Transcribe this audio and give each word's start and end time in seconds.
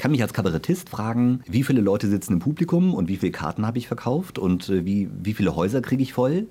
kann 0.00 0.12
mich 0.12 0.22
als 0.22 0.32
Kabarettist 0.32 0.88
fragen, 0.88 1.42
wie 1.46 1.62
viele 1.62 1.82
Leute 1.82 2.08
sitzen 2.08 2.32
im 2.32 2.38
Publikum 2.38 2.94
und 2.94 3.08
wie 3.08 3.18
viele 3.18 3.32
Karten 3.32 3.66
habe 3.66 3.76
ich 3.76 3.86
verkauft 3.86 4.38
und 4.38 4.70
äh, 4.70 4.86
wie, 4.86 5.10
wie 5.22 5.34
viele 5.34 5.54
Häuser 5.54 5.82
kriege 5.82 6.02
ich 6.02 6.14
voll. 6.14 6.46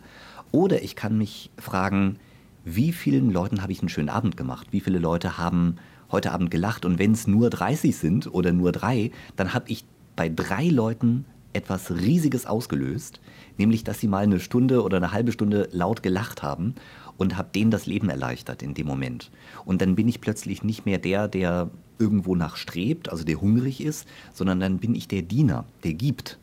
Oder 0.52 0.84
ich 0.84 0.96
kann 0.96 1.18
mich 1.18 1.50
fragen, 1.58 2.18
wie 2.64 2.94
vielen 2.94 3.32
Leuten 3.32 3.64
habe 3.64 3.72
ich 3.72 3.80
einen 3.80 3.90
schönen 3.90 4.10
Abend 4.10 4.38
gemacht? 4.38 4.68
Wie 4.70 4.82
viele 4.82 5.00
Leute 5.00 5.40
haben 5.40 5.78
heute 6.12 6.32
Abend 6.32 6.52
gelacht? 6.52 6.86
Und 6.86 7.00
wenn 7.00 7.14
es 7.14 7.26
nur 7.26 7.50
30 7.50 7.98
sind 7.98 8.32
oder 8.32 8.54
nur 8.54 8.72
drei, 8.72 9.10
dann 9.36 9.52
habe 9.54 9.72
ich 9.72 9.84
bei 10.16 10.30
drei 10.30 10.68
Leuten 10.68 11.26
etwas 11.52 11.90
Riesiges 11.90 12.46
ausgelöst, 12.46 13.20
nämlich 13.58 13.84
dass 13.84 14.00
sie 14.00 14.08
mal 14.08 14.24
eine 14.24 14.40
Stunde 14.40 14.84
oder 14.84 14.98
eine 14.98 15.12
halbe 15.12 15.32
Stunde 15.32 15.70
laut 15.72 16.04
gelacht 16.04 16.44
haben 16.44 16.76
und 17.18 17.36
habe 17.36 17.50
denen 17.56 17.72
das 17.72 17.88
Leben 17.88 18.10
erleichtert 18.10 18.62
in 18.62 18.76
dem 18.76 18.86
Moment. 18.86 19.32
Und 19.66 19.82
dann 19.82 19.96
bin 19.96 20.08
ich 20.08 20.22
plötzlich 20.22 20.64
nicht 20.64 20.86
mehr 20.86 21.00
der, 21.00 21.28
der 21.28 21.72
irgendwo 22.00 22.36
nachstrebt, 22.36 23.12
also 23.12 23.24
der 23.24 23.40
hungrig 23.42 23.82
ist, 23.82 24.08
sondern 24.34 24.60
dann 24.60 24.80
bin 24.80 24.96
ich 24.96 25.08
der 25.08 25.22
Diener, 25.22 25.66
der 25.84 25.94
gibt. 25.94 26.40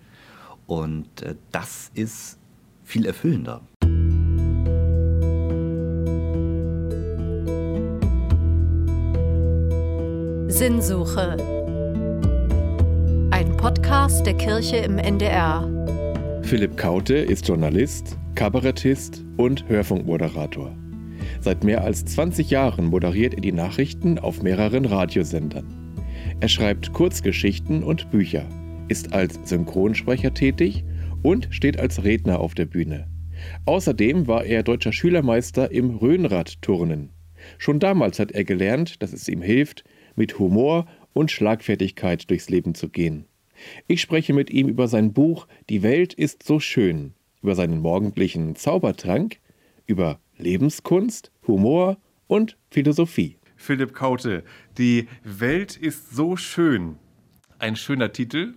Und 0.67 1.23
äh, 1.23 1.35
das 1.51 1.91
ist 1.95 2.39
viel 2.85 3.07
erfüllender. 3.07 3.63
Sinnsuche. 10.49 11.37
Ein 13.31 13.57
Podcast 13.59 14.25
der 14.25 14.35
Kirche 14.35 14.77
im 14.77 14.99
NDR. 14.99 15.69
Philipp 16.43 16.77
Kaute 16.77 17.17
ist 17.17 17.47
Journalist, 17.49 18.17
Kabarettist 18.37 19.25
und 19.37 19.69
Hörfunkmoderator. 19.69 20.75
Seit 21.41 21.65
mehr 21.65 21.85
als 21.85 22.05
20 22.05 22.51
Jahren 22.51 22.87
moderiert 22.87 23.35
er 23.35 23.41
die 23.41 23.53
Nachrichten 23.53 24.19
auf 24.19 24.43
mehreren 24.43 24.85
Radiosendern. 24.85 25.67
Er 26.41 26.49
schreibt 26.49 26.93
Kurzgeschichten 26.93 27.83
und 27.83 28.11
Bücher, 28.11 28.49
ist 28.89 29.13
als 29.13 29.39
Synchronsprecher 29.45 30.35
tätig 30.35 30.85
und 31.23 31.49
steht 31.51 31.79
als 31.79 32.05
Redner 32.05 32.41
auf 32.41 32.55
der 32.55 32.67
Bühne. 32.67 33.09
Außerdem 33.65 34.27
war 34.27 34.45
er 34.45 34.63
deutscher 34.63 34.93
Schülermeister 34.93 35.71
im 35.71 35.91
Rhönradturnen. 35.97 37.11
Schon 37.59 37.79
damals 37.79 38.19
hat 38.19 38.33
er 38.33 38.45
gelernt, 38.45 39.03
dass 39.03 39.13
es 39.13 39.29
ihm 39.29 39.43
hilft, 39.43 39.85
mit 40.15 40.39
Humor 40.39 40.87
und 41.13 41.31
Schlagfertigkeit 41.31 42.29
durchs 42.31 42.49
Leben 42.49 42.75
zu 42.75 42.89
gehen. 42.89 43.27
Ich 43.87 44.01
spreche 44.01 44.33
mit 44.33 44.51
ihm 44.51 44.69
über 44.69 44.89
sein 44.89 45.13
Buch 45.13 45.47
Die 45.71 45.83
Welt 45.83 46.13
ist 46.15 46.43
so 46.43 46.61
schön, 46.61 47.15
über 47.43 47.55
seinen 47.55 47.81
morgendlichen 47.81 48.57
Zaubertrank, 48.57 49.39
über 49.87 50.19
Lebenskunst, 50.39 51.31
Humor 51.47 51.99
und 52.27 52.57
Philosophie. 52.71 53.39
Philipp 53.57 53.95
Kaute, 53.95 54.45
Die 54.79 55.09
Welt 55.25 55.77
ist 55.77 56.15
so 56.15 56.37
schön. 56.37 56.97
Ein 57.59 57.75
schöner 57.75 58.13
Titel, 58.13 58.55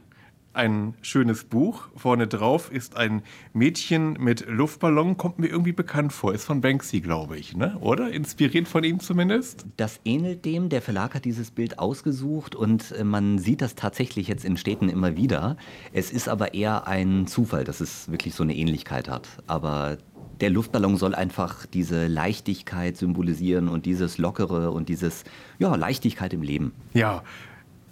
ein 0.54 0.96
schönes 1.02 1.46
Buch. 1.46 1.88
Vorne 1.96 2.28
drauf 2.28 2.72
ist 2.72 2.98
ein 2.98 3.22
Mädchen 3.54 4.14
mit 4.20 4.46
Luftballon, 4.48 5.16
kommt 5.16 5.40
mir 5.40 5.48
irgendwie 5.48 5.72
bekannt 5.72 6.12
vor. 6.12 6.34
Ist 6.34 6.44
von 6.44 6.60
Banksy, 6.60 7.00
glaube 7.00 7.38
ich, 7.38 7.56
ne? 7.56 7.78
oder? 7.80 8.12
Inspiriert 8.12 8.68
von 8.68 8.84
ihm 8.84 9.00
zumindest? 9.00 9.66
Das 9.78 10.00
ähnelt 10.04 10.44
dem. 10.46 10.70
Der 10.70 10.82
Verlag 10.82 11.14
hat 11.14 11.24
dieses 11.24 11.52
Bild 11.52 11.80
ausgesucht 11.80 12.56
und 12.56 12.92
äh, 12.92 13.04
man 13.04 13.38
sieht 13.38 13.62
das 13.62 13.76
tatsächlich 13.76 14.28
jetzt 14.28 14.44
in 14.44 14.58
Städten 14.58 14.90
immer 14.90 15.16
wieder. 15.16 15.56
Es 15.94 16.12
ist 16.12 16.28
aber 16.28 16.54
eher 16.54 16.88
ein 16.88 17.28
Zufall, 17.28 17.64
dass 17.64 17.80
es 17.80 18.12
wirklich 18.12 18.36
so 18.36 18.44
eine 18.44 18.56
Ähnlichkeit 18.56 19.08
hat. 19.08 19.28
Aber 19.48 19.98
der 20.42 20.50
Luftballon 20.50 20.98
soll 20.98 21.16
einfach 21.16 21.66
diese 21.66 22.08
Leichtigkeit 22.08 22.98
symbolisieren 22.98 23.68
und 23.68 23.86
dieses 23.86 24.18
Lockere 24.18 24.72
und 24.72 24.90
dieses, 24.90 25.24
ja, 25.58 25.76
Leichtigkeit 25.76 26.34
im 26.34 26.42
Leben. 26.42 26.72
Ja, 26.94 27.24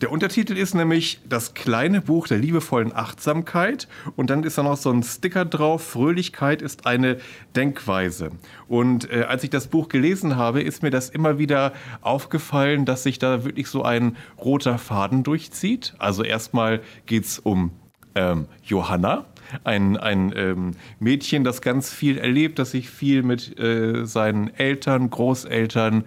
der 0.01 0.11
Untertitel 0.11 0.55
ist 0.55 0.75
nämlich 0.75 1.19
Das 1.27 1.55
kleine 1.55 2.01
Buch 2.01 2.27
der 2.27 2.37
liebevollen 2.37 2.93
Achtsamkeit 2.93 3.87
und 4.15 4.29
dann 4.29 4.43
ist 4.43 4.59
da 4.59 4.61
noch 4.61 4.77
so 4.77 4.91
ein 4.91 5.01
Sticker 5.01 5.43
drauf, 5.43 5.83
Fröhlichkeit 5.83 6.61
ist 6.61 6.85
eine 6.85 7.17
Denkweise. 7.55 8.29
Und 8.67 9.11
äh, 9.11 9.23
als 9.27 9.43
ich 9.43 9.49
das 9.49 9.67
Buch 9.67 9.89
gelesen 9.89 10.35
habe, 10.35 10.61
ist 10.61 10.83
mir 10.83 10.91
das 10.91 11.09
immer 11.09 11.39
wieder 11.39 11.73
aufgefallen, 12.01 12.85
dass 12.85 13.01
sich 13.01 13.17
da 13.17 13.43
wirklich 13.43 13.69
so 13.69 13.81
ein 13.81 14.17
roter 14.37 14.77
Faden 14.77 15.23
durchzieht. 15.23 15.95
Also 15.97 16.23
erstmal 16.23 16.81
geht 17.07 17.25
es 17.25 17.39
um 17.39 17.71
ähm, 18.13 18.45
Johanna, 18.63 19.25
ein, 19.63 19.97
ein 19.97 20.33
ähm, 20.35 20.71
Mädchen, 20.99 21.43
das 21.43 21.61
ganz 21.61 21.93
viel 21.93 22.17
erlebt, 22.17 22.59
das 22.59 22.71
sich 22.71 22.89
viel 22.89 23.23
mit 23.23 23.59
äh, 23.59 24.05
seinen 24.05 24.53
Eltern, 24.55 25.09
Großeltern, 25.09 26.05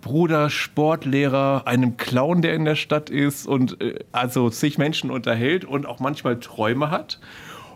Bruder, 0.00 0.50
Sportlehrer, 0.50 1.62
einem 1.66 1.96
Clown, 1.96 2.42
der 2.42 2.54
in 2.54 2.64
der 2.64 2.76
Stadt 2.76 3.10
ist 3.10 3.46
und 3.46 3.80
äh, 3.80 3.98
also 4.12 4.50
sich 4.50 4.78
Menschen 4.78 5.10
unterhält 5.10 5.64
und 5.64 5.86
auch 5.86 6.00
manchmal 6.00 6.38
Träume 6.38 6.90
hat. 6.90 7.20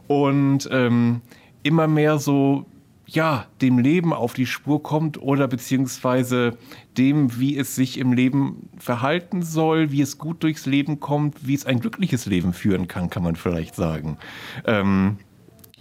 Und 0.06 0.68
ähm, 0.72 1.22
immer 1.62 1.86
mehr 1.86 2.18
so 2.18 2.66
ja, 3.12 3.46
dem 3.60 3.78
Leben 3.78 4.12
auf 4.12 4.34
die 4.34 4.46
Spur 4.46 4.82
kommt 4.82 5.20
oder 5.20 5.48
beziehungsweise 5.48 6.56
dem, 6.96 7.40
wie 7.40 7.58
es 7.58 7.74
sich 7.74 7.98
im 7.98 8.12
Leben 8.12 8.68
verhalten 8.78 9.42
soll, 9.42 9.90
wie 9.90 10.00
es 10.00 10.16
gut 10.16 10.42
durchs 10.44 10.66
Leben 10.66 11.00
kommt, 11.00 11.46
wie 11.46 11.54
es 11.54 11.66
ein 11.66 11.80
glückliches 11.80 12.26
Leben 12.26 12.52
führen 12.52 12.86
kann, 12.86 13.10
kann 13.10 13.24
man 13.24 13.34
vielleicht 13.34 13.74
sagen. 13.74 14.16
Ähm, 14.64 15.18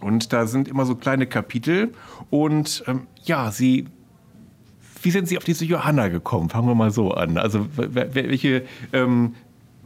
und 0.01 0.34
da 0.34 0.47
sind 0.47 0.67
immer 0.67 0.85
so 0.85 0.95
kleine 0.95 1.28
Kapitel 1.28 1.91
und 2.29 2.84
ähm, 2.88 3.07
ja, 3.23 3.51
sie 3.51 3.88
wie 5.01 5.11
sind 5.11 5.29
Sie 5.29 5.38
auf 5.38 5.46
diese 5.46 5.63
Johanna 5.63 6.09
gekommen? 6.09 6.50
Fangen 6.50 6.67
wir 6.67 6.75
mal 6.75 6.91
so 6.91 7.11
an. 7.11 7.38
Also 7.38 7.67
welche 7.78 8.66
ähm, 8.91 9.35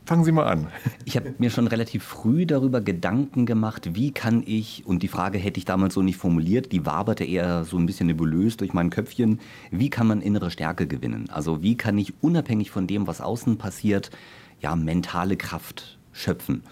Fangen 0.06 0.25
Sie 0.25 0.34
mal 0.34 0.47
an. 0.47 0.68
Ich 1.06 1.16
habe 1.16 1.34
mir 1.38 1.50
schon 1.50 1.68
relativ 1.68 2.03
früh 2.03 2.46
darüber 2.46 2.81
Gedanken 2.81 3.46
gemacht, 3.46 3.96
wie 3.96 4.12
kann 4.12 4.44
ich, 4.46 4.86
und 4.86 5.02
die 5.02 5.08
Frage 5.08 5.38
hätte 5.38 5.58
ich 5.58 5.66
damals 5.66 5.94
so 5.94 6.02
nicht 6.02 6.18
formuliert, 6.18 6.74
die 6.74 6.86
waberte 6.86 7.24
eher 7.24 7.64
so 7.64 7.78
ein 7.78 7.86
bisschen 7.86 8.08
nebulös 8.08 8.58
durch 8.58 8.74
mein 8.74 8.90
Köpfchen, 8.90 9.40
wie 9.72 9.90
kann 9.90 10.08
man 10.08 10.22
innere 10.22 10.52
Stärke 10.52 10.88
gewinnen? 10.88 11.30
Also 11.30 11.64
wie 11.64 11.78
kann 11.78 11.97
ich 11.97 12.14
unabhängig 12.19 12.69
von 12.69 12.86
dem, 12.86 13.08
was 13.08 13.22
außen 13.22 13.58
passiert, 13.58 14.12
ja, 14.59 14.75
mentale 14.75 15.38
Kraft 15.38 15.97
schöpfen? 16.12 16.64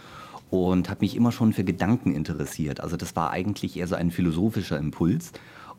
Und 0.49 0.89
habe 0.89 0.99
mich 0.99 1.15
immer 1.15 1.31
schon 1.31 1.53
für 1.53 1.63
Gedanken 1.63 2.13
interessiert. 2.13 2.81
Also 2.81 2.97
das 2.97 3.15
war 3.15 3.31
eigentlich 3.31 3.77
eher 3.77 3.87
so 3.87 3.95
ein 3.95 4.11
philosophischer 4.11 4.77
Impuls 4.77 5.31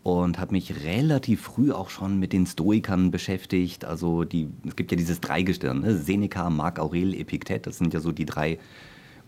und 0.03 0.39
habe 0.39 0.53
mich 0.53 0.85
relativ 0.85 1.43
früh 1.43 1.73
auch 1.73 1.91
schon 1.91 2.19
mit 2.19 2.33
den 2.33 2.47
Stoikern 2.47 3.11
beschäftigt. 3.11 3.85
Also 3.85 4.25
die, 4.25 4.49
es 4.67 4.77
gibt 4.77 4.91
ja 4.91 4.97
dieses 4.97 5.21
Dreigestirn, 5.21 5.81
ne? 5.81 5.97
Seneca, 5.97 6.51
Marc 6.51 6.79
Aurel, 6.79 7.15
Epiktet, 7.15 7.67
das 7.67 7.79
sind 7.79 7.95
ja 7.95 8.01
so 8.01 8.13
die 8.13 8.27
drei 8.27 8.59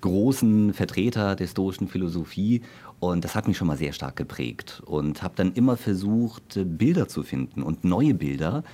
großen 0.01 0.75
Vertreter 0.75 1.35
der 1.35 1.47
stoischen 1.47 1.89
Philosophie 1.89 2.61
und 3.01 3.25
das 3.25 3.35
hat 3.35 3.49
mich 3.49 3.57
schon 3.57 3.69
mal 3.69 3.79
sehr 3.79 3.95
stark 3.95 4.17
geprägt 4.17 4.83
und 4.85 5.23
habe 5.23 5.35
dann 5.37 5.53
immer 5.55 5.79
versucht, 5.79 6.61
Bilder 6.63 7.09
zu 7.09 7.23
finden 7.23 7.63
und 7.63 7.85
neue 7.85 8.13
Bilder, 8.13 8.65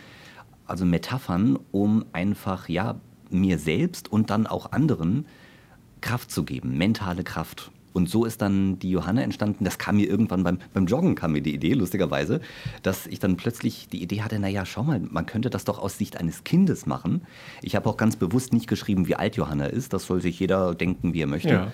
also 0.66 0.84
Metaphern, 0.84 1.56
um 1.70 2.04
einfach 2.12 2.68
ja 2.68 3.00
mir 3.30 3.58
selbst 3.58 4.10
und 4.10 4.30
dann 4.30 4.48
auch 4.48 4.72
anderen 4.72 5.24
Kraft 6.00 6.32
zu 6.32 6.44
geben, 6.44 6.76
mentale 6.76 7.22
Kraft. 7.22 7.70
Und 7.92 8.08
so 8.08 8.24
ist 8.24 8.40
dann 8.40 8.78
die 8.78 8.90
Johanna 8.90 9.22
entstanden. 9.22 9.64
Das 9.64 9.78
kam 9.78 9.96
mir 9.96 10.08
irgendwann 10.08 10.44
beim, 10.44 10.58
beim 10.72 10.86
Joggen, 10.86 11.14
kam 11.14 11.32
mir 11.32 11.42
die 11.42 11.54
Idee, 11.54 11.74
lustigerweise, 11.74 12.40
dass 12.82 13.06
ich 13.06 13.18
dann 13.18 13.36
plötzlich 13.36 13.88
die 13.88 14.02
Idee 14.02 14.22
hatte, 14.22 14.38
naja, 14.38 14.64
schau 14.64 14.84
mal, 14.84 15.00
man 15.00 15.26
könnte 15.26 15.50
das 15.50 15.64
doch 15.64 15.78
aus 15.78 15.98
Sicht 15.98 16.16
eines 16.16 16.44
Kindes 16.44 16.86
machen. 16.86 17.22
Ich 17.62 17.76
habe 17.76 17.88
auch 17.88 17.96
ganz 17.96 18.16
bewusst 18.16 18.52
nicht 18.52 18.68
geschrieben, 18.68 19.08
wie 19.08 19.16
alt 19.16 19.36
Johanna 19.36 19.66
ist. 19.66 19.92
Das 19.92 20.06
soll 20.06 20.20
sich 20.20 20.38
jeder 20.38 20.74
denken, 20.74 21.14
wie 21.14 21.22
er 21.22 21.26
möchte. 21.26 21.48
Ja. 21.48 21.72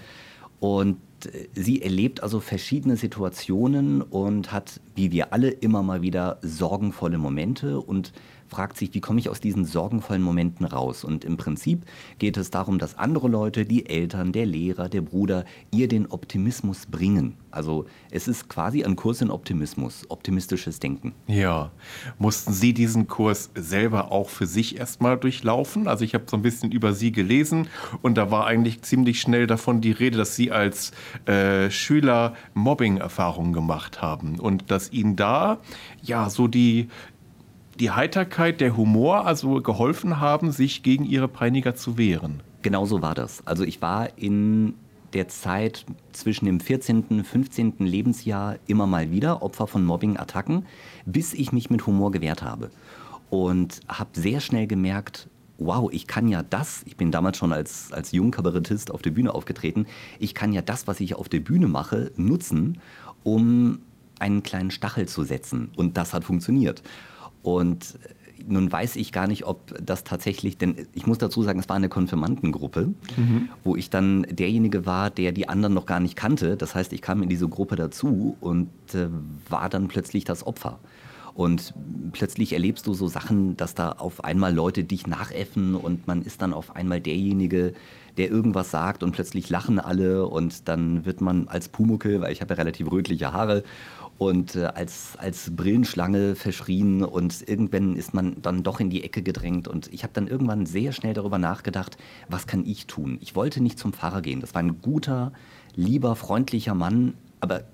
Und 0.60 0.97
äh, 1.27 1.49
sie 1.54 1.82
erlebt 1.82 2.22
also 2.22 2.41
verschiedene 2.41 2.97
Situationen 2.97 4.03
und 4.03 4.53
hat, 4.53 4.81
wie 4.94 5.12
wir 5.12 5.33
alle, 5.33 5.50
immer 5.50 5.83
mal 5.83 6.03
wieder 6.03 6.38
sorgenvolle 6.43 7.19
Momente 7.19 7.81
und 7.81 8.12
fragt 8.49 8.77
sich, 8.77 8.95
wie 8.95 9.01
komme 9.01 9.21
ich 9.21 9.29
aus 9.29 9.41
diesen 9.41 9.65
sorgenvollen 9.65 10.23
Momenten 10.23 10.67
raus? 10.67 11.05
Und 11.05 11.25
im 11.25 11.37
Prinzip 11.37 11.84
geht 12.19 12.37
es 12.37 12.51
darum, 12.51 12.79
dass 12.79 12.99
andere 12.99 13.29
Leute, 13.29 13.65
die 13.65 13.87
Eltern, 13.87 14.33
der 14.33 14.47
Lehrer, 14.47 14.89
der 14.89 15.03
Bruder, 15.03 15.45
ihr 15.71 15.89
den 15.89 16.07
Optimismus 16.07 16.87
bringen. 16.87 17.37
Also 17.51 17.87
es 18.10 18.28
ist 18.28 18.48
quasi 18.48 18.84
ein 18.84 18.97
Kurs 18.97 19.22
in 19.22 19.31
Optimismus, 19.31 20.04
optimistisches 20.10 20.78
Denken. 20.78 21.15
Ja. 21.27 21.71
Mussten 22.19 22.53
Sie 22.53 22.75
diesen 22.75 23.09
Kurs 23.09 23.51
selber 23.54 24.13
auch 24.13 24.28
für 24.28 24.47
sich 24.47 24.78
erstmal 24.78 25.16
durchlaufen? 25.16 25.89
Also 25.89 26.04
ich 26.04 26.15
habe 26.15 26.25
so 26.27 26.37
ein 26.37 26.43
bisschen 26.43 26.71
über 26.71 26.93
Sie 26.93 27.13
gelesen 27.13 27.69
und 28.03 28.16
da 28.19 28.31
war 28.31 28.47
eigentlich 28.47 28.83
ziemlich 28.83 29.21
schnell 29.21 29.47
davon 29.47 29.81
die 29.81 29.93
Rede, 29.93 30.19
dass 30.19 30.37
Sie 30.37 30.53
als 30.53 30.93
äh, 31.25 31.71
Schüler 31.71 32.34
Mobbing-Erfahrungen 32.53 33.54
gemacht 33.54 34.03
haben 34.03 34.39
und 34.39 34.71
dass 34.71 34.93
Ihnen 34.93 35.16
da 35.16 35.59
ja 36.03 36.28
so 36.28 36.48
die 36.48 36.89
die 37.78 37.91
Heiterkeit, 37.91 38.61
der 38.61 38.77
Humor 38.77 39.27
also 39.27 39.61
geholfen 39.61 40.21
haben, 40.21 40.53
sich 40.53 40.83
gegen 40.83 41.05
ihre 41.05 41.28
Peiniger 41.28 41.75
zu 41.75 41.99
wehren. 41.99 42.43
Genau 42.63 42.87
so 42.87 43.03
war 43.03 43.15
das. 43.15 43.47
Also 43.47 43.65
ich 43.65 43.83
war 43.83 44.19
in 44.19 44.75
der 45.13 45.28
Zeit 45.28 45.87
zwischen 46.13 46.47
dem 46.47 46.61
14. 46.61 47.05
und 47.11 47.25
15. 47.25 47.75
Lebensjahr 47.78 48.57
immer 48.67 48.87
mal 48.87 49.11
wieder 49.11 49.43
Opfer 49.43 49.67
von 49.67 49.84
Mobbing-Attacken, 49.84 50.67
bis 51.05 51.33
ich 51.33 51.53
mich 51.53 51.71
mit 51.71 51.87
Humor 51.87 52.11
gewehrt 52.11 52.43
habe. 52.43 52.71
Und 53.31 53.81
habe 53.89 54.11
sehr 54.15 54.41
schnell 54.41 54.67
gemerkt, 54.67 55.29
wow, 55.59 55.91
ich 55.91 56.07
kann 56.07 56.29
ja 56.29 56.43
das, 56.43 56.83
ich 56.87 56.97
bin 56.97 57.11
damals 57.11 57.39
schon 57.39 57.53
als, 57.53 57.93
als 57.93 58.13
Jungkabarettist 58.13 58.91
auf 58.91 59.03
der 59.03 59.11
Bühne 59.11 59.34
aufgetreten, 59.34 59.87
ich 60.19 60.34
kann 60.34 60.53
ja 60.53 60.63
das, 60.63 60.87
was 60.87 61.01
ich 61.01 61.15
auf 61.15 61.29
der 61.29 61.41
Bühne 61.41 61.67
mache, 61.67 62.13
nutzen, 62.17 62.79
um 63.25 63.81
einen 64.19 64.43
kleinen 64.43 64.71
Stachel 64.71 65.07
zu 65.09 65.25
setzen. 65.25 65.71
Und 65.77 65.97
das 65.97 66.15
hat 66.15 66.25
funktioniert. 66.25 66.83
Und 67.47 67.97
nun 68.48 68.71
weiß 68.72 68.97
ich 68.97 69.13
gar 69.13 69.28
nicht, 69.28 69.47
ob 69.47 69.72
das 69.81 70.03
tatsächlich, 70.03 70.59
denn 70.59 70.89
ich 70.95 71.07
muss 71.07 71.19
dazu 71.19 71.45
sagen, 71.45 71.60
es 71.60 71.69
war 71.69 71.77
eine 71.77 71.89
Konfirmandengruppe, 71.89 72.93
mhm. 73.16 73.51
wo 73.63 73.77
ich 73.77 73.89
dann 73.89 74.27
derjenige 74.28 74.84
war, 74.84 75.10
der 75.10 75.31
die 75.31 75.48
anderen 75.48 75.72
noch 75.72 75.87
gar 75.87 76.01
nicht 76.01 76.16
kannte. 76.16 76.57
Das 76.57 76.75
heißt, 76.75 76.93
ich 76.93 77.03
kam 77.03 77.22
in 77.22 77.28
diese 77.28 77.48
Gruppe 77.48 77.77
dazu 77.77 78.37
und 78.41 78.69
äh, 78.95 79.09
war 79.48 79.69
dann 79.69 79.87
plötzlich 79.87 80.25
das 80.25 80.45
Opfer. 80.45 80.81
Und 81.34 81.72
plötzlich 82.13 82.53
erlebst 82.53 82.87
du 82.89 82.95
so 82.95 83.07
Sachen, 83.07 83.57
dass 83.57 83.75
da 83.75 83.93
auf 83.93 84.25
einmal 84.25 84.53
Leute 84.53 84.83
dich 84.83 85.07
nachäffen 85.07 85.77
und 85.77 86.09
man 86.09 86.22
ist 86.22 86.43
dann 86.43 86.53
auf 86.53 86.75
einmal 86.75 87.01
derjenige, 87.01 87.75
der 88.16 88.31
irgendwas 88.31 88.71
sagt 88.72 89.03
und 89.04 89.13
plötzlich 89.13 89.51
lachen 89.51 89.78
alle 89.78 90.27
und 90.27 90.66
dann 90.66 91.04
wird 91.04 91.21
man 91.21 91.47
als 91.47 91.69
Pumuckel, 91.69 92.22
weil 92.22 92.33
ich 92.33 92.41
habe 92.41 92.54
ja 92.54 92.59
relativ 92.59 92.91
rötliche 92.91 93.33
Haare 93.33 93.63
und 94.18 94.57
äh, 94.57 94.65
als, 94.65 95.16
als 95.18 95.54
Brillenschlange 95.54 96.34
verschrien 96.34 97.04
und 97.04 97.47
irgendwann 97.48 97.97
ist 97.97 98.15
man 98.15 98.41
dann 98.41 98.63
doch 98.63 98.80
in 98.80 98.91
die 98.91 99.04
Ecke 99.04 99.22
gedrängt 99.22 99.68
und 99.68 99.92
ich 99.92 100.03
habe 100.03 100.13
dann 100.15 100.27
irgendwann 100.27 100.66
sehr 100.66 100.92
schnell 100.92 101.15
darüber 101.15 101.39
nachgedacht, 101.39 101.97
was 102.28 102.47
kann 102.47 102.65
ich 102.66 102.86
tun? 102.86 103.18
Ich 103.21 103.34
wollte 103.34 103.63
nicht 103.63 103.78
zum 103.78 103.92
Pfarrer 103.92 104.22
gehen. 104.22 104.41
Das 104.41 104.54
war 104.54 104.63
ein 104.63 104.80
guter, 104.80 105.33
lieber, 105.74 106.16
freundlicher 106.16 106.74
Mann, 106.74 107.15
aber 107.41 107.65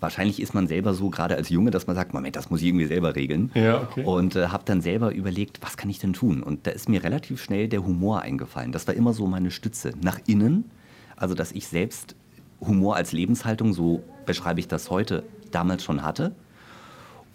wahrscheinlich 0.00 0.40
ist 0.40 0.54
man 0.54 0.66
selber 0.66 0.94
so, 0.94 1.10
gerade 1.10 1.36
als 1.36 1.48
Junge, 1.50 1.70
dass 1.70 1.86
man 1.86 1.94
sagt, 1.94 2.14
Moment, 2.14 2.36
das 2.36 2.50
muss 2.50 2.60
ich 2.60 2.68
irgendwie 2.68 2.86
selber 2.86 3.14
regeln. 3.14 3.50
Ja, 3.54 3.82
okay. 3.82 4.04
Und 4.04 4.34
äh, 4.34 4.48
habe 4.48 4.64
dann 4.64 4.80
selber 4.80 5.12
überlegt, 5.12 5.60
was 5.62 5.76
kann 5.76 5.90
ich 5.90 5.98
denn 5.98 6.14
tun? 6.14 6.42
Und 6.42 6.66
da 6.66 6.70
ist 6.70 6.88
mir 6.88 7.04
relativ 7.04 7.42
schnell 7.42 7.68
der 7.68 7.84
Humor 7.84 8.22
eingefallen. 8.22 8.72
Das 8.72 8.86
war 8.86 8.94
immer 8.94 9.12
so 9.12 9.26
meine 9.26 9.50
Stütze. 9.50 9.92
Nach 10.02 10.18
innen, 10.26 10.70
also 11.16 11.34
dass 11.34 11.52
ich 11.52 11.68
selbst 11.68 12.16
Humor 12.60 12.96
als 12.96 13.12
Lebenshaltung, 13.12 13.72
so 13.72 14.02
beschreibe 14.24 14.60
ich 14.60 14.68
das 14.68 14.90
heute, 14.90 15.24
damals 15.54 15.84
schon 15.84 16.02
hatte. 16.02 16.34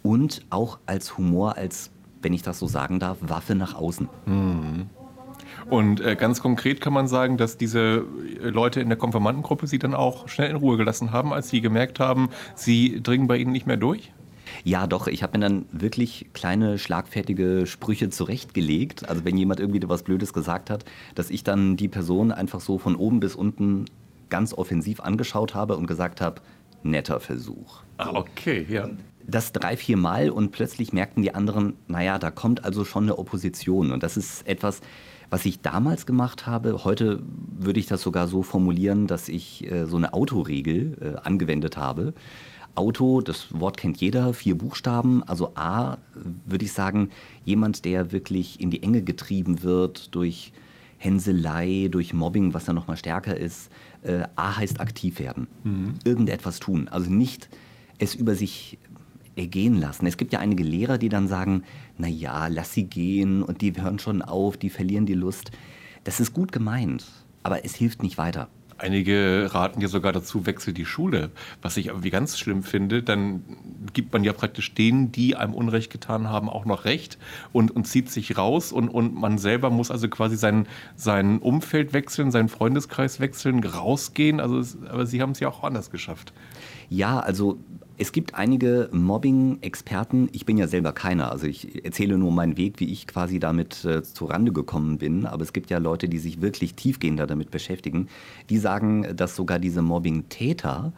Und 0.03 0.45
auch 0.49 0.79
als 0.85 1.17
Humor, 1.17 1.57
als, 1.57 1.91
wenn 2.21 2.33
ich 2.33 2.41
das 2.41 2.59
so 2.59 2.67
sagen 2.67 2.99
darf, 2.99 3.17
Waffe 3.21 3.55
nach 3.55 3.75
außen. 3.75 4.07
Mhm. 4.25 4.89
Und 5.69 5.99
äh, 6.01 6.15
ganz 6.15 6.41
konkret 6.41 6.81
kann 6.81 6.93
man 6.93 7.07
sagen, 7.07 7.37
dass 7.37 7.57
diese 7.57 8.05
äh, 8.41 8.49
Leute 8.49 8.79
in 8.79 8.89
der 8.89 8.97
Konfirmandengruppe 8.97 9.67
sie 9.67 9.79
dann 9.79 9.93
auch 9.93 10.29
schnell 10.29 10.49
in 10.49 10.55
Ruhe 10.55 10.77
gelassen 10.77 11.11
haben, 11.11 11.33
als 11.33 11.49
sie 11.49 11.61
gemerkt 11.61 11.99
haben, 11.99 12.29
sie 12.55 13.01
dringen 13.01 13.27
bei 13.27 13.37
ihnen 13.37 13.51
nicht 13.51 13.67
mehr 13.67 13.77
durch? 13.77 14.11
Ja, 14.63 14.87
doch. 14.87 15.07
Ich 15.07 15.23
habe 15.23 15.37
mir 15.37 15.43
dann 15.43 15.65
wirklich 15.71 16.27
kleine, 16.33 16.77
schlagfertige 16.77 17.65
Sprüche 17.65 18.09
zurechtgelegt. 18.09 19.07
Also 19.09 19.25
wenn 19.25 19.37
jemand 19.37 19.59
irgendwie 19.59 19.81
was 19.87 20.03
Blödes 20.03 20.33
gesagt 20.33 20.69
hat, 20.69 20.85
dass 21.15 21.29
ich 21.29 21.43
dann 21.43 21.75
die 21.75 21.89
Person 21.89 22.31
einfach 22.31 22.61
so 22.61 22.77
von 22.77 22.95
oben 22.95 23.19
bis 23.19 23.35
unten 23.35 23.85
ganz 24.29 24.53
offensiv 24.53 24.99
angeschaut 24.99 25.55
habe 25.55 25.77
und 25.77 25.87
gesagt 25.87 26.21
habe, 26.21 26.41
netter 26.83 27.19
Versuch. 27.19 27.81
Ah, 27.97 28.11
okay, 28.13 28.65
ja. 28.69 28.89
Das 29.25 29.51
drei, 29.51 29.75
vier 29.75 29.97
Mal 29.97 30.29
und 30.29 30.51
plötzlich 30.51 30.93
merkten 30.93 31.21
die 31.21 31.35
anderen, 31.35 31.73
naja, 31.87 32.17
da 32.17 32.31
kommt 32.31 32.63
also 32.63 32.85
schon 32.85 33.03
eine 33.03 33.17
Opposition. 33.17 33.91
Und 33.91 34.03
das 34.03 34.15
ist 34.15 34.47
etwas, 34.47 34.81
was 35.29 35.45
ich 35.45 35.59
damals 35.61 36.05
gemacht 36.05 36.47
habe, 36.47 36.85
heute 36.85 37.21
würde 37.57 37.79
ich 37.79 37.87
das 37.87 38.01
sogar 38.01 38.27
so 38.27 38.43
formulieren, 38.43 39.07
dass 39.07 39.27
ich 39.27 39.69
äh, 39.69 39.85
so 39.85 39.97
eine 39.97 40.13
Autoregel 40.13 40.97
äh, 41.01 41.27
angewendet 41.27 41.75
habe. 41.75 42.13
Auto, 42.75 43.21
das 43.21 43.47
Wort 43.59 43.75
kennt 43.77 43.97
jeder, 43.97 44.33
vier 44.33 44.57
Buchstaben. 44.57 45.23
Also 45.23 45.53
A, 45.55 45.97
würde 46.45 46.63
ich 46.63 46.71
sagen, 46.71 47.09
jemand, 47.43 47.85
der 47.85 48.11
wirklich 48.11 48.61
in 48.61 48.69
die 48.69 48.83
Enge 48.83 49.01
getrieben 49.01 49.63
wird 49.63 50.13
durch 50.15 50.53
Hänselei, 50.97 51.89
durch 51.91 52.13
Mobbing, 52.13 52.53
was 52.53 52.67
ja 52.67 52.73
noch 52.73 52.87
mal 52.87 52.97
stärker 52.97 53.35
ist. 53.35 53.71
Äh, 54.07 54.23
A 54.35 54.55
heißt 54.57 54.79
aktiv 54.79 55.19
werden, 55.19 55.47
mhm. 55.63 55.95
irgendetwas 56.05 56.59
tun. 56.59 56.87
Also 56.87 57.11
nicht 57.11 57.49
es 57.99 58.15
über 58.15 58.35
sich 58.35 58.77
ergehen 59.35 59.75
lassen. 59.79 60.05
Es 60.07 60.17
gibt 60.17 60.33
ja 60.33 60.39
einige 60.39 60.63
Lehrer, 60.63 60.97
die 60.97 61.09
dann 61.09 61.27
sagen, 61.27 61.63
na 61.97 62.07
ja, 62.07 62.47
lass 62.47 62.73
sie 62.73 62.85
gehen 62.85 63.43
und 63.43 63.61
die 63.61 63.73
hören 63.75 63.99
schon 63.99 64.21
auf, 64.21 64.57
die 64.57 64.69
verlieren 64.69 65.05
die 65.05 65.13
Lust. 65.13 65.51
Das 66.03 66.19
ist 66.19 66.33
gut 66.33 66.51
gemeint, 66.51 67.05
aber 67.43 67.65
es 67.65 67.75
hilft 67.75 68.01
nicht 68.01 68.17
weiter. 68.17 68.49
Einige 68.77 69.49
raten 69.53 69.81
ja 69.81 69.87
sogar 69.87 70.13
dazu, 70.13 70.45
wechsel 70.45 70.73
die 70.73 70.85
Schule. 70.85 71.31
Was 71.61 71.77
ich 71.77 71.89
aber 71.89 72.03
wie 72.03 72.09
ganz 72.09 72.37
schlimm 72.37 72.63
finde, 72.63 73.01
dann 73.01 73.43
gibt 73.93 74.13
man 74.13 74.23
ja 74.23 74.33
praktisch 74.33 74.73
denen, 74.75 75.11
die 75.11 75.35
einem 75.35 75.53
Unrecht 75.53 75.91
getan 75.91 76.29
haben, 76.29 76.49
auch 76.49 76.65
noch 76.65 76.85
Recht 76.85 77.17
und, 77.53 77.71
und 77.71 77.85
zieht 77.85 78.11
sich 78.11 78.37
raus 78.37 78.71
und, 78.71 78.89
und 78.89 79.15
man 79.15 79.37
selber 79.37 79.69
muss 79.69 79.89
also 79.89 80.07
quasi 80.09 80.35
sein, 80.35 80.67
sein 80.95 81.39
Umfeld 81.39 81.93
wechseln, 81.93 82.31
seinen 82.31 82.49
Freundeskreis 82.49 83.19
wechseln, 83.19 83.63
rausgehen. 83.63 84.39
Also 84.39 84.61
aber 84.89 85.05
Sie 85.05 85.21
haben 85.21 85.31
es 85.31 85.39
ja 85.39 85.47
auch 85.47 85.63
anders 85.63 85.89
geschafft. 85.89 86.33
Ja, 86.89 87.19
also 87.19 87.57
es 87.97 88.11
gibt 88.11 88.35
einige 88.35 88.89
Mobbing-Experten, 88.91 90.29
ich 90.31 90.45
bin 90.45 90.57
ja 90.57 90.67
selber 90.67 90.91
keiner, 90.91 91.31
also 91.31 91.47
ich 91.47 91.83
erzähle 91.83 92.17
nur 92.17 92.31
meinen 92.31 92.57
Weg, 92.57 92.79
wie 92.79 92.91
ich 92.91 93.07
quasi 93.07 93.39
damit 93.39 93.83
äh, 93.85 94.01
Rande 94.21 94.51
gekommen 94.51 94.97
bin, 94.99 95.25
aber 95.25 95.41
es 95.41 95.53
gibt 95.53 95.69
ja 95.69 95.79
Leute, 95.79 96.07
die 96.07 96.19
sich 96.19 96.41
wirklich 96.41 96.75
tiefgehender 96.75 97.27
damit 97.27 97.51
beschäftigen, 97.51 98.07
die 98.49 98.57
sagen, 98.57 99.15
dass 99.15 99.35
sogar 99.35 99.59
diese 99.59 99.81
Mobbing-Täter 99.81 100.93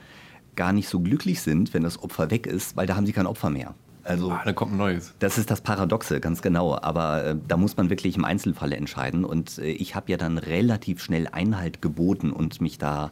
gar 0.55 0.73
nicht 0.73 0.89
so 0.89 0.99
glücklich 0.99 1.41
sind, 1.41 1.73
wenn 1.73 1.83
das 1.83 2.03
Opfer 2.03 2.31
weg 2.31 2.45
ist, 2.45 2.75
weil 2.75 2.85
da 2.85 2.95
haben 2.95 3.05
sie 3.05 3.13
kein 3.13 3.27
Opfer 3.27 3.49
mehr. 3.49 3.75
Also, 4.03 4.31
ah, 4.31 4.41
da 4.43 4.53
kommt 4.53 4.73
ein 4.73 4.77
neues. 4.77 5.13
Das 5.19 5.37
ist 5.37 5.51
das 5.51 5.61
Paradoxe, 5.61 6.19
ganz 6.19 6.41
genau. 6.41 6.77
Aber 6.81 7.23
äh, 7.23 7.35
da 7.47 7.57
muss 7.57 7.77
man 7.77 7.89
wirklich 7.89 8.17
im 8.17 8.25
Einzelfall 8.25 8.73
entscheiden. 8.73 9.23
Und 9.23 9.59
äh, 9.59 9.67
ich 9.67 9.93
habe 9.93 10.09
ja 10.11 10.17
dann 10.17 10.37
relativ 10.37 11.03
schnell 11.03 11.27
Einhalt 11.27 11.81
geboten 11.81 12.31
und 12.31 12.59
mich 12.59 12.77
da 12.77 13.11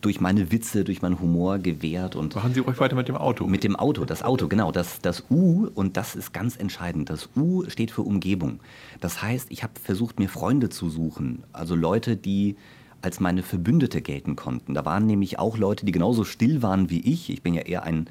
durch 0.00 0.20
meine 0.20 0.52
Witze, 0.52 0.84
durch 0.84 1.02
meinen 1.02 1.20
Humor 1.20 1.58
gewährt. 1.58 2.16
Und 2.16 2.34
Machen 2.34 2.54
Sie 2.54 2.60
ruhig 2.60 2.78
weiter 2.78 2.96
mit 2.96 3.08
dem 3.08 3.16
Auto. 3.16 3.46
Mit 3.46 3.64
dem 3.64 3.76
Auto, 3.76 4.04
das 4.04 4.22
Auto, 4.22 4.48
genau. 4.48 4.72
Das, 4.72 5.00
das 5.00 5.24
U, 5.30 5.68
und 5.74 5.96
das 5.96 6.14
ist 6.14 6.32
ganz 6.32 6.56
entscheidend, 6.56 7.10
das 7.10 7.30
U 7.36 7.64
steht 7.68 7.90
für 7.90 8.02
Umgebung. 8.02 8.60
Das 9.00 9.22
heißt, 9.22 9.50
ich 9.50 9.62
habe 9.62 9.74
versucht, 9.82 10.18
mir 10.18 10.28
Freunde 10.28 10.68
zu 10.68 10.90
suchen, 10.90 11.44
also 11.52 11.74
Leute, 11.74 12.16
die 12.16 12.56
als 13.02 13.20
meine 13.20 13.42
Verbündete 13.42 14.00
gelten 14.00 14.34
konnten. 14.34 14.74
Da 14.74 14.84
waren 14.84 15.06
nämlich 15.06 15.38
auch 15.38 15.58
Leute, 15.58 15.84
die 15.84 15.92
genauso 15.92 16.24
still 16.24 16.62
waren 16.62 16.88
wie 16.88 17.00
ich. 17.00 17.28
Ich 17.28 17.42
bin 17.42 17.52
ja 17.52 17.62
eher 17.62 17.82
ein 17.82 18.08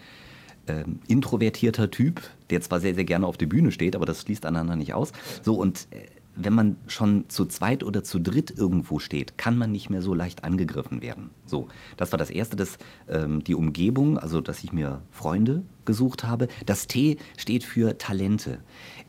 äh, 0.67 0.83
introvertierter 1.07 1.89
Typ, 1.89 2.21
der 2.51 2.61
zwar 2.61 2.79
sehr, 2.79 2.93
sehr 2.93 3.03
gerne 3.03 3.25
auf 3.25 3.37
der 3.37 3.47
Bühne 3.47 3.71
steht, 3.71 3.95
aber 3.95 4.05
das 4.05 4.21
schließt 4.21 4.45
einander 4.45 4.75
nicht 4.75 4.93
aus. 4.93 5.11
So, 5.41 5.55
und 5.55 5.87
äh, 5.91 6.05
wenn 6.35 6.53
man 6.53 6.77
schon 6.87 7.29
zu 7.29 7.45
zweit 7.45 7.83
oder 7.83 8.03
zu 8.03 8.19
dritt 8.19 8.51
irgendwo 8.57 8.99
steht, 8.99 9.37
kann 9.37 9.57
man 9.57 9.71
nicht 9.71 9.89
mehr 9.89 10.01
so 10.01 10.13
leicht 10.13 10.43
angegriffen 10.43 11.01
werden. 11.01 11.29
So, 11.45 11.67
das 11.97 12.11
war 12.11 12.17
das 12.17 12.29
Erste, 12.29 12.55
das, 12.55 12.77
ähm, 13.07 13.43
die 13.43 13.55
Umgebung, 13.55 14.17
also 14.17 14.41
dass 14.41 14.63
ich 14.63 14.73
mir 14.73 15.01
Freunde 15.11 15.63
gesucht 15.85 16.23
habe. 16.23 16.47
Das 16.65 16.87
T 16.87 17.17
steht 17.37 17.63
für 17.63 17.97
Talente. 17.97 18.59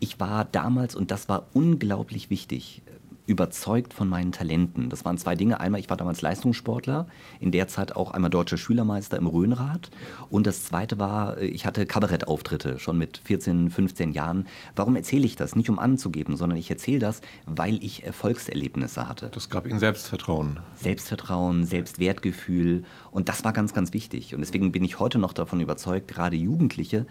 Ich 0.00 0.20
war 0.20 0.44
damals, 0.44 0.94
und 0.94 1.10
das 1.10 1.28
war 1.28 1.48
unglaublich 1.52 2.30
wichtig, 2.30 2.82
überzeugt 3.26 3.94
von 3.94 4.08
meinen 4.08 4.32
Talenten. 4.32 4.90
Das 4.90 5.04
waren 5.04 5.16
zwei 5.16 5.34
Dinge. 5.34 5.60
Einmal, 5.60 5.80
ich 5.80 5.88
war 5.88 5.96
damals 5.96 6.20
Leistungssportler, 6.20 7.06
in 7.40 7.52
der 7.52 7.68
Zeit 7.68 7.96
auch 7.96 8.10
einmal 8.10 8.30
deutscher 8.30 8.58
Schülermeister 8.58 9.16
im 9.16 9.26
Rhönrad. 9.26 9.90
Und 10.28 10.46
das 10.46 10.64
zweite 10.64 10.98
war, 10.98 11.40
ich 11.40 11.64
hatte 11.64 11.86
Kabarettauftritte 11.86 12.78
schon 12.78 12.98
mit 12.98 13.18
14, 13.24 13.70
15 13.70 14.12
Jahren. 14.12 14.46
Warum 14.76 14.96
erzähle 14.96 15.24
ich 15.24 15.36
das? 15.36 15.56
Nicht 15.56 15.70
um 15.70 15.78
anzugeben, 15.78 16.36
sondern 16.36 16.58
ich 16.58 16.70
erzähle 16.70 16.98
das, 16.98 17.22
weil 17.46 17.82
ich 17.82 18.04
Erfolgserlebnisse 18.04 19.08
hatte. 19.08 19.30
Das 19.32 19.48
gab 19.48 19.66
Ihnen 19.66 19.78
Selbstvertrauen. 19.78 20.60
Selbstvertrauen, 20.74 21.64
Selbstwertgefühl. 21.64 22.84
Und 23.10 23.28
das 23.28 23.44
war 23.44 23.52
ganz, 23.52 23.72
ganz 23.72 23.94
wichtig. 23.94 24.34
Und 24.34 24.40
deswegen 24.40 24.70
bin 24.72 24.84
ich 24.84 24.98
heute 24.98 25.18
noch 25.18 25.32
davon 25.32 25.60
überzeugt, 25.60 26.08
gerade 26.08 26.36
Jugendliche, 26.36 27.06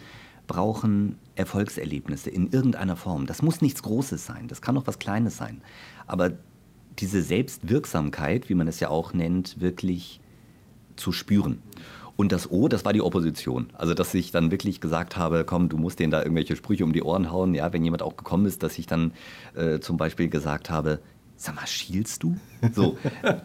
brauchen 0.48 1.18
Erfolgserlebnisse 1.36 2.30
in 2.30 2.52
irgendeiner 2.52 2.96
Form. 2.96 3.26
Das 3.26 3.42
muss 3.42 3.62
nichts 3.62 3.82
Großes 3.84 4.26
sein, 4.26 4.48
das 4.48 4.62
kann 4.62 4.78
auch 4.78 4.88
was 4.88 5.00
Kleines 5.00 5.38
sein. 5.38 5.62
Aber 6.08 6.32
diese 7.00 7.22
Selbstwirksamkeit, 7.22 8.50
wie 8.50 8.56
man 8.56 8.68
es 8.68 8.80
ja 8.80 8.90
auch 8.90 9.14
nennt, 9.14 9.60
wirklich 9.60 10.20
zu 10.96 11.12
spüren. 11.12 11.62
Und 12.16 12.32
das 12.32 12.52
O, 12.52 12.68
das 12.68 12.86
war 12.86 12.94
die 12.94 13.02
Opposition. 13.02 13.68
Also, 13.74 13.96
dass 13.96 14.14
ich 14.14 14.32
dann 14.32 14.52
wirklich 14.52 14.80
gesagt 14.80 15.18
habe, 15.18 15.46
komm, 15.46 15.70
du 15.70 15.78
musst 15.78 16.00
denen 16.00 16.12
da 16.12 16.22
irgendwelche 16.22 16.56
Sprüche 16.56 16.84
um 16.84 16.94
die 16.94 17.02
Ohren 17.02 17.32
hauen. 17.32 17.56
Ja, 17.56 17.74
wenn 17.74 17.84
jemand 17.84 18.04
auch 18.04 18.16
gekommen 18.16 18.46
ist, 18.46 18.62
dass 18.62 18.78
ich 18.78 18.86
dann 18.86 19.14
äh, 19.56 19.80
zum 19.80 19.98
Beispiel 19.98 20.30
gesagt 20.30 20.70
habe, 20.70 21.00
sag 21.36 21.56
mal, 21.56 21.66
schielst 21.66 22.22
du? 22.22 22.38
So, 22.74 22.98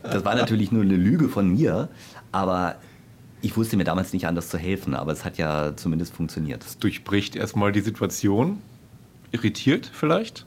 das 0.02 0.24
war 0.24 0.34
natürlich 0.34 0.70
nur 0.70 0.82
eine 0.82 0.96
Lüge 0.96 1.28
von 1.28 1.48
mir, 1.48 1.88
aber 2.30 2.76
ich 3.40 3.56
wusste 3.56 3.76
mir 3.76 3.84
damals 3.84 4.12
nicht 4.12 4.26
anders 4.26 4.48
zu 4.48 4.58
helfen, 4.58 4.94
aber 4.94 5.12
es 5.12 5.24
hat 5.24 5.38
ja 5.38 5.74
zumindest 5.76 6.14
funktioniert. 6.14 6.64
Es 6.64 6.78
durchbricht 6.78 7.36
erstmal 7.36 7.72
die 7.72 7.80
Situation, 7.80 8.58
irritiert 9.32 9.90
vielleicht? 9.92 10.46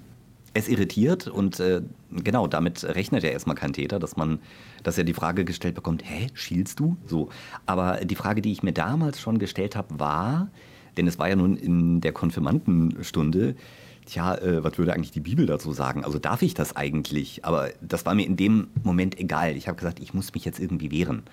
Es 0.53 0.67
irritiert 0.67 1.27
und 1.27 1.60
äh, 1.62 1.81
genau, 2.12 2.48
damit 2.48 2.84
rechnet 2.84 3.24
ja 3.24 3.29
erstmal 3.29 3.55
kein 3.55 3.72
Täter, 3.72 4.00
dass 4.00 4.17
man, 4.17 4.39
dass 4.84 4.98
er 4.98 5.05
die 5.05 5.13
Frage 5.13 5.46
gestellt 5.46 5.75
bekommt, 5.75 6.03
hä, 6.05 6.27
schielst 6.34 6.79
du? 6.79 6.98
So. 7.05 7.29
Aber 7.65 8.03
die 8.03 8.15
Frage, 8.15 8.41
die 8.41 8.51
ich 8.51 8.62
mir 8.62 8.74
damals 8.74 9.22
schon 9.22 9.39
gestellt 9.39 9.77
habe, 9.77 10.00
war, 10.00 10.50
denn 10.98 11.08
es 11.08 11.17
war 11.20 11.29
ja 11.29 11.38
nun 11.38 11.55
in 11.55 12.01
der 12.01 12.12
Konfirmandenstunde, 12.12 13.55
tja, 14.05 14.36
äh, 14.36 14.63
was 14.63 14.77
würde 14.77 14.93
eigentlich 14.93 15.12
die 15.12 15.22
Bibel 15.22 15.46
dazu 15.46 15.72
sagen? 15.72 16.03
Also 16.03 16.20
darf 16.20 16.41
ich 16.41 16.53
das 16.53 16.75
eigentlich? 16.75 17.46
Aber 17.46 17.70
das 17.81 18.05
war 18.05 18.13
mir 18.13 18.25
in 18.25 18.36
dem 18.36 18.67
Moment 18.84 19.20
egal. 19.20 19.55
Ich 19.55 19.67
habe 19.67 19.77
gesagt, 19.77 20.00
ich 20.00 20.13
muss 20.13 20.34
mich 20.34 20.46
jetzt 20.46 20.60
irgendwie 20.60 20.91
wehren. 20.91 21.24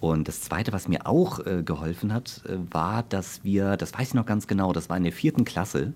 Und 0.00 0.28
das 0.28 0.42
Zweite, 0.42 0.72
was 0.72 0.86
mir 0.86 1.06
auch 1.06 1.44
äh, 1.46 1.62
geholfen 1.64 2.12
hat, 2.12 2.42
äh, 2.46 2.56
war, 2.70 3.02
dass 3.04 3.42
wir, 3.42 3.76
das 3.76 3.94
weiß 3.94 4.08
ich 4.08 4.14
noch 4.14 4.26
ganz 4.26 4.46
genau, 4.46 4.72
das 4.72 4.88
war 4.88 4.96
in 4.96 5.04
der 5.04 5.12
vierten 5.12 5.44
Klasse, 5.44 5.92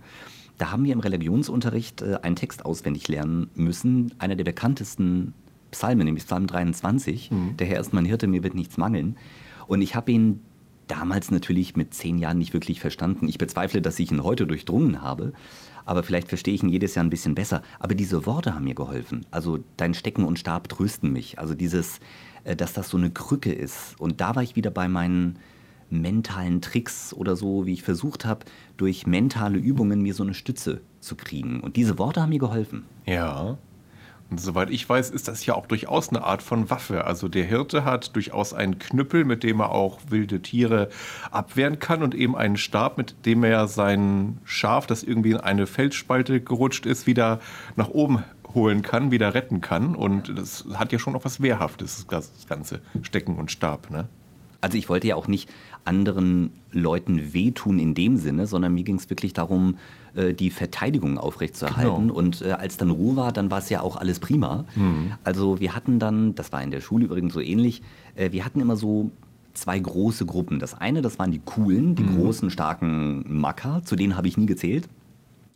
da 0.59 0.71
haben 0.71 0.85
wir 0.85 0.93
im 0.93 1.00
Religionsunterricht 1.00 2.03
äh, 2.03 2.19
einen 2.23 2.37
Text 2.37 2.65
auswendig 2.65 3.09
lernen 3.09 3.50
müssen, 3.55 4.12
einer 4.19 4.37
der 4.37 4.45
bekanntesten 4.45 5.35
Psalmen, 5.71 6.05
nämlich 6.05 6.25
Psalm 6.25 6.47
23. 6.47 7.31
Mhm. 7.31 7.57
Der 7.57 7.67
Herr 7.67 7.81
ist 7.81 7.93
mein 7.93 8.05
Hirte, 8.05 8.27
mir 8.27 8.43
wird 8.43 8.55
nichts 8.55 8.77
mangeln. 8.77 9.17
Und 9.67 9.83
ich 9.83 9.95
habe 9.95 10.12
ihn 10.12 10.41
damals 10.87 11.31
natürlich 11.31 11.77
mit 11.77 11.93
zehn 11.93 12.19
Jahren 12.19 12.38
nicht 12.38 12.55
wirklich 12.55 12.81
verstanden. 12.81 13.29
Ich 13.29 13.38
bezweifle, 13.38 13.83
dass 13.83 13.99
ich 13.99 14.11
ihn 14.11 14.25
heute 14.25 14.47
durchdrungen 14.47 15.03
habe 15.03 15.33
aber 15.88 16.03
vielleicht 16.03 16.29
verstehe 16.29 16.53
ich 16.53 16.62
ihn 16.62 16.69
jedes 16.69 16.95
Jahr 16.95 17.05
ein 17.07 17.09
bisschen 17.09 17.35
besser. 17.35 17.62
Aber 17.79 17.95
diese 17.95 18.27
Worte 18.27 18.55
haben 18.55 18.65
mir 18.65 18.75
geholfen. 18.75 19.25
Also 19.31 19.61
dein 19.79 19.95
Stecken 19.95 20.23
und 20.23 20.38
Stab 20.38 20.69
trösten 20.69 21.11
mich. 21.15 21.38
Also 21.38 21.55
dieses, 21.55 22.00
äh, 22.45 22.55
dass 22.55 22.75
das 22.75 22.91
so 22.91 22.99
eine 22.99 23.11
Krücke 23.11 23.55
ist. 23.55 23.99
Und 23.99 24.21
da 24.21 24.37
war 24.37 24.43
ich 24.43 24.55
wieder 24.55 24.71
bei 24.71 24.87
meinen 24.87 25.38
mentalen 25.90 26.61
Tricks 26.61 27.14
oder 27.14 27.37
so, 27.37 27.66
wie 27.66 27.73
ich 27.73 27.83
versucht 27.83 28.25
habe, 28.25 28.45
durch 28.76 29.07
mentale 29.07 29.59
Übungen 29.59 30.02
mir 30.02 30.14
so 30.14 30.23
eine 30.23 30.35
Stütze 30.35 30.80
zu 31.00 31.16
kriegen. 31.16 31.61
Und 31.61 31.76
diese 31.76 31.99
Worte 31.99 32.23
haben 32.23 32.30
mir 32.30 32.38
geholfen. 32.38 32.85
Ja. 33.07 33.59
Und 34.30 34.38
soweit 34.38 34.68
ich 34.68 34.87
weiß, 34.87 35.09
ist 35.09 35.26
das 35.26 35.47
ja 35.47 35.54
auch 35.54 35.66
durchaus 35.66 36.11
eine 36.11 36.23
Art 36.23 36.42
von 36.42 36.68
Waffe. 36.68 37.07
Also 37.07 37.28
der 37.28 37.45
Hirte 37.45 37.85
hat 37.87 38.14
durchaus 38.14 38.52
einen 38.52 38.78
Knüppel, 38.78 39.25
mit 39.25 39.42
dem 39.42 39.61
er 39.61 39.71
auch 39.71 40.00
wilde 40.11 40.42
Tiere 40.42 40.90
abwehren 41.30 41.78
kann 41.78 42.02
und 42.02 42.14
eben 42.14 42.37
einen 42.37 42.59
Stab, 42.59 42.99
mit 42.99 43.25
dem 43.25 43.42
er 43.42 43.68
sein 43.68 44.38
Schaf, 44.45 44.87
das 44.87 45.02
irgendwie 45.02 45.30
in 45.30 45.38
eine 45.38 45.66
Felsspalte 45.66 46.42
gerutscht 46.42 46.85
ist, 46.85 47.07
wieder 47.07 47.40
nach 47.76 47.88
oben 47.88 48.23
holen 48.52 48.83
kann, 48.83 49.11
wieder 49.11 49.33
retten 49.33 49.62
kann. 49.62 49.95
Und 49.95 50.38
das 50.38 50.66
hat 50.75 50.92
ja 50.92 50.99
schon 50.99 51.16
auch 51.16 51.25
was 51.25 51.40
Wehrhaftes, 51.40 52.07
das 52.09 52.30
ganze 52.47 52.80
Stecken 53.00 53.37
und 53.37 53.50
Stab. 53.50 53.90
Ne? 53.90 54.09
Also 54.61 54.77
ich 54.77 54.88
wollte 54.88 55.07
ja 55.07 55.17
auch 55.17 55.29
nicht 55.29 55.49
anderen 55.85 56.50
Leuten 56.73 57.33
wehtun 57.33 57.79
in 57.79 57.95
dem 57.95 58.17
Sinne, 58.17 58.47
sondern 58.47 58.75
mir 58.75 58.85
ging 58.85 58.97
es 58.97 59.09
wirklich 59.09 59.33
darum, 59.33 59.77
äh, 60.15 60.35
die 60.35 60.50
Verteidigung 60.50 61.17
aufrechtzuerhalten. 61.17 62.09
Genau. 62.09 62.19
Und 62.19 62.43
äh, 62.43 62.53
als 62.53 62.77
dann 62.77 62.91
Ruhe 62.91 63.17
war, 63.17 63.33
dann 63.33 63.50
war 63.50 63.59
es 63.59 63.71
ja 63.71 63.81
auch 63.81 63.97
alles 63.97 64.19
prima. 64.19 64.65
Mhm. 64.75 65.12
Also 65.25 65.61
wir 65.61 65.75
hatten 65.75 65.99
dann, 65.99 66.35
das 66.35 66.53
war 66.53 66.62
in 66.62 66.71
der 66.71 66.81
Schule 66.81 67.07
übrigens 67.07 67.35
so 67.35 67.41
ähnlich, 67.41 67.83
äh, 68.17 68.33
wir 68.33 68.45
hatten 68.45 68.61
immer 68.61 68.77
so 68.77 69.11
zwei 69.55 69.79
große 69.79 70.27
Gruppen. 70.27 70.59
Das 70.59 70.75
eine, 70.75 71.03
das 71.03 71.19
waren 71.19 71.31
die 71.31 71.41
coolen, 71.45 71.95
die 71.95 72.05
mhm. 72.05 72.17
großen, 72.17 72.50
starken 72.50 73.25
Macker, 73.41 73.83
zu 73.85 73.97
denen 73.97 74.17
habe 74.17 74.29
ich 74.29 74.37
nie 74.37 74.47
gezählt. 74.47 74.88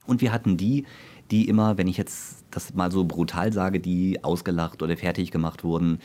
Und 0.06 0.20
wir 0.20 0.32
hatten 0.32 0.56
die, 0.56 0.84
die 1.30 1.48
immer, 1.48 1.78
wenn 1.78 1.88
ich 1.88 1.96
jetzt 1.96 2.44
das 2.50 2.74
mal 2.74 2.90
so 2.90 3.04
brutal 3.04 3.52
sage, 3.52 3.80
die 3.80 4.22
ausgelacht 4.22 4.82
oder 4.82 4.96
fertig 4.96 5.30
gemacht 5.30 5.64
wurden. 5.64 5.98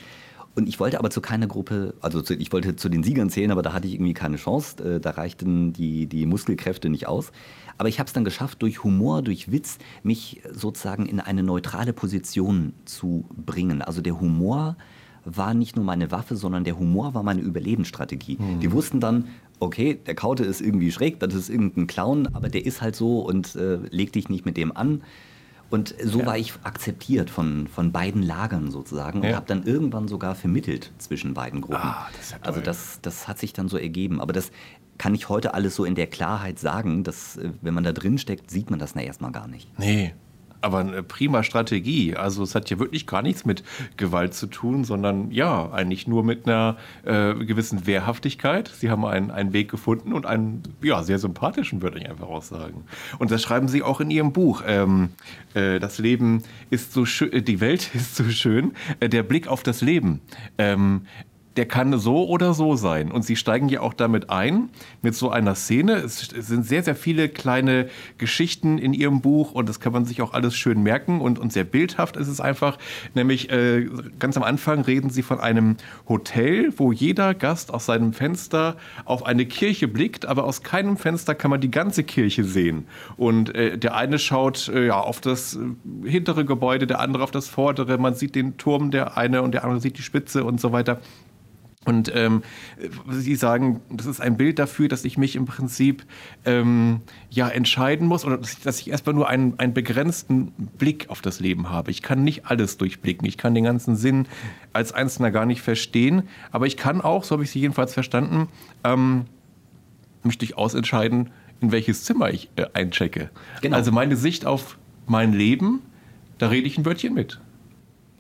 Und 0.58 0.68
ich 0.68 0.80
wollte 0.80 0.98
aber 0.98 1.12
zu 1.12 1.22
keiner 1.22 1.46
Gruppe, 1.46 1.94
also 2.02 2.20
zu, 2.24 2.34
ich 2.34 2.52
wollte 2.52 2.76
zu 2.76 2.90
den 2.90 3.04
Siegern 3.04 3.30
zählen, 3.30 3.52
aber 3.52 3.62
da 3.62 3.74
hatte 3.74 3.88
ich 3.88 3.94
irgendwie 3.94 4.16
keine 4.16 4.38
Chance. 4.38 4.96
Äh, 4.96 5.00
da 5.00 5.12
reichten 5.12 5.72
die, 5.72 6.08
die 6.08 6.26
Muskelkräfte 6.26 6.90
nicht 6.90 7.08
aus. 7.08 7.32
Aber 7.78 7.90
ich 7.90 8.00
habe 8.00 8.08
es 8.08 8.14
dann 8.14 8.24
geschafft, 8.24 8.64
durch 8.64 8.84
Humor, 8.84 9.22
durch 9.22 9.52
Witz, 9.52 9.78
mich 10.02 10.42
sozusagen 10.52 11.06
in 11.06 11.20
eine 11.20 11.44
neutrale 11.44 11.94
Position 11.94 12.74
zu 12.86 13.26
bringen. 13.36 13.84
Also 13.84 14.02
der 14.02 14.20
Humor 14.20 14.78
war 15.26 15.54
nicht 15.54 15.76
nur 15.76 15.86
meine 15.86 16.10
Waffe, 16.10 16.36
sondern 16.36 16.64
der 16.64 16.80
Humor 16.80 17.14
war 17.14 17.22
meine 17.22 17.42
Überlebensstrategie. 17.42 18.38
Mhm. 18.40 18.60
Die 18.60 18.72
wussten 18.72 19.00
dann, 19.00 19.26
okay, 19.60 20.00
der 20.08 20.16
Kaute 20.16 20.44
ist 20.44 20.60
irgendwie 20.60 20.92
schräg, 20.92 21.20
das 21.20 21.36
ist 21.36 21.52
irgendein 21.52 21.86
Clown, 21.86 22.30
aber 22.34 22.50
der 22.50 22.66
ist 22.66 22.82
halt 22.82 22.96
so 22.96 23.20
und 23.20 23.56
äh, 23.56 23.76
leg 23.92 24.12
dich 24.12 24.28
nicht 24.28 24.48
mit 24.48 24.58
dem 24.58 24.76
an. 24.76 25.04
Und 25.70 25.96
so 26.02 26.20
ja. 26.20 26.26
war 26.26 26.38
ich 26.38 26.54
akzeptiert 26.64 27.30
von, 27.30 27.68
von 27.68 27.92
beiden 27.92 28.24
Lagern 28.24 28.72
sozusagen 28.72 29.20
und 29.20 29.30
ja. 29.30 29.36
habe 29.36 29.46
dann 29.48 29.64
irgendwann 29.64 30.08
sogar 30.08 30.36
vermittelt 30.36 30.92
zwischen 30.98 31.34
beiden 31.34 31.62
Gruppen. 31.62 31.82
Ah, 31.82 32.08
das 32.18 32.32
ja 32.32 32.38
also 32.42 32.62
das, 32.62 33.00
das 33.02 33.28
hat 33.28 33.38
sich 33.38 33.54
dann 33.54 33.68
so 33.68 33.78
ergeben. 33.78 34.22
Aber 34.22 34.32
das 34.32 34.52
kann 34.98 35.14
ich 35.14 35.30
heute 35.30 35.54
alles 35.54 35.76
so 35.76 35.84
in 35.84 35.96
der 35.96 36.08
Klarheit 36.08 36.58
sagen, 36.60 37.04
dass 37.04 37.38
äh, 37.38 37.52
wenn 37.62 37.74
man 37.74 37.84
da 37.84 37.92
drin 37.92 38.18
steckt, 38.18 38.50
sieht 38.50 38.70
man 38.70 38.80
das 38.80 38.96
na 38.96 39.02
erstmal 39.02 39.32
gar 39.32 39.48
nicht. 39.48 39.68
Nee, 39.78 40.14
aber 40.62 40.80
eine 40.80 41.04
prima 41.04 41.44
Strategie. 41.44 42.16
Also 42.16 42.44
es 42.44 42.56
hat 42.56 42.70
ja 42.70 42.80
wirklich 42.80 43.08
gar 43.08 43.22
nichts 43.22 43.46
mit 43.46 43.64
Gewalt 43.98 44.34
zu 44.34 44.48
tun, 44.48 44.84
sondern 44.84 45.32
ja, 45.32 45.72
eigentlich 45.72 46.08
nur 46.08 46.24
mit 46.24 46.48
einer 46.48 46.78
äh, 47.06 47.34
gewissen 47.34 47.86
Wehrhaftigkeit. 47.86 48.68
Sie 48.68 48.90
haben 48.90 49.06
einen, 49.06 49.32
einen 49.32 49.54
Weg 49.54 49.70
gefunden 49.70 50.14
und 50.14 50.26
einen 50.26 50.64
ja, 50.82 51.04
sehr 51.04 51.20
sympathischen, 51.20 51.82
würde 51.82 52.00
ich 52.00 52.10
einfach 52.10 52.28
auch 52.28 52.44
sagen. 52.44 52.84
Und 53.20 53.32
das 53.32 53.42
schreiben 53.42 53.68
Sie 53.68 53.84
auch 53.84 54.02
in 54.02 54.10
Ihrem 54.10 54.34
Buch. 54.34 54.64
Ähm, 54.66 55.10
äh, 55.54 55.80
das 55.80 56.00
Leben 56.00 56.44
ist 56.70 56.94
so 56.94 57.06
schön, 57.06 57.44
die 57.44 57.60
Welt 57.60 57.90
ist 57.94 58.16
so 58.16 58.24
schön, 58.30 58.74
äh, 59.00 59.10
der 59.10 59.24
Blick 59.24 59.48
auf 59.48 59.64
das 59.64 59.82
Leben. 59.82 60.22
Ähm, 60.58 61.02
der 61.58 61.66
kann 61.66 61.98
so 61.98 62.28
oder 62.28 62.54
so 62.54 62.76
sein. 62.76 63.12
Und 63.12 63.24
sie 63.24 63.36
steigen 63.36 63.68
ja 63.68 63.82
auch 63.82 63.94
damit 63.94 64.30
ein, 64.30 64.70
mit 65.02 65.16
so 65.16 65.32
einer 65.32 65.56
Szene. 65.56 65.96
Es 65.96 66.20
sind 66.20 66.66
sehr, 66.66 66.84
sehr 66.84 66.96
viele 66.96 67.30
kleine 67.30 67.90
Geschichten 68.20 68.78
in 68.78 68.94
ihrem 68.94 69.22
Buch 69.22 69.52
und 69.52 69.68
das 69.68 69.80
kann 69.80 69.92
man 69.92 70.06
sich 70.06 70.22
auch 70.22 70.34
alles 70.34 70.56
schön 70.56 70.84
merken 70.84 71.20
und, 71.20 71.40
und 71.40 71.52
sehr 71.52 71.64
bildhaft 71.64 72.16
ist 72.16 72.28
es 72.28 72.40
einfach. 72.40 72.78
Nämlich 73.16 73.50
äh, 73.50 73.88
ganz 74.20 74.38
am 74.38 74.44
Anfang 74.44 74.82
reden 74.82 75.10
sie 75.10 75.24
von 75.24 75.40
einem 75.40 75.78
Hotel, 76.08 76.72
wo 76.78 76.92
jeder 76.92 77.34
Gast 77.34 77.74
aus 77.74 77.88
seinem 77.88 78.14
Fenster 78.14 78.78
auf 79.06 79.26
eine 79.26 79.46
Kirche 79.48 79.88
blickt, 79.88 80.26
aber 80.28 80.44
aus 80.44 80.62
keinem 80.62 80.96
Fenster 80.96 81.34
kann 81.34 81.50
man 81.50 81.60
die 81.60 81.72
ganze 81.72 82.04
Kirche 82.04 82.44
sehen. 82.44 82.86
Und 83.18 83.56
äh, 83.56 83.78
der 83.80 83.96
eine 83.96 84.20
schaut 84.20 84.70
äh, 84.70 84.88
ja, 84.88 85.00
auf 85.00 85.22
das 85.22 85.56
äh, 85.56 86.08
hintere 86.08 86.46
Gebäude, 86.46 86.86
der 86.86 87.00
andere 87.00 87.24
auf 87.24 87.32
das 87.32 87.48
vordere. 87.48 87.98
Man 87.98 88.14
sieht 88.14 88.36
den 88.36 88.58
Turm, 88.58 88.92
der 88.92 89.18
eine 89.18 89.42
und 89.42 89.54
der 89.54 89.64
andere 89.64 89.82
sieht 89.82 89.98
die 89.98 90.04
Spitze 90.04 90.44
und 90.44 90.62
so 90.62 90.72
weiter. 90.72 91.00
Und 91.88 92.12
ähm, 92.14 92.44
Sie 93.10 93.36
sagen, 93.36 93.80
das 93.90 94.08
ist 94.08 94.20
ein 94.20 94.36
Bild 94.36 94.60
dafür, 94.60 94.90
dass 94.90 95.06
ich 95.06 95.18
mich 95.18 95.38
im 95.38 95.46
Prinzip 95.46 96.04
ähm, 96.44 97.00
ja 97.30 97.48
entscheiden 97.48 98.08
muss 98.08 98.26
oder 98.26 98.38
dass 98.38 98.52
ich, 98.52 98.60
dass 98.60 98.80
ich 98.82 98.90
erstmal 98.90 99.16
nur 99.16 99.30
einen, 99.30 99.58
einen 99.58 99.74
begrenzten 99.74 100.52
Blick 100.78 101.10
auf 101.10 101.22
das 101.22 101.40
Leben 101.40 101.70
habe. 101.70 101.90
Ich 101.90 102.02
kann 102.02 102.26
nicht 102.26 102.46
alles 102.46 102.76
durchblicken. 102.76 103.26
Ich 103.26 103.38
kann 103.38 103.56
den 103.56 103.64
ganzen 103.64 103.96
Sinn 103.96 104.28
als 104.74 104.92
Einzelner 104.92 105.32
gar 105.32 105.46
nicht 105.46 105.62
verstehen. 105.62 106.24
Aber 106.52 106.68
ich 106.68 106.76
kann 106.76 107.00
auch, 107.00 107.24
so 107.24 107.36
habe 107.36 107.46
ich 107.46 107.52
Sie 107.52 107.62
jedenfalls 107.62 107.94
verstanden, 107.94 108.50
ähm, 108.84 109.24
mich 110.24 110.38
durchaus 110.38 110.74
entscheiden, 110.74 111.30
in 111.62 111.72
welches 111.72 112.04
Zimmer 112.04 112.32
ich 112.32 112.50
äh, 112.58 112.66
einchecke. 112.74 113.30
Genau. 113.62 113.78
Also 113.78 113.94
meine 113.94 114.18
Sicht 114.18 114.46
auf 114.46 114.78
mein 115.06 115.32
Leben, 115.32 115.82
da 116.38 116.50
rede 116.50 116.68
ich 116.68 116.78
ein 116.78 116.86
Wörtchen 116.86 117.14
mit. 117.14 117.40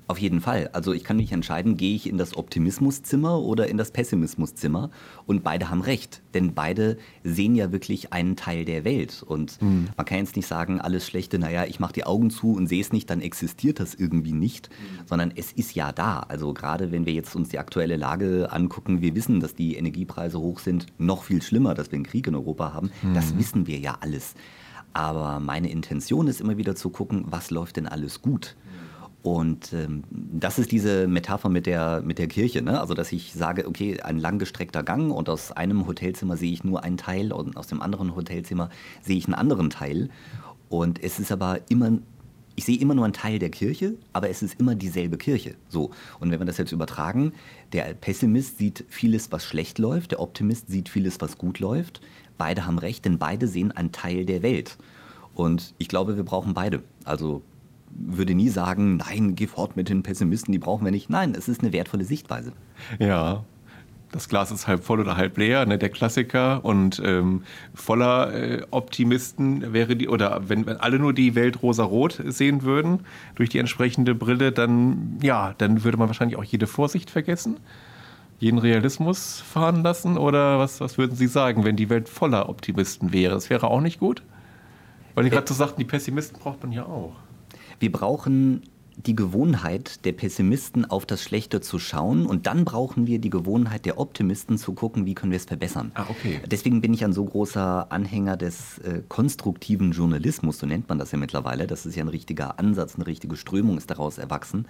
Auf 0.09 0.19
jeden 0.19 0.39
Fall. 0.39 0.69
Also 0.71 0.93
ich 0.93 1.03
kann 1.03 1.17
mich 1.17 1.33
entscheiden, 1.33 1.75
gehe 1.75 1.93
ich 1.93 2.07
in 2.07 2.17
das 2.17 2.37
Optimismuszimmer 2.37 3.41
oder 3.41 3.67
in 3.67 3.77
das 3.77 3.91
Pessimismuszimmer. 3.91 4.89
Und 5.25 5.43
beide 5.43 5.69
haben 5.69 5.81
recht, 5.81 6.21
denn 6.33 6.53
beide 6.53 6.97
sehen 7.25 7.55
ja 7.55 7.73
wirklich 7.73 8.13
einen 8.13 8.37
Teil 8.37 8.63
der 8.63 8.85
Welt. 8.85 9.21
Und 9.21 9.61
mhm. 9.61 9.89
man 9.97 10.05
kann 10.05 10.19
jetzt 10.19 10.37
nicht 10.37 10.47
sagen, 10.47 10.79
alles 10.79 11.05
Schlechte, 11.05 11.39
naja, 11.39 11.65
ich 11.65 11.81
mache 11.81 11.91
die 11.91 12.05
Augen 12.05 12.29
zu 12.29 12.53
und 12.53 12.67
sehe 12.67 12.79
es 12.79 12.93
nicht, 12.93 13.09
dann 13.09 13.19
existiert 13.19 13.81
das 13.81 13.95
irgendwie 13.95 14.31
nicht, 14.31 14.69
mhm. 14.69 15.07
sondern 15.07 15.33
es 15.35 15.51
ist 15.51 15.75
ja 15.75 15.91
da. 15.91 16.21
Also 16.21 16.53
gerade 16.53 16.93
wenn 16.93 17.05
wir 17.05 17.11
jetzt 17.11 17.35
uns 17.35 17.49
die 17.49 17.59
aktuelle 17.59 17.97
Lage 17.97 18.49
angucken, 18.49 19.01
wir 19.01 19.13
wissen, 19.13 19.41
dass 19.41 19.55
die 19.55 19.75
Energiepreise 19.75 20.39
hoch 20.39 20.59
sind, 20.59 20.85
noch 20.97 21.23
viel 21.23 21.41
schlimmer, 21.41 21.73
dass 21.73 21.91
wir 21.91 21.97
einen 21.97 22.05
Krieg 22.05 22.27
in 22.27 22.35
Europa 22.35 22.73
haben. 22.73 22.91
Mhm. 23.01 23.13
Das 23.13 23.37
wissen 23.37 23.67
wir 23.67 23.77
ja 23.77 23.97
alles. 23.99 24.35
Aber 24.93 25.39
meine 25.39 25.69
Intention 25.69 26.27
ist 26.27 26.41
immer 26.41 26.57
wieder 26.57 26.75
zu 26.75 26.89
gucken, 26.89 27.25
was 27.27 27.51
läuft 27.51 27.75
denn 27.77 27.87
alles 27.87 28.21
gut. 28.21 28.55
Und 29.24 29.74
ähm, 29.74 30.03
das 30.09 30.59
ist 30.59 30.71
diese 30.71 31.07
Metapher 31.07 31.50
mit 31.50 31.65
der, 31.65 32.01
mit 32.01 32.17
der 32.17 32.27
Kirche. 32.27 32.62
Ne? 32.62 32.79
Also, 32.79 32.93
dass 32.93 33.12
ich 33.12 33.33
sage, 33.33 33.67
okay, 33.67 34.00
ein 34.01 34.19
langgestreckter 34.19 34.83
Gang 34.83 35.12
und 35.12 35.29
aus 35.29 35.51
einem 35.51 35.86
Hotelzimmer 35.86 36.38
sehe 36.38 36.51
ich 36.53 36.63
nur 36.63 36.83
einen 36.83 36.97
Teil 36.97 37.33
und 37.33 37.57
aus 37.57 37.67
dem 37.67 37.81
anderen 37.81 38.15
Hotelzimmer 38.15 38.69
sehe 39.01 39.17
ich 39.17 39.25
einen 39.25 39.33
anderen 39.33 39.69
Teil. 39.69 40.09
Und 40.69 41.03
es 41.03 41.19
ist 41.19 41.31
aber 41.31 41.59
immer, 41.69 41.97
ich 42.55 42.65
sehe 42.65 42.79
immer 42.79 42.95
nur 42.95 43.05
einen 43.05 43.13
Teil 43.13 43.39
der 43.39 43.50
Kirche, 43.50 43.95
aber 44.13 44.29
es 44.29 44.41
ist 44.41 44.59
immer 44.59 44.75
dieselbe 44.75 45.17
Kirche. 45.17 45.55
So. 45.69 45.91
Und 46.19 46.31
wenn 46.31 46.39
wir 46.39 46.45
das 46.45 46.57
jetzt 46.57 46.71
übertragen, 46.71 47.33
der 47.74 47.93
Pessimist 47.95 48.57
sieht 48.57 48.86
vieles, 48.88 49.31
was 49.31 49.43
schlecht 49.45 49.79
läuft, 49.79 50.12
der 50.12 50.21
Optimist 50.21 50.69
sieht 50.69 50.89
vieles, 50.89 51.19
was 51.19 51.38
gut 51.38 51.59
läuft. 51.59 52.01
Beide 52.38 52.65
haben 52.65 52.79
recht, 52.79 53.03
denn 53.05 53.17
beide 53.17 53.47
sehen 53.47 53.71
einen 53.71 53.91
Teil 53.91 54.25
der 54.25 54.41
Welt. 54.41 54.77
Und 55.33 55.74
ich 55.77 55.88
glaube, 55.88 56.15
wir 56.15 56.24
brauchen 56.24 56.53
beide. 56.53 56.81
Also 57.03 57.41
würde 57.97 58.35
nie 58.35 58.49
sagen, 58.49 58.97
nein, 58.97 59.35
geh 59.35 59.47
fort 59.47 59.75
mit 59.75 59.89
den 59.89 60.03
Pessimisten, 60.03 60.51
die 60.51 60.59
brauchen 60.59 60.85
wir 60.85 60.91
nicht. 60.91 61.09
Nein, 61.09 61.33
es 61.35 61.47
ist 61.47 61.61
eine 61.61 61.73
wertvolle 61.73 62.05
Sichtweise. 62.05 62.53
Ja, 62.99 63.43
das 64.11 64.29
Glas 64.29 64.51
ist 64.51 64.67
halb 64.67 64.83
voll 64.83 64.99
oder 64.99 65.17
halb 65.17 65.37
leer, 65.37 65.65
ne, 65.65 65.77
der 65.77 65.89
Klassiker. 65.89 66.63
Und 66.63 67.01
ähm, 67.03 67.43
voller 67.73 68.33
äh, 68.33 68.61
Optimisten 68.71 69.73
wäre 69.73 69.95
die, 69.95 70.07
oder 70.07 70.47
wenn, 70.47 70.65
wenn 70.65 70.77
alle 70.77 70.99
nur 70.99 71.13
die 71.13 71.35
Welt 71.35 71.61
rosa-rot 71.61 72.21
sehen 72.25 72.63
würden, 72.63 73.01
durch 73.35 73.49
die 73.49 73.59
entsprechende 73.59 74.15
Brille, 74.15 74.51
dann, 74.51 75.17
ja, 75.21 75.53
dann 75.57 75.83
würde 75.83 75.97
man 75.97 76.07
wahrscheinlich 76.07 76.37
auch 76.37 76.43
jede 76.43 76.67
Vorsicht 76.67 77.09
vergessen, 77.09 77.57
jeden 78.39 78.59
Realismus 78.59 79.41
fahren 79.41 79.83
lassen. 79.83 80.17
Oder 80.17 80.59
was, 80.59 80.79
was 80.79 80.97
würden 80.97 81.15
Sie 81.15 81.27
sagen, 81.27 81.65
wenn 81.65 81.75
die 81.75 81.89
Welt 81.89 82.07
voller 82.07 82.47
Optimisten 82.49 83.11
wäre? 83.11 83.33
Das 83.33 83.49
wäre 83.49 83.67
auch 83.67 83.81
nicht 83.81 83.99
gut? 83.99 84.23
Weil 85.15 85.25
die 85.25 85.31
gerade 85.31 85.47
so 85.47 85.53
sagten, 85.53 85.79
die 85.79 85.85
Pessimisten 85.85 86.39
braucht 86.39 86.61
man 86.61 86.71
ja 86.71 86.85
auch. 86.85 87.15
Wir 87.79 87.91
brauchen 87.91 88.63
die 88.98 89.15
Gewohnheit 89.15 90.03
der 90.05 90.13
Pessimisten 90.13 90.84
auf 90.84 91.05
das 91.05 91.22
Schlechte 91.22 91.62
zu 91.62 91.77
schauen 91.77 92.25
und 92.25 92.48
dann 92.48 92.65
brauchen 92.65 93.05
wir 93.05 93.19
die 93.19 93.29
Gewohnheit 93.29 93.86
der 93.86 94.00
Optimisten 94.00 94.57
zu 94.57 94.74
gucken, 94.74 95.05
wie 95.05 95.13
können 95.13 95.31
wir 95.31 95.38
es 95.38 95.46
verbessern. 95.46 95.91
Ah, 95.93 96.07
okay. 96.10 96.41
Deswegen 96.50 96.81
bin 96.81 96.93
ich 96.93 97.05
ein 97.05 97.13
so 97.13 97.24
großer 97.24 97.91
Anhänger 97.91 98.38
des 98.38 98.79
äh, 98.79 99.03
konstruktiven 99.07 99.91
Journalismus, 99.91 100.57
so 100.57 100.65
nennt 100.65 100.89
man 100.89 100.98
das 100.98 101.12
ja 101.12 101.19
mittlerweile. 101.19 101.67
Das 101.67 101.86
ist 101.86 101.96
ja 101.96 102.03
ein 102.03 102.07
richtiger 102.07 102.57
Ansatz, 102.57 102.96
eine 102.96 103.05
richtige 103.05 103.36
Strömung 103.36 103.77
ist 103.77 103.91
daraus 103.91 104.17
erwachsen. 104.17 104.65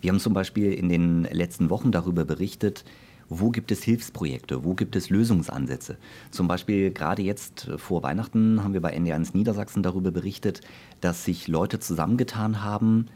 Wir 0.00 0.10
haben 0.10 0.20
zum 0.20 0.32
Beispiel 0.32 0.72
in 0.72 0.88
den 0.88 1.24
letzten 1.24 1.68
Wochen 1.68 1.92
darüber 1.92 2.24
berichtet, 2.24 2.84
wo 3.28 3.50
gibt 3.50 3.70
es 3.70 3.82
Hilfsprojekte, 3.82 4.64
wo 4.64 4.74
gibt 4.74 4.96
es 4.96 5.10
Lösungsansätze. 5.10 5.96
Zum 6.30 6.48
Beispiel 6.48 6.90
gerade 6.90 7.22
jetzt 7.22 7.70
vor 7.76 8.02
Weihnachten 8.02 8.62
haben 8.62 8.74
wir 8.74 8.80
bei 8.80 8.96
NDR1 8.96 9.36
Niedersachsen 9.36 9.82
darüber 9.82 10.10
berichtet, 10.10 10.60
dass 11.00 11.24
sich 11.24 11.48
Leute 11.48 11.78
zusammengetan 11.78 12.62
haben, 12.62 13.06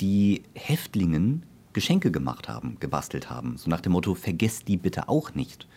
die 0.00 0.42
Häftlingen 0.54 1.44
Geschenke 1.72 2.10
gemacht 2.10 2.48
haben, 2.48 2.76
gebastelt 2.80 3.30
haben. 3.30 3.56
So 3.56 3.70
nach 3.70 3.80
dem 3.80 3.92
Motto, 3.92 4.14
vergesst 4.14 4.68
die 4.68 4.76
bitte 4.76 5.08
auch 5.08 5.34
nicht. 5.34 5.68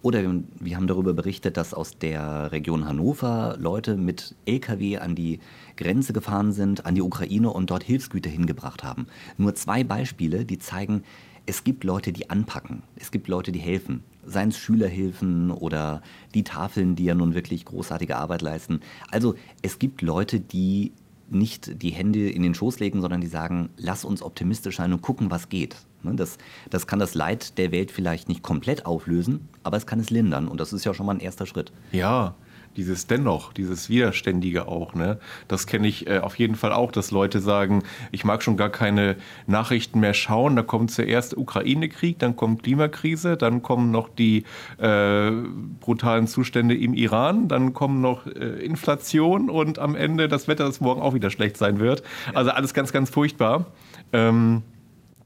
Oder 0.00 0.22
wir 0.58 0.76
haben 0.76 0.86
darüber 0.86 1.12
berichtet, 1.12 1.58
dass 1.58 1.74
aus 1.74 1.98
der 1.98 2.52
Region 2.52 2.86
Hannover 2.86 3.56
Leute 3.58 3.96
mit 3.96 4.34
Lkw 4.46 4.96
an 4.98 5.14
die 5.14 5.40
Grenze 5.76 6.14
gefahren 6.14 6.52
sind, 6.52 6.86
an 6.86 6.94
die 6.94 7.02
Ukraine 7.02 7.50
und 7.50 7.70
dort 7.70 7.82
Hilfsgüter 7.82 8.30
hingebracht 8.30 8.82
haben. 8.82 9.06
Nur 9.36 9.54
zwei 9.54 9.84
Beispiele, 9.84 10.46
die 10.46 10.58
zeigen, 10.58 11.04
es 11.46 11.64
gibt 11.64 11.84
Leute, 11.84 12.12
die 12.12 12.30
anpacken. 12.30 12.82
Es 12.96 13.10
gibt 13.10 13.28
Leute, 13.28 13.52
die 13.52 13.58
helfen. 13.58 14.02
Seien 14.24 14.50
es 14.50 14.58
Schülerhilfen 14.58 15.50
oder 15.50 16.02
die 16.34 16.44
Tafeln, 16.44 16.96
die 16.96 17.04
ja 17.04 17.14
nun 17.14 17.34
wirklich 17.34 17.64
großartige 17.64 18.16
Arbeit 18.16 18.42
leisten. 18.42 18.80
Also 19.10 19.34
es 19.62 19.78
gibt 19.78 20.02
Leute, 20.02 20.40
die 20.40 20.92
nicht 21.30 21.82
die 21.82 21.90
Hände 21.90 22.28
in 22.28 22.42
den 22.42 22.54
Schoß 22.54 22.80
legen, 22.80 23.00
sondern 23.00 23.20
die 23.20 23.26
sagen, 23.26 23.70
lass 23.76 24.04
uns 24.04 24.22
optimistisch 24.22 24.76
sein 24.76 24.92
und 24.92 25.02
gucken, 25.02 25.30
was 25.30 25.48
geht. 25.48 25.76
Ne, 26.02 26.14
das, 26.14 26.38
das 26.70 26.86
kann 26.86 26.98
das 26.98 27.14
Leid 27.14 27.58
der 27.58 27.72
Welt 27.72 27.90
vielleicht 27.90 28.28
nicht 28.28 28.42
komplett 28.42 28.86
auflösen, 28.86 29.48
aber 29.62 29.76
es 29.76 29.86
kann 29.86 30.00
es 30.00 30.10
lindern 30.10 30.48
und 30.48 30.58
das 30.58 30.72
ist 30.72 30.84
ja 30.84 30.94
schon 30.94 31.06
mal 31.06 31.14
ein 31.14 31.20
erster 31.20 31.46
Schritt. 31.46 31.72
Ja, 31.92 32.34
dieses 32.80 33.06
Dennoch, 33.06 33.52
dieses 33.52 33.90
Widerständige 33.90 34.66
auch, 34.66 34.94
ne? 34.94 35.18
Das 35.48 35.66
kenne 35.66 35.86
ich 35.86 36.06
äh, 36.06 36.20
auf 36.20 36.36
jeden 36.38 36.54
Fall 36.54 36.72
auch, 36.72 36.92
dass 36.92 37.10
Leute 37.10 37.38
sagen, 37.38 37.82
ich 38.10 38.24
mag 38.24 38.42
schon 38.42 38.56
gar 38.56 38.70
keine 38.70 39.16
Nachrichten 39.46 40.00
mehr 40.00 40.14
schauen. 40.14 40.56
Da 40.56 40.62
kommt 40.62 40.90
zuerst 40.90 41.36
Ukraine-Krieg, 41.36 42.18
dann 42.18 42.36
kommt 42.36 42.62
Klimakrise, 42.62 43.36
dann 43.36 43.60
kommen 43.60 43.90
noch 43.90 44.08
die 44.08 44.44
äh, 44.78 45.30
brutalen 45.80 46.26
Zustände 46.26 46.74
im 46.74 46.94
Iran, 46.94 47.48
dann 47.48 47.74
kommen 47.74 48.00
noch 48.00 48.26
äh, 48.26 48.64
Inflation 48.64 49.50
und 49.50 49.78
am 49.78 49.94
Ende 49.94 50.26
das 50.26 50.48
Wetter, 50.48 50.64
das 50.64 50.80
morgen 50.80 51.02
auch 51.02 51.12
wieder 51.12 51.28
schlecht 51.28 51.58
sein 51.58 51.80
wird. 51.80 52.02
Also 52.32 52.50
alles 52.50 52.72
ganz, 52.72 52.92
ganz 52.92 53.10
furchtbar. 53.10 53.66
Ähm, 54.14 54.62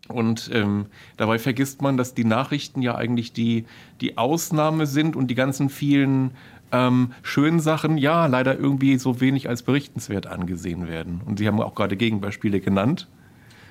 und 0.08 0.50
ähm, 0.52 0.86
dabei 1.16 1.38
vergisst 1.38 1.80
man, 1.80 1.96
dass 1.96 2.12
die 2.12 2.24
Nachrichten 2.24 2.82
ja 2.82 2.94
eigentlich 2.94 3.32
die, 3.32 3.64
die 4.02 4.18
Ausnahme 4.18 4.86
sind 4.86 5.16
und 5.16 5.28
die 5.28 5.34
ganzen 5.34 5.70
vielen 5.70 6.32
ähm, 6.74 7.12
schönen 7.22 7.60
Sachen, 7.60 7.96
ja, 7.98 8.26
leider 8.26 8.58
irgendwie 8.58 8.98
so 8.98 9.20
wenig 9.20 9.48
als 9.48 9.62
berichtenswert 9.62 10.26
angesehen 10.26 10.88
werden. 10.88 11.20
Und 11.24 11.38
Sie 11.38 11.46
haben 11.46 11.60
auch 11.60 11.74
gerade 11.74 11.96
Gegenbeispiele 11.96 12.60
genannt. 12.60 13.08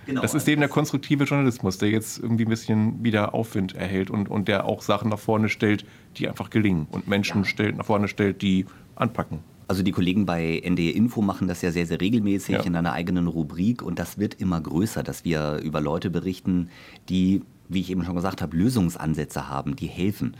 Genau, 0.05 0.21
das 0.21 0.33
ist 0.33 0.47
eben 0.47 0.61
der 0.61 0.69
konstruktive 0.69 1.25
Journalismus, 1.25 1.77
der 1.77 1.89
jetzt 1.89 2.19
irgendwie 2.19 2.45
ein 2.45 2.49
bisschen 2.49 3.03
wieder 3.03 3.33
Aufwind 3.33 3.75
erhält 3.75 4.09
und, 4.09 4.29
und 4.29 4.47
der 4.47 4.65
auch 4.65 4.81
Sachen 4.81 5.09
nach 5.09 5.19
vorne 5.19 5.49
stellt, 5.49 5.85
die 6.17 6.27
einfach 6.27 6.49
gelingen 6.49 6.87
und 6.91 7.07
Menschen 7.07 7.43
ja. 7.43 7.45
stellt, 7.45 7.77
nach 7.77 7.85
vorne 7.85 8.07
stellt, 8.07 8.41
die 8.41 8.65
anpacken. 8.95 9.39
Also 9.67 9.81
die 9.81 9.91
Kollegen 9.91 10.25
bei 10.25 10.59
NDR 10.59 10.93
Info 10.93 11.21
machen 11.21 11.47
das 11.47 11.61
ja 11.61 11.71
sehr, 11.71 11.85
sehr 11.85 12.01
regelmäßig 12.01 12.55
ja. 12.55 12.61
in 12.63 12.75
einer 12.75 12.91
eigenen 12.91 13.27
Rubrik 13.27 13.81
und 13.81 13.97
das 13.97 14.17
wird 14.17 14.35
immer 14.35 14.59
größer, 14.59 15.03
dass 15.03 15.23
wir 15.23 15.61
über 15.63 15.79
Leute 15.79 16.09
berichten, 16.09 16.69
die, 17.07 17.41
wie 17.69 17.79
ich 17.79 17.89
eben 17.89 18.03
schon 18.03 18.15
gesagt 18.15 18.41
habe, 18.41 18.57
Lösungsansätze 18.57 19.47
haben, 19.49 19.77
die 19.77 19.87
helfen. 19.87 20.35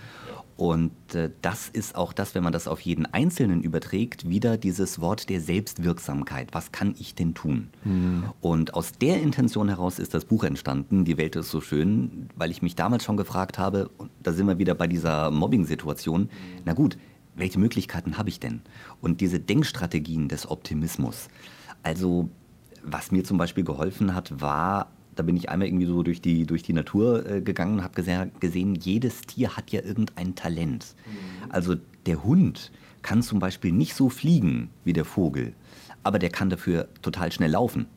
Und 0.55 0.92
äh, 1.16 1.31
das 1.42 1.68
ist 1.70 1.96
auch 1.96 2.13
das, 2.13 2.35
wenn 2.35 2.44
man 2.44 2.53
das 2.53 2.68
auf 2.68 2.79
jeden 2.81 3.05
Einzelnen 3.07 3.63
überträgt, 3.63 4.29
wieder 4.29 4.57
dieses 4.57 5.01
Wort 5.01 5.29
der 5.29 5.42
Selbstwirksamkeit. 5.42 6.50
Was 6.53 6.72
kann 6.72 6.96
ich 7.00 7.16
denn 7.16 7.33
tun? 7.33 7.70
Mhm. 7.83 8.25
Und 8.39 8.74
aus 8.75 8.92
der 8.94 9.22
Intention 9.22 9.68
heraus 9.68 9.98
ist 10.00 10.13
das 10.13 10.25
Buch 10.25 10.44
entstanden, 10.44 11.05
Die 11.05 11.18
Welt 11.18 11.35
ist 11.35 11.50
so 11.50 11.59
schön, 11.59 12.29
weil 12.35 12.51
ich 12.51 12.61
mich 12.61 12.75
damals 12.75 13.03
schon 13.03 13.18
gefragt 13.18 13.57
habe, 13.57 13.89
da 14.22 14.31
sind 14.31 14.48
wir 14.48 14.59
wieder 14.59 14.75
bei 14.75 14.87
dieser 14.87 15.31
Mobbing-Situation, 15.31 16.29
na 16.66 16.74
gut, 16.74 16.98
welche 17.35 17.59
Möglichkeiten 17.59 18.18
habe 18.18 18.29
ich 18.29 18.39
denn? 18.39 18.61
Und 19.01 19.22
diese 19.22 19.39
Denkstrategien 19.39 20.27
des 20.27 20.50
Optimismus. 20.50 21.29
Also, 21.81 22.29
was 22.83 23.11
mir 23.11 23.24
zum 23.24 23.37
Beispiel 23.37 23.63
geholfen 23.63 24.13
hat, 24.13 24.39
war 24.39 24.93
da 25.15 25.23
bin 25.23 25.37
ich 25.37 25.49
einmal 25.49 25.67
irgendwie 25.67 25.85
so 25.85 26.03
durch 26.03 26.21
die, 26.21 26.45
durch 26.45 26.63
die 26.63 26.73
Natur 26.73 27.25
äh, 27.25 27.41
gegangen 27.41 27.75
und 27.75 27.83
habe 27.83 27.93
gesehen, 27.93 28.31
gesehen, 28.39 28.75
jedes 28.75 29.21
Tier 29.21 29.55
hat 29.55 29.71
ja 29.71 29.81
irgendein 29.81 30.35
Talent. 30.35 30.95
Mhm. 31.05 31.51
Also 31.51 31.75
der 32.05 32.23
Hund 32.23 32.71
kann 33.01 33.21
zum 33.21 33.39
Beispiel 33.39 33.71
nicht 33.71 33.95
so 33.95 34.09
fliegen 34.09 34.69
wie 34.83 34.93
der 34.93 35.05
Vogel, 35.05 35.53
aber 36.03 36.19
der 36.19 36.29
kann 36.29 36.49
dafür 36.49 36.87
total 37.01 37.31
schnell 37.31 37.51
laufen. 37.51 37.87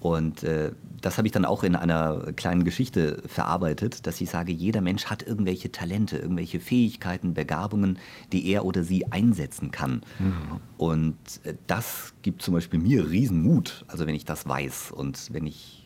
Und 0.00 0.44
äh, 0.44 0.72
das 1.00 1.18
habe 1.18 1.28
ich 1.28 1.32
dann 1.32 1.44
auch 1.44 1.62
in 1.62 1.74
einer 1.74 2.32
kleinen 2.36 2.64
Geschichte 2.64 3.22
verarbeitet, 3.26 4.06
dass 4.06 4.20
ich 4.20 4.30
sage, 4.30 4.52
jeder 4.52 4.80
Mensch 4.80 5.06
hat 5.06 5.22
irgendwelche 5.22 5.72
Talente, 5.72 6.16
irgendwelche 6.16 6.60
Fähigkeiten, 6.60 7.34
Begabungen, 7.34 7.98
die 8.32 8.46
er 8.48 8.64
oder 8.64 8.84
sie 8.84 9.10
einsetzen 9.12 9.70
kann. 9.70 10.02
Mhm. 10.18 10.60
Und 10.76 11.16
äh, 11.44 11.54
das 11.66 12.14
gibt 12.22 12.42
zum 12.42 12.54
Beispiel 12.54 12.78
mir 12.80 13.10
Riesenmut, 13.10 13.84
also 13.88 14.06
wenn 14.06 14.14
ich 14.14 14.24
das 14.24 14.46
weiß 14.46 14.92
und 14.92 15.32
wenn 15.32 15.46
ich 15.46 15.85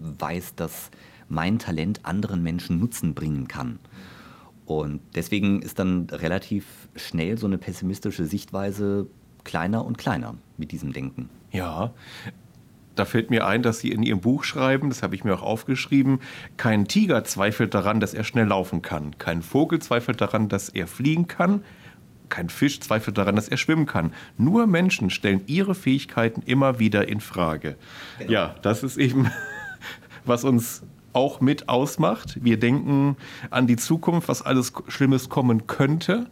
weiß, 0.00 0.54
dass 0.54 0.90
mein 1.28 1.58
Talent 1.58 2.04
anderen 2.04 2.42
Menschen 2.42 2.78
Nutzen 2.78 3.14
bringen 3.14 3.48
kann. 3.48 3.78
Und 4.66 5.00
deswegen 5.14 5.62
ist 5.62 5.78
dann 5.78 6.08
relativ 6.10 6.66
schnell 6.94 7.38
so 7.38 7.46
eine 7.46 7.58
pessimistische 7.58 8.26
Sichtweise 8.26 9.06
kleiner 9.44 9.84
und 9.84 9.96
kleiner 9.96 10.34
mit 10.58 10.72
diesem 10.72 10.92
Denken. 10.92 11.30
Ja, 11.52 11.92
da 12.94 13.04
fällt 13.04 13.30
mir 13.30 13.46
ein, 13.46 13.62
dass 13.62 13.78
Sie 13.78 13.90
in 13.90 14.02
Ihrem 14.02 14.20
Buch 14.20 14.44
schreiben, 14.44 14.88
das 14.88 15.02
habe 15.02 15.14
ich 15.14 15.24
mir 15.24 15.32
auch 15.34 15.42
aufgeschrieben, 15.42 16.20
kein 16.56 16.86
Tiger 16.86 17.24
zweifelt 17.24 17.72
daran, 17.72 18.00
dass 18.00 18.12
er 18.12 18.24
schnell 18.24 18.46
laufen 18.46 18.82
kann, 18.82 19.16
kein 19.18 19.40
Vogel 19.40 19.78
zweifelt 19.78 20.20
daran, 20.20 20.48
dass 20.48 20.68
er 20.68 20.86
fliegen 20.86 21.28
kann, 21.28 21.62
kein 22.28 22.50
Fisch 22.50 22.80
zweifelt 22.80 23.16
daran, 23.16 23.36
dass 23.36 23.48
er 23.48 23.56
schwimmen 23.56 23.86
kann. 23.86 24.12
Nur 24.36 24.66
Menschen 24.66 25.10
stellen 25.10 25.42
ihre 25.46 25.74
Fähigkeiten 25.74 26.42
immer 26.44 26.78
wieder 26.78 27.08
in 27.08 27.20
Frage. 27.20 27.76
Genau. 28.18 28.32
Ja, 28.32 28.54
das 28.62 28.82
ist 28.82 28.98
eben 28.98 29.30
was 30.28 30.44
uns 30.44 30.82
auch 31.12 31.40
mit 31.40 31.68
ausmacht. 31.68 32.38
Wir 32.42 32.58
denken 32.58 33.16
an 33.50 33.66
die 33.66 33.76
Zukunft, 33.76 34.28
was 34.28 34.42
alles 34.42 34.72
Schlimmes 34.88 35.28
kommen 35.28 35.66
könnte. 35.66 36.26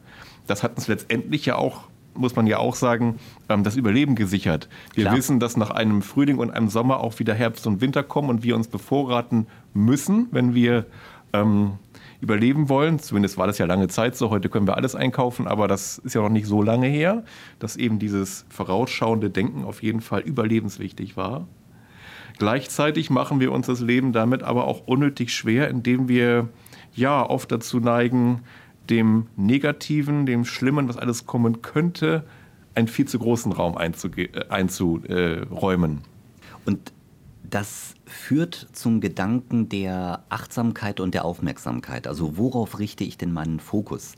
Das 0.47 0.63
hat 0.63 0.77
uns 0.77 0.87
letztendlich 0.87 1.47
ja 1.47 1.57
auch, 1.57 1.85
muss 2.15 2.37
man 2.37 2.47
ja 2.47 2.59
auch 2.59 2.77
sagen, 2.77 3.17
ähm, 3.49 3.65
das 3.65 3.77
Überleben 3.77 4.15
gesichert. 4.15 4.69
Wir 4.95 5.05
Klar. 5.05 5.17
wissen, 5.17 5.41
dass 5.41 5.57
nach 5.57 5.71
einem 5.71 6.03
Frühling 6.03 6.39
und 6.39 6.51
einem 6.51 6.69
Sommer 6.69 7.01
auch 7.01 7.19
wieder 7.19 7.35
Herbst 7.35 7.67
und 7.67 7.81
Winter 7.81 8.03
kommen 8.03 8.31
und 8.31 8.43
wir 8.43 8.55
uns 8.55 8.69
bevorraten 8.69 9.47
müssen, 9.75 10.29
wenn 10.31 10.55
wir 10.55 10.87
ähm, 11.33 11.73
überleben 12.21 12.69
wollen. 12.69 12.99
Zumindest 12.99 13.39
war 13.39 13.47
das 13.47 13.59
ja 13.59 13.67
lange 13.67 13.89
Zeit 13.89 14.17
so. 14.17 14.31
Heute 14.31 14.49
können 14.49 14.67
wir 14.67 14.77
alles 14.77 14.95
einkaufen, 14.95 15.47
aber 15.47 15.69
das 15.69 15.99
ist 15.99 16.15
ja 16.15 16.23
noch 16.23 16.29
nicht 16.29 16.47
so 16.47 16.63
lange 16.63 16.87
her, 16.87 17.25
dass 17.59 17.77
eben 17.77 17.99
dieses 17.99 18.47
vorausschauende 18.49 19.31
Denken 19.31 19.65
auf 19.65 19.83
jeden 19.83 20.01
Fall 20.01 20.21
überlebenswichtig 20.21 21.17
war. 21.17 21.47
Gleichzeitig 22.39 23.11
machen 23.11 23.41
wir 23.41 23.53
uns 23.53 23.67
das 23.67 23.81
Leben 23.81 24.13
damit 24.13 24.43
aber 24.43 24.67
auch 24.67 24.87
unnötig 24.87 25.33
schwer, 25.33 25.69
indem 25.69 26.09
wir 26.09 26.49
ja 26.95 27.29
oft 27.29 27.51
dazu 27.51 27.81
neigen, 27.81 28.43
dem 28.91 29.27
Negativen, 29.37 30.27
dem 30.27 30.45
Schlimmen, 30.45 30.89
was 30.89 30.97
alles 30.97 31.27
kommen 31.27 31.63
könnte, 31.63 32.25
einen 32.75 32.89
viel 32.89 33.07
zu 33.07 33.19
großen 33.19 33.53
Raum 33.53 33.77
äh, 33.79 34.49
einzuräumen. 34.49 36.03
Und 36.65 36.93
das 37.43 37.95
führt 38.05 38.69
zum 38.73 39.01
Gedanken 39.01 39.69
der 39.69 40.25
Achtsamkeit 40.29 41.01
und 41.01 41.15
der 41.15 41.25
Aufmerksamkeit. 41.25 42.07
Also 42.07 42.37
worauf 42.37 42.79
richte 42.79 43.05
ich 43.05 43.19
denn 43.19 43.33
meinen 43.33 43.61
Fokus? 43.61 44.15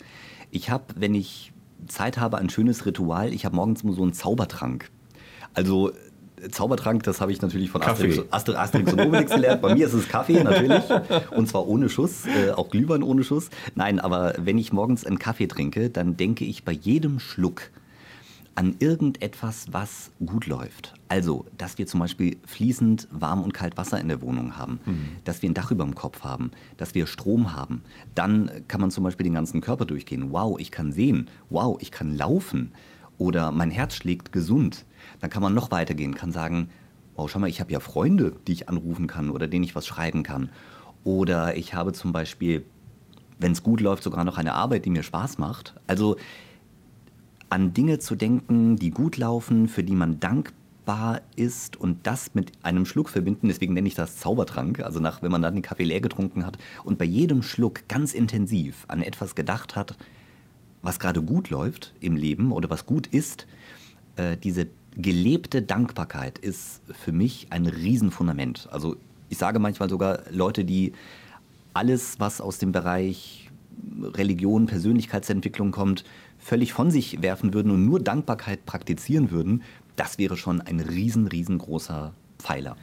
Ich 0.51 0.71
habe, 0.71 0.85
wenn 0.97 1.15
ich 1.15 1.53
Zeit 1.87 2.19
habe, 2.19 2.39
ein 2.39 2.51
schönes 2.51 2.85
Ritual. 2.87 3.33
Ich 3.33 3.45
habe 3.45 3.57
morgens 3.57 3.85
nur 3.85 3.95
so 3.95 4.03
einen 4.03 4.13
Zaubertrank. 4.13 4.91
Also 5.55 5.93
Zaubertrank, 6.51 7.03
das 7.03 7.21
habe 7.21 7.33
ich 7.33 7.41
natürlich 7.43 7.71
von 7.71 7.83
Asterix, 7.83 8.21
Asterix, 8.31 8.93
und 8.93 9.01
Obelix 9.01 9.33
gelernt. 9.33 9.63
Bei 9.63 9.75
mir 9.75 9.87
ist 9.87 9.95
es 9.95 10.09
Kaffee 10.09 10.43
natürlich 10.43 10.85
und 11.31 11.49
zwar 11.49 11.67
ohne 11.67 11.89
Schuss, 11.89 12.27
äh, 12.27 12.51
auch 12.51 12.71
Glühwein 12.71 13.03
ohne 13.03 13.25
Schuss. 13.25 13.51
Nein, 13.75 13.99
aber 14.01 14.35
wenn 14.39 14.59
ich 14.59 14.73
morgens 14.73 15.05
einen 15.05 15.19
Kaffee 15.19 15.47
trinke, 15.47 15.91
dann 15.91 16.17
denke 16.17 16.45
ich 16.45 16.65
bei 16.65 16.73
jedem 16.73 17.21
Schluck 17.21 17.71
an 18.59 18.75
irgendetwas, 18.81 19.67
was 19.71 20.11
gut 20.27 20.47
läuft. 20.47 20.95
Also, 21.07 21.47
dass 21.57 21.79
wir 21.79 21.87
zum 21.87 22.01
Beispiel 22.01 22.39
fließend 22.45 23.07
warm 23.13 23.45
und 23.45 23.55
kalt 23.55 23.77
Wasser 23.77 24.01
in 24.01 24.09
der 24.09 24.21
Wohnung 24.21 24.59
haben, 24.59 24.81
mhm. 24.85 25.09
dass 25.23 25.43
wir 25.43 25.49
ein 25.49 25.55
Dach 25.55 25.71
über 25.71 25.85
dem 25.85 25.95
Kopf 25.95 26.25
haben, 26.25 26.51
dass 26.77 26.93
wir 26.97 27.07
Strom 27.07 27.55
haben. 27.55 27.83
Dann 28.17 28.51
kann 28.67 28.81
man 28.81 28.91
zum 28.91 29.05
Beispiel 29.05 29.23
den 29.23 29.35
ganzen 29.35 29.61
Körper 29.61 29.85
durchgehen. 29.85 30.33
Wow, 30.33 30.59
ich 30.59 30.73
kann 30.73 30.91
sehen. 30.91 31.31
Wow, 31.51 31.79
ich 31.81 31.93
kann 31.93 32.17
laufen. 32.17 32.73
oder 33.17 33.53
mein 33.53 33.71
Herz 33.71 33.95
schlägt 33.95 34.33
gesund, 34.33 34.85
dann 35.21 35.31
kann 35.31 35.43
man 35.43 35.55
noch 35.55 35.71
weitergehen, 35.71 36.15
kann 36.15 36.33
sagen, 36.33 36.71
oh, 37.19 37.29
schau 37.29 37.39
mal, 37.39 37.49
ich 37.49 37.61
habe 37.61 37.73
ja 37.73 37.81
Freunde, 37.81 38.35
die 38.47 38.53
ich 38.53 38.69
anrufen 38.69 39.07
kann 39.07 39.31
oder 39.31 39.49
denen 39.49 39.65
ich 39.65 39.75
was 39.75 39.87
schreiben 39.87 40.23
kann. 40.23 40.51
Oder 41.05 41.57
ich 41.57 41.75
habe 41.75 41.93
zum 41.93 42.13
Beispiel, 42.13 42.65
wenn 43.39 43.53
es 43.53 43.63
gut 43.63 43.81
läuft, 43.81 44.03
sogar 44.03 44.25
noch 44.25 44.39
eine 44.39 44.55
Arbeit, 44.55 44.85
die 44.85 44.91
mir 44.91 45.03
Spaß 45.03 45.39
macht. 45.39 45.75
Also 45.87 46.17
an 47.51 47.73
Dinge 47.73 47.99
zu 47.99 48.15
denken, 48.15 48.77
die 48.77 48.91
gut 48.91 49.17
laufen, 49.17 49.69
für 49.69 49.83
die 49.83 49.95
man 49.95 50.21
dankbar 50.21 51.23
ist 51.35 51.77
und 51.77 52.07
das 52.07 52.35
mit 52.35 52.53
einem 52.63 52.87
Schluck 52.87 53.09
verbinden. 53.09 53.49
Deswegen 53.49 53.75
nenne 53.75 53.89
ich 53.89 53.95
das 53.95 54.19
Zaubertrank. 54.19 54.81
Also 54.81 55.01
nach, 55.01 55.23
wenn 55.23 55.33
man 55.33 55.43
dann 55.43 55.55
den 55.55 55.63
Kaffee 55.63 55.85
leer 55.85 56.01
getrunken 56.01 56.47
hat 56.47 56.59
und 56.85 56.99
bei 56.99 57.05
jedem 57.05 57.43
Schluck 57.43 57.89
ganz 57.89 58.15
intensiv 58.15 58.85
an 58.89 59.03
etwas 59.03 59.35
gedacht 59.35 59.77
hat, 59.77 59.97
was 60.83 60.99
gerade 61.01 61.23
gut 61.23 61.51
läuft 61.51 61.95
im 62.01 62.17
Leben 62.17 62.53
oder 62.53 62.71
was 62.71 62.87
gut 62.87 63.07
ist, 63.09 63.47
äh, 64.17 64.37
diese 64.37 64.69
gelebte 64.99 65.63
Dankbarkeit 65.63 66.39
ist 66.39 66.83
für 66.93 67.13
mich 67.13 67.47
ein 67.51 67.67
Riesenfundament. 67.67 68.69
Also 68.71 68.97
ich 69.29 69.39
sage 69.39 69.59
manchmal 69.59 69.89
sogar 69.89 70.23
Leute, 70.31 70.65
die 70.65 70.93
alles, 71.73 72.19
was 72.19 72.41
aus 72.41 72.59
dem 72.59 72.73
Bereich 72.73 73.51
Religion, 74.03 74.67
Persönlichkeitsentwicklung 74.67 75.71
kommt, 75.71 76.05
völlig 76.39 76.73
von 76.73 76.91
sich 76.91 77.23
werfen 77.23 77.55
würden 77.55 77.71
und 77.71 77.85
nur 77.85 78.01
Dankbarkeit 78.01 78.67
praktizieren 78.67 79.31
würden, 79.31 79.63
das 79.95 80.19
wäre 80.19 80.37
schon 80.37 80.61
ein 80.61 80.81
riesen, 80.81 81.29
riesengroßer 81.29 82.13
Pfeiler. 82.39 82.77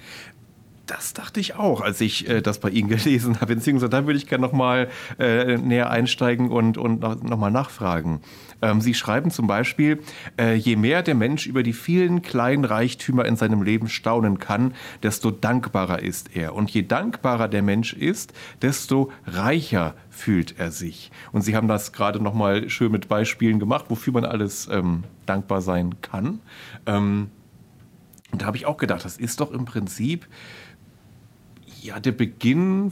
Das 0.85 1.13
dachte 1.13 1.39
ich 1.39 1.55
auch, 1.55 1.81
als 1.81 1.99
ich 1.99 2.29
äh, 2.29 2.41
das 2.41 2.59
bei 2.59 2.69
Ihnen 2.69 2.89
gelesen 2.89 3.41
habe. 3.41 3.55
Beziehungsweise 3.55 3.89
da 3.89 4.05
würde 4.05 4.17
ich 4.17 4.27
gerne 4.27 4.45
nochmal 4.45 4.89
äh, 5.17 5.57
näher 5.57 5.89
einsteigen 5.89 6.49
und, 6.49 6.77
und 6.77 7.01
nochmal 7.01 7.51
nachfragen. 7.51 8.21
Ähm, 8.61 8.81
Sie 8.81 8.93
schreiben 8.93 9.31
zum 9.31 9.47
Beispiel, 9.47 10.01
äh, 10.39 10.53
je 10.53 10.75
mehr 10.75 11.01
der 11.01 11.15
Mensch 11.15 11.47
über 11.47 11.63
die 11.63 11.73
vielen 11.73 12.21
kleinen 12.21 12.65
Reichtümer 12.65 13.25
in 13.25 13.35
seinem 13.35 13.63
Leben 13.63 13.89
staunen 13.89 14.39
kann, 14.39 14.73
desto 15.01 15.31
dankbarer 15.31 16.01
ist 16.01 16.35
er. 16.35 16.53
Und 16.53 16.69
je 16.71 16.83
dankbarer 16.83 17.47
der 17.47 17.63
Mensch 17.63 17.93
ist, 17.93 18.33
desto 18.61 19.11
reicher 19.25 19.95
fühlt 20.09 20.59
er 20.59 20.71
sich. 20.71 21.11
Und 21.31 21.41
Sie 21.41 21.55
haben 21.55 21.67
das 21.67 21.93
gerade 21.93 22.19
nochmal 22.21 22.69
schön 22.69 22.91
mit 22.91 23.07
Beispielen 23.07 23.59
gemacht, 23.59 23.85
wofür 23.89 24.13
man 24.13 24.25
alles 24.25 24.67
ähm, 24.71 25.03
dankbar 25.25 25.61
sein 25.61 25.95
kann. 26.01 26.39
Ähm, 26.85 27.29
und 28.31 28.41
da 28.41 28.47
habe 28.47 28.57
ich 28.57 28.65
auch 28.65 28.77
gedacht, 28.77 29.05
das 29.05 29.15
ist 29.15 29.39
doch 29.39 29.51
im 29.51 29.63
Prinzip 29.63 30.27
ja, 31.85 31.99
der 31.99 32.11
Beginn 32.11 32.91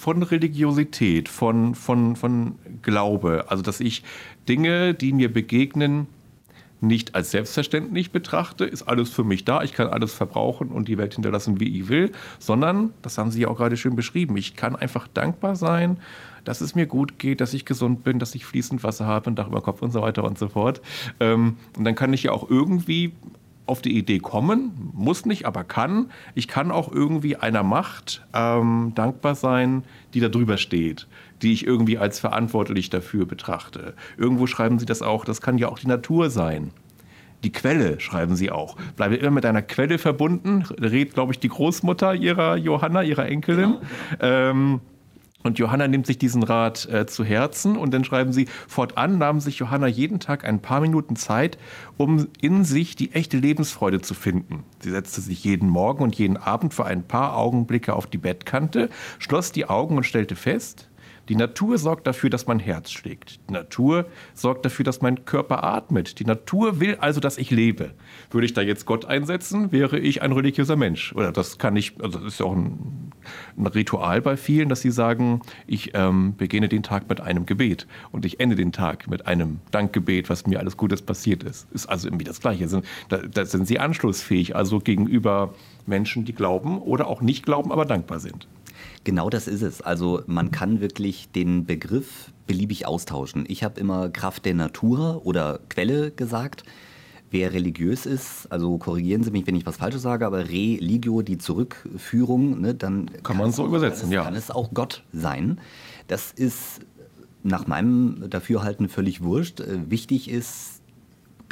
von 0.00 0.22
Religiosität, 0.22 1.28
von, 1.28 1.74
von, 1.74 2.16
von 2.16 2.56
Glaube. 2.82 3.44
Also, 3.48 3.62
dass 3.62 3.78
ich 3.78 4.02
Dinge, 4.48 4.94
die 4.94 5.12
mir 5.12 5.32
begegnen, 5.32 6.06
nicht 6.80 7.14
als 7.14 7.30
selbstverständlich 7.30 8.10
betrachte, 8.10 8.64
ist 8.64 8.82
alles 8.82 9.10
für 9.10 9.22
mich 9.22 9.44
da, 9.44 9.62
ich 9.62 9.72
kann 9.72 9.86
alles 9.86 10.12
verbrauchen 10.12 10.70
und 10.70 10.88
die 10.88 10.98
Welt 10.98 11.14
hinterlassen, 11.14 11.60
wie 11.60 11.78
ich 11.78 11.88
will, 11.88 12.10
sondern, 12.40 12.92
das 13.02 13.18
haben 13.18 13.30
Sie 13.30 13.42
ja 13.42 13.48
auch 13.48 13.56
gerade 13.56 13.76
schön 13.76 13.94
beschrieben, 13.94 14.36
ich 14.36 14.56
kann 14.56 14.74
einfach 14.74 15.06
dankbar 15.06 15.54
sein, 15.54 15.98
dass 16.42 16.60
es 16.60 16.74
mir 16.74 16.86
gut 16.86 17.20
geht, 17.20 17.40
dass 17.40 17.54
ich 17.54 17.64
gesund 17.64 18.02
bin, 18.02 18.18
dass 18.18 18.34
ich 18.34 18.44
fließend 18.44 18.82
Wasser 18.82 19.06
habe, 19.06 19.30
ein 19.30 19.36
Dach 19.36 19.46
über 19.46 19.60
Kopf 19.60 19.80
und 19.80 19.92
so 19.92 20.02
weiter 20.02 20.24
und 20.24 20.38
so 20.38 20.48
fort. 20.48 20.80
Ähm, 21.20 21.56
und 21.78 21.84
dann 21.84 21.94
kann 21.94 22.12
ich 22.12 22.24
ja 22.24 22.32
auch 22.32 22.50
irgendwie 22.50 23.12
auf 23.66 23.82
die 23.82 23.96
Idee 23.96 24.18
kommen, 24.18 24.90
muss 24.92 25.24
nicht, 25.24 25.46
aber 25.46 25.64
kann. 25.64 26.10
Ich 26.34 26.48
kann 26.48 26.70
auch 26.70 26.90
irgendwie 26.90 27.36
einer 27.36 27.62
Macht 27.62 28.26
ähm, 28.34 28.92
dankbar 28.94 29.34
sein, 29.34 29.84
die 30.14 30.20
da 30.20 30.28
drüber 30.28 30.56
steht, 30.56 31.06
die 31.42 31.52
ich 31.52 31.66
irgendwie 31.66 31.98
als 31.98 32.18
verantwortlich 32.18 32.90
dafür 32.90 33.26
betrachte. 33.26 33.94
Irgendwo 34.16 34.46
schreiben 34.46 34.78
Sie 34.78 34.86
das 34.86 35.02
auch, 35.02 35.24
das 35.24 35.40
kann 35.40 35.58
ja 35.58 35.68
auch 35.68 35.78
die 35.78 35.86
Natur 35.86 36.30
sein. 36.30 36.72
Die 37.44 37.52
Quelle, 37.52 37.98
schreiben 37.98 38.36
Sie 38.36 38.50
auch. 38.50 38.76
Bleibe 38.96 39.16
immer 39.16 39.32
mit 39.32 39.46
einer 39.46 39.62
Quelle 39.62 39.98
verbunden, 39.98 40.64
redet, 40.80 41.14
glaube 41.14 41.32
ich, 41.32 41.40
die 41.40 41.48
Großmutter 41.48 42.14
ihrer 42.14 42.56
Johanna, 42.56 43.02
ihrer 43.02 43.26
Enkelin. 43.26 43.78
Genau. 43.78 43.80
Ähm, 44.20 44.80
und 45.42 45.58
Johanna 45.58 45.88
nimmt 45.88 46.06
sich 46.06 46.18
diesen 46.18 46.42
Rat 46.42 46.88
äh, 46.88 47.06
zu 47.06 47.24
Herzen 47.24 47.76
und 47.76 47.92
dann 47.92 48.04
schreiben 48.04 48.32
sie, 48.32 48.46
fortan 48.68 49.18
nahm 49.18 49.40
sich 49.40 49.58
Johanna 49.58 49.86
jeden 49.86 50.20
Tag 50.20 50.44
ein 50.44 50.60
paar 50.60 50.80
Minuten 50.80 51.16
Zeit, 51.16 51.58
um 51.96 52.28
in 52.40 52.64
sich 52.64 52.96
die 52.96 53.12
echte 53.12 53.36
Lebensfreude 53.36 54.00
zu 54.00 54.14
finden. 54.14 54.64
Sie 54.80 54.90
setzte 54.90 55.20
sich 55.20 55.44
jeden 55.44 55.68
Morgen 55.68 56.02
und 56.02 56.14
jeden 56.14 56.36
Abend 56.36 56.74
für 56.74 56.84
ein 56.84 57.02
paar 57.02 57.36
Augenblicke 57.36 57.94
auf 57.94 58.06
die 58.06 58.18
Bettkante, 58.18 58.88
schloss 59.18 59.52
die 59.52 59.68
Augen 59.68 59.96
und 59.96 60.04
stellte 60.04 60.36
fest, 60.36 60.88
die 61.28 61.36
Natur 61.36 61.78
sorgt 61.78 62.06
dafür, 62.06 62.30
dass 62.30 62.46
mein 62.46 62.58
Herz 62.58 62.90
schlägt. 62.90 63.38
Die 63.48 63.52
Natur 63.52 64.06
sorgt 64.34 64.64
dafür, 64.64 64.84
dass 64.84 65.02
mein 65.02 65.24
Körper 65.24 65.62
atmet. 65.62 66.18
Die 66.18 66.24
Natur 66.24 66.80
will 66.80 66.96
also, 66.96 67.20
dass 67.20 67.38
ich 67.38 67.50
lebe. 67.50 67.92
Würde 68.30 68.44
ich 68.44 68.54
da 68.54 68.60
jetzt 68.60 68.86
Gott 68.86 69.04
einsetzen, 69.04 69.70
wäre 69.70 69.98
ich 69.98 70.22
ein 70.22 70.32
religiöser 70.32 70.76
Mensch. 70.76 71.12
Oder 71.14 71.30
das 71.30 71.58
kann 71.58 71.76
ich, 71.76 71.94
also 72.02 72.18
das 72.18 72.34
ist 72.34 72.40
ja 72.40 72.46
auch 72.46 72.56
ein, 72.56 73.12
ein 73.56 73.66
Ritual 73.66 74.20
bei 74.20 74.36
vielen, 74.36 74.68
dass 74.68 74.80
sie 74.80 74.90
sagen, 74.90 75.42
ich 75.66 75.92
ähm, 75.94 76.34
beginne 76.36 76.68
den 76.68 76.82
Tag 76.82 77.08
mit 77.08 77.20
einem 77.20 77.46
Gebet 77.46 77.86
und 78.10 78.24
ich 78.24 78.40
ende 78.40 78.56
den 78.56 78.72
Tag 78.72 79.08
mit 79.08 79.26
einem 79.26 79.60
Dankgebet, 79.70 80.28
was 80.28 80.46
mir 80.46 80.58
alles 80.58 80.76
Gutes 80.76 81.02
passiert 81.02 81.44
ist. 81.44 81.70
Ist 81.72 81.86
also 81.86 82.08
irgendwie 82.08 82.24
das 82.24 82.40
Gleiche. 82.40 82.66
Da, 83.08 83.18
da 83.18 83.44
sind 83.44 83.66
sie 83.68 83.78
anschlussfähig, 83.78 84.56
also 84.56 84.80
gegenüber 84.80 85.54
Menschen, 85.86 86.24
die 86.24 86.32
glauben 86.32 86.78
oder 86.78 87.06
auch 87.06 87.20
nicht 87.20 87.44
glauben, 87.44 87.70
aber 87.70 87.84
dankbar 87.84 88.18
sind. 88.18 88.48
Genau 89.04 89.30
das 89.30 89.48
ist 89.48 89.62
es. 89.62 89.80
Also 89.80 90.22
man 90.26 90.50
kann 90.50 90.80
wirklich 90.80 91.30
den 91.30 91.64
Begriff 91.64 92.32
beliebig 92.46 92.86
austauschen. 92.86 93.44
Ich 93.48 93.64
habe 93.64 93.80
immer 93.80 94.10
Kraft 94.10 94.44
der 94.44 94.54
Natur 94.54 95.22
oder 95.24 95.60
Quelle 95.68 96.10
gesagt. 96.10 96.64
Wer 97.30 97.54
religiös 97.54 98.04
ist, 98.04 98.46
also 98.52 98.76
korrigieren 98.76 99.24
Sie 99.24 99.30
mich, 99.30 99.46
wenn 99.46 99.56
ich 99.56 99.64
was 99.64 99.78
Falsches 99.78 100.02
sage, 100.02 100.26
aber 100.26 100.50
Religio, 100.50 101.22
die 101.22 101.38
Zurückführung, 101.38 102.60
ne, 102.60 102.74
dann 102.74 103.06
kann, 103.06 103.22
kann 103.22 103.36
man 103.38 103.52
so 103.52 103.64
übersetzen, 103.64 104.02
kann 104.02 104.12
ja. 104.12 104.24
Kann 104.24 104.34
es 104.34 104.50
auch 104.50 104.74
Gott 104.74 105.02
sein. 105.14 105.58
Das 106.08 106.30
ist 106.30 106.80
nach 107.42 107.66
meinem 107.66 108.28
Dafürhalten 108.28 108.88
völlig 108.88 109.22
wurscht. 109.22 109.62
Wichtig 109.88 110.28
ist, 110.30 110.71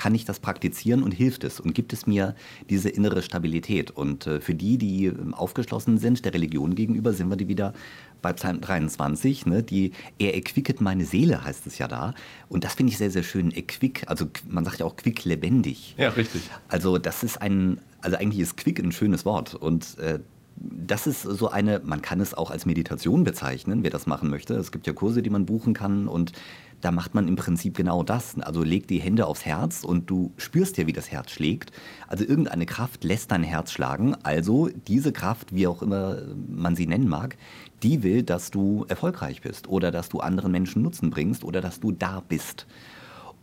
kann 0.01 0.15
ich 0.15 0.25
das 0.25 0.41
praktizieren 0.41 1.03
und 1.03 1.13
hilft 1.13 1.45
es 1.45 1.61
und 1.61 1.75
gibt 1.75 1.93
es 1.93 2.07
mir 2.07 2.35
diese 2.71 2.89
innere 2.89 3.21
Stabilität. 3.21 3.91
Und 3.91 4.27
äh, 4.27 4.41
für 4.41 4.55
die, 4.55 4.79
die 4.79 5.05
ähm, 5.07 5.35
aufgeschlossen 5.35 5.99
sind 5.99 6.25
der 6.25 6.33
Religion 6.33 6.75
gegenüber, 6.75 7.13
sind 7.13 7.29
wir 7.29 7.37
die 7.37 7.49
wieder 7.49 7.75
bei 8.23 8.33
Psalm 8.33 8.63
23, 8.63 9.45
ne, 9.45 9.63
die 9.63 9.93
er 10.19 10.35
erquicket 10.35 10.81
meine 10.81 11.05
Seele, 11.05 11.45
heißt 11.45 11.67
es 11.67 11.77
ja 11.77 11.87
da. 11.87 12.15
Und 12.49 12.65
das 12.65 12.75
finde 12.75 12.93
ich 12.93 12.97
sehr, 12.97 13.11
sehr 13.11 13.23
schön. 13.23 13.51
Equick, 13.51 14.05
also 14.07 14.27
man 14.49 14.65
sagt 14.65 14.79
ja 14.79 14.87
auch 14.87 14.97
quick 14.97 15.27
lebendig. 15.27 15.95
Ja, 15.99 16.09
richtig. 16.09 16.49
Also 16.69 16.97
das 16.97 17.23
ist 17.23 17.43
ein, 17.43 17.79
also 18.01 18.17
eigentlich 18.17 18.41
ist 18.41 18.57
quick 18.57 18.79
ein 18.79 18.93
schönes 18.93 19.27
Wort. 19.27 19.55
Und 19.55 19.99
äh, 19.99 20.21
das 20.57 21.07
ist 21.07 21.23
so 21.23 21.51
eine, 21.51 21.83
man 21.85 22.01
kann 22.01 22.21
es 22.21 22.33
auch 22.33 22.51
als 22.51 22.65
Meditation 22.65 23.23
bezeichnen, 23.23 23.83
wer 23.83 23.91
das 23.91 24.07
machen 24.07 24.31
möchte. 24.31 24.55
Es 24.55 24.73
gibt 24.73 24.87
ja 24.87 24.95
Kurse, 24.95 25.21
die 25.21 25.31
man 25.31 25.45
buchen 25.45 25.75
kann 25.75 26.09
und 26.09 26.33
da 26.81 26.91
macht 26.91 27.15
man 27.15 27.29
im 27.29 27.37
Prinzip 27.37 27.77
genau 27.77 28.03
das. 28.03 28.39
Also 28.41 28.63
leg 28.63 28.89
die 28.89 29.01
Hände 29.01 29.27
aufs 29.27 29.45
Herz 29.45 29.85
und 29.85 30.09
du 30.09 30.33
spürst 30.37 30.79
ja, 30.79 30.87
wie 30.87 30.93
das 30.93 31.11
Herz 31.11 31.31
schlägt. 31.31 31.73
Also 32.09 32.25
irgendeine 32.25 32.67
Kraft 32.67 33.05
lässt 33.05 33.31
dein 33.31 33.43
Herz 33.43 33.73
schlagen. 33.73 34.17
Also 34.23 34.69
diese 34.89 35.13
Kraft, 35.13 35.55
wie 35.55 35.67
auch 35.67 35.83
immer 35.83 36.19
man 36.49 36.77
sie 36.77 36.87
nennen 36.87 37.09
mag, 37.09 37.37
die 37.83 38.03
will, 38.03 38.23
dass 38.23 38.51
du 38.51 38.85
erfolgreich 38.89 39.43
bist 39.43 39.69
oder 39.69 39.91
dass 39.91 40.09
du 40.09 40.21
anderen 40.21 40.53
Menschen 40.53 40.83
Nutzen 40.83 41.11
bringst 41.11 41.45
oder 41.45 41.61
dass 41.61 41.81
du 41.81 41.93
da 41.93 42.23
bist. 42.29 42.67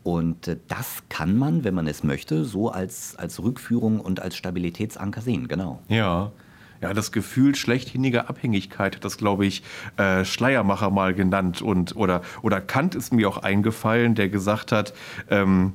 Und 0.03 0.47
äh, 0.47 0.57
das 0.67 1.03
kann 1.09 1.37
man, 1.37 1.63
wenn 1.63 1.73
man 1.73 1.87
es 1.87 2.03
möchte, 2.03 2.45
so 2.45 2.69
als, 2.69 3.15
als 3.17 3.41
Rückführung 3.41 3.99
und 3.99 4.21
als 4.21 4.35
Stabilitätsanker 4.35 5.21
sehen, 5.21 5.47
genau. 5.47 5.81
Ja 5.89 6.31
ja, 6.81 6.93
das 6.93 7.11
Gefühl 7.11 7.55
schlechthiniger 7.55 8.29
Abhängigkeit, 8.29 9.03
das 9.03 9.17
glaube 9.17 9.45
ich 9.45 9.63
äh, 9.97 10.25
Schleiermacher 10.25 10.89
mal 10.89 11.13
genannt 11.13 11.61
und 11.61 11.95
oder 11.95 12.21
oder 12.41 12.61
Kant 12.61 12.95
ist 12.95 13.13
mir 13.13 13.27
auch 13.29 13.37
eingefallen, 13.37 14.15
der 14.15 14.29
gesagt 14.29 14.71
hat, 14.71 14.93
ähm, 15.29 15.73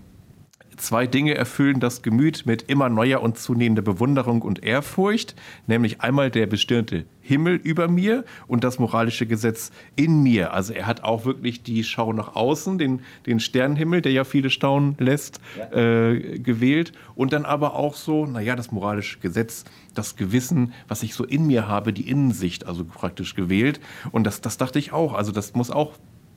Zwei 0.77 1.07
Dinge 1.07 1.35
erfüllen 1.35 1.81
das 1.81 2.03
Gemüt 2.03 2.47
mit 2.47 2.63
immer 2.63 2.89
neuer 2.89 3.23
und 3.23 3.39
zunehmender 3.39 3.83
Bewunderung 3.83 4.43
und 4.43 4.65
Ehrfurcht, 4.65 5.35
nämlich 5.67 6.01
einmal 6.01 6.31
der 6.31 6.47
bestirnte 6.47 7.05
Himmel 7.21 7.55
über 7.55 7.89
mir 7.89 8.25
und 8.49 8.65
das 8.65 8.79
moralische 8.79 9.27
Gesetz 9.27 9.71
in 9.97 10.23
mir. 10.23 10.53
Also 10.53 10.73
er 10.73 10.87
hat 10.87 11.05
auch 11.05 11.25
wirklich 11.25 11.63
die 11.63 11.85
Schau 11.85 12.13
nach 12.13 12.35
außen, 12.35 12.79
den, 12.79 13.01
den 13.27 13.39
Sternenhimmel, 13.39 14.03
der 14.03 14.13
ja 14.13 14.25
viele 14.25 14.51
staunen 14.51 14.97
lässt, 14.99 15.41
ja. 15.57 16.11
äh, 16.11 16.39
gewählt. 16.39 16.93
Und 17.15 17.33
dann 17.33 17.45
aber 17.45 17.77
auch 17.77 17.95
so, 17.95 18.27
naja, 18.27 18.57
das 18.57 18.73
moralische 18.73 19.19
Gesetz, 19.21 19.65
das 19.95 20.17
Gewissen, 20.17 20.73
was 20.89 21.03
ich 21.03 21.15
so 21.15 21.25
in 21.25 21.47
mir 21.47 21.69
habe, 21.69 21.93
die 21.93 22.09
Innensicht, 22.09 22.67
also 22.67 22.85
praktisch 22.85 23.35
gewählt. 23.35 23.81
Und 24.11 24.25
das, 24.25 24.41
das 24.41 24.57
dachte 24.57 24.79
ich 24.79 24.93
auch. 24.93 25.15
Also 25.15 25.33
das 25.33 25.55
muss 25.55 25.71
auch 25.71 25.93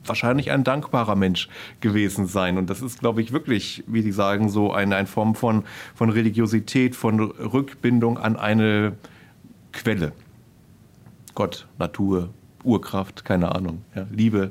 wahrscheinlich 0.08 0.50
ein 0.50 0.64
dankbarer 0.64 1.16
Mensch 1.16 1.48
gewesen 1.80 2.26
sein. 2.26 2.58
Und 2.58 2.70
das 2.70 2.82
ist, 2.82 3.00
glaube 3.00 3.22
ich, 3.22 3.32
wirklich, 3.32 3.84
wie 3.86 4.02
Sie 4.02 4.12
sagen, 4.12 4.48
so 4.48 4.72
eine, 4.72 4.96
eine 4.96 5.06
Form 5.06 5.34
von, 5.34 5.64
von 5.94 6.10
Religiosität, 6.10 6.96
von 6.96 7.20
Rückbindung 7.20 8.18
an 8.18 8.36
eine 8.36 8.94
Quelle. 9.72 10.12
Gott, 11.34 11.66
Natur, 11.78 12.30
Urkraft, 12.64 13.24
keine 13.24 13.54
Ahnung, 13.54 13.82
ja, 13.94 14.06
Liebe. 14.10 14.50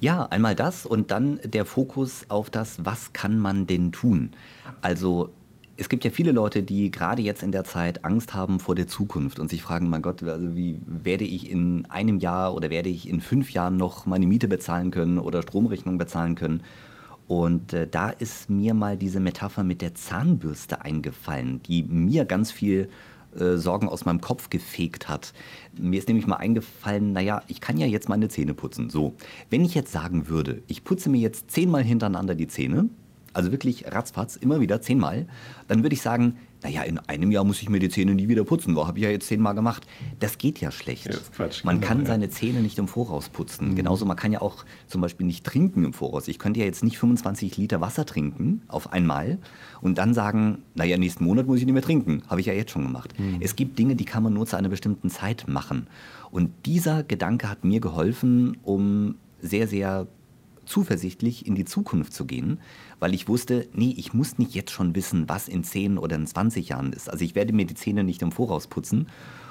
Ja, 0.00 0.26
einmal 0.26 0.54
das 0.54 0.84
und 0.84 1.10
dann 1.10 1.40
der 1.42 1.64
Fokus 1.64 2.26
auf 2.28 2.50
das, 2.50 2.84
was 2.84 3.14
kann 3.14 3.38
man 3.38 3.66
denn 3.66 3.92
tun? 3.92 4.32
Also 4.82 5.30
es 5.76 5.88
gibt 5.88 6.04
ja 6.04 6.10
viele 6.10 6.32
Leute, 6.32 6.62
die 6.62 6.90
gerade 6.90 7.22
jetzt 7.22 7.42
in 7.42 7.52
der 7.52 7.64
Zeit 7.64 8.04
Angst 8.04 8.34
haben 8.34 8.60
vor 8.60 8.74
der 8.74 8.86
Zukunft 8.86 9.38
und 9.38 9.50
sich 9.50 9.62
fragen, 9.62 9.90
mein 9.90 10.02
Gott, 10.02 10.22
also 10.22 10.54
wie 10.54 10.80
werde 10.86 11.24
ich 11.24 11.50
in 11.50 11.86
einem 11.86 12.18
Jahr 12.18 12.54
oder 12.54 12.70
werde 12.70 12.88
ich 12.88 13.08
in 13.08 13.20
fünf 13.20 13.50
Jahren 13.50 13.76
noch 13.76 14.06
meine 14.06 14.26
Miete 14.26 14.48
bezahlen 14.48 14.90
können 14.90 15.18
oder 15.18 15.42
Stromrechnung 15.42 15.98
bezahlen 15.98 16.34
können? 16.34 16.62
Und 17.28 17.72
äh, 17.72 17.88
da 17.88 18.10
ist 18.10 18.48
mir 18.48 18.72
mal 18.72 18.96
diese 18.96 19.20
Metapher 19.20 19.64
mit 19.64 19.82
der 19.82 19.94
Zahnbürste 19.94 20.82
eingefallen, 20.82 21.60
die 21.64 21.82
mir 21.82 22.24
ganz 22.24 22.52
viel 22.52 22.88
äh, 23.38 23.56
Sorgen 23.56 23.88
aus 23.88 24.04
meinem 24.04 24.20
Kopf 24.20 24.48
gefegt 24.48 25.08
hat. 25.08 25.34
Mir 25.78 25.98
ist 25.98 26.08
nämlich 26.08 26.26
mal 26.26 26.36
eingefallen, 26.36 27.12
naja, 27.12 27.42
ich 27.48 27.60
kann 27.60 27.78
ja 27.78 27.86
jetzt 27.86 28.08
meine 28.08 28.28
Zähne 28.28 28.54
putzen. 28.54 28.88
So, 28.90 29.14
wenn 29.50 29.64
ich 29.64 29.74
jetzt 29.74 29.92
sagen 29.92 30.28
würde, 30.28 30.62
ich 30.68 30.84
putze 30.84 31.10
mir 31.10 31.20
jetzt 31.20 31.50
zehnmal 31.50 31.82
hintereinander 31.82 32.34
die 32.34 32.46
Zähne, 32.46 32.88
also 33.36 33.52
wirklich 33.52 33.84
ratzfatz, 33.92 34.36
immer 34.36 34.60
wieder 34.60 34.80
zehnmal, 34.80 35.26
dann 35.68 35.82
würde 35.82 35.94
ich 35.94 36.00
sagen, 36.00 36.36
naja, 36.62 36.82
in 36.82 36.98
einem 36.98 37.30
Jahr 37.30 37.44
muss 37.44 37.60
ich 37.60 37.68
mir 37.68 37.78
die 37.78 37.90
Zähne 37.90 38.14
nie 38.14 38.28
wieder 38.28 38.44
putzen. 38.44 38.74
Wo 38.74 38.86
habe 38.86 38.98
ich 38.98 39.04
ja 39.04 39.10
jetzt 39.10 39.26
zehnmal 39.26 39.54
gemacht? 39.54 39.86
Das 40.20 40.38
geht 40.38 40.58
ja 40.58 40.70
schlecht. 40.70 41.06
Ja, 41.06 41.20
Quatsch, 41.34 41.62
man 41.62 41.76
genau, 41.76 41.86
kann 41.86 42.00
ja. 42.00 42.06
seine 42.06 42.30
Zähne 42.30 42.62
nicht 42.62 42.78
im 42.78 42.88
Voraus 42.88 43.28
putzen. 43.28 43.72
Mhm. 43.72 43.76
Genauso, 43.76 44.06
man 44.06 44.16
kann 44.16 44.32
ja 44.32 44.40
auch 44.40 44.64
zum 44.86 45.02
Beispiel 45.02 45.26
nicht 45.26 45.44
trinken 45.44 45.84
im 45.84 45.92
Voraus. 45.92 46.28
Ich 46.28 46.38
könnte 46.38 46.60
ja 46.60 46.66
jetzt 46.66 46.82
nicht 46.82 46.98
25 46.98 47.58
Liter 47.58 47.82
Wasser 47.82 48.06
trinken 48.06 48.62
auf 48.68 48.90
einmal 48.90 49.38
und 49.82 49.98
dann 49.98 50.14
sagen, 50.14 50.62
naja, 50.74 50.96
nächsten 50.96 51.24
Monat 51.24 51.46
muss 51.46 51.58
ich 51.58 51.66
nicht 51.66 51.74
mehr 51.74 51.82
trinken. 51.82 52.22
Habe 52.28 52.40
ich 52.40 52.46
ja 52.46 52.54
jetzt 52.54 52.70
schon 52.70 52.84
gemacht. 52.84 53.12
Mhm. 53.18 53.36
Es 53.40 53.54
gibt 53.54 53.78
Dinge, 53.78 53.96
die 53.96 54.06
kann 54.06 54.22
man 54.22 54.32
nur 54.32 54.46
zu 54.46 54.56
einer 54.56 54.70
bestimmten 54.70 55.10
Zeit 55.10 55.46
machen. 55.46 55.88
Und 56.30 56.50
dieser 56.64 57.02
Gedanke 57.02 57.50
hat 57.50 57.64
mir 57.64 57.80
geholfen, 57.80 58.56
um 58.62 59.16
sehr, 59.42 59.68
sehr 59.68 60.06
zuversichtlich 60.66 61.46
in 61.46 61.54
die 61.54 61.64
Zukunft 61.64 62.12
zu 62.12 62.26
gehen, 62.26 62.60
weil 63.00 63.14
ich 63.14 63.28
wusste, 63.28 63.68
nee, 63.72 63.94
ich 63.96 64.12
muss 64.12 64.38
nicht 64.38 64.54
jetzt 64.54 64.70
schon 64.70 64.94
wissen, 64.94 65.28
was 65.28 65.48
in 65.48 65.64
10 65.64 65.98
oder 65.98 66.16
in 66.16 66.26
20 66.26 66.68
Jahren 66.68 66.92
ist. 66.92 67.08
Also 67.10 67.24
ich 67.24 67.34
werde 67.34 67.52
mir 67.52 67.66
die 67.66 67.74
Zähne 67.74 68.04
nicht 68.04 68.22
im 68.22 68.32
Voraus 68.32 68.66
putzen. 68.66 69.08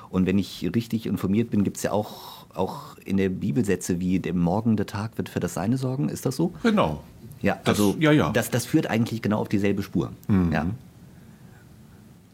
Und 0.10 0.26
wenn 0.26 0.38
ich 0.38 0.70
richtig 0.76 1.08
informiert 1.08 1.50
bin, 1.50 1.64
gibt 1.64 1.78
es 1.78 1.84
ja 1.84 1.92
auch, 1.92 2.46
auch 2.54 2.98
in 3.04 3.18
der 3.18 3.30
Bibel 3.30 3.66
Sätze 3.66 4.00
wie, 4.00 4.20
der 4.20 4.34
morgende 4.34 4.86
Tag 4.86 5.18
wird 5.18 5.30
für 5.30 5.40
das 5.40 5.56
Seine 5.56 5.78
sorgen. 5.78 6.10
Ist 6.10 6.26
das 6.26 6.36
so? 6.36 6.54
Genau. 6.64 7.02
Ja, 7.42 7.60
also 7.66 7.94
das, 7.94 8.02
ja, 8.02 8.12
ja. 8.12 8.30
Das, 8.32 8.50
das 8.50 8.66
führt 8.66 8.88
eigentlich 8.88 9.22
genau 9.22 9.40
auf 9.40 9.50
dieselbe 9.50 9.84
Spur. 9.84 10.12
Mhm. 10.28 10.52
Ja. 10.52 10.68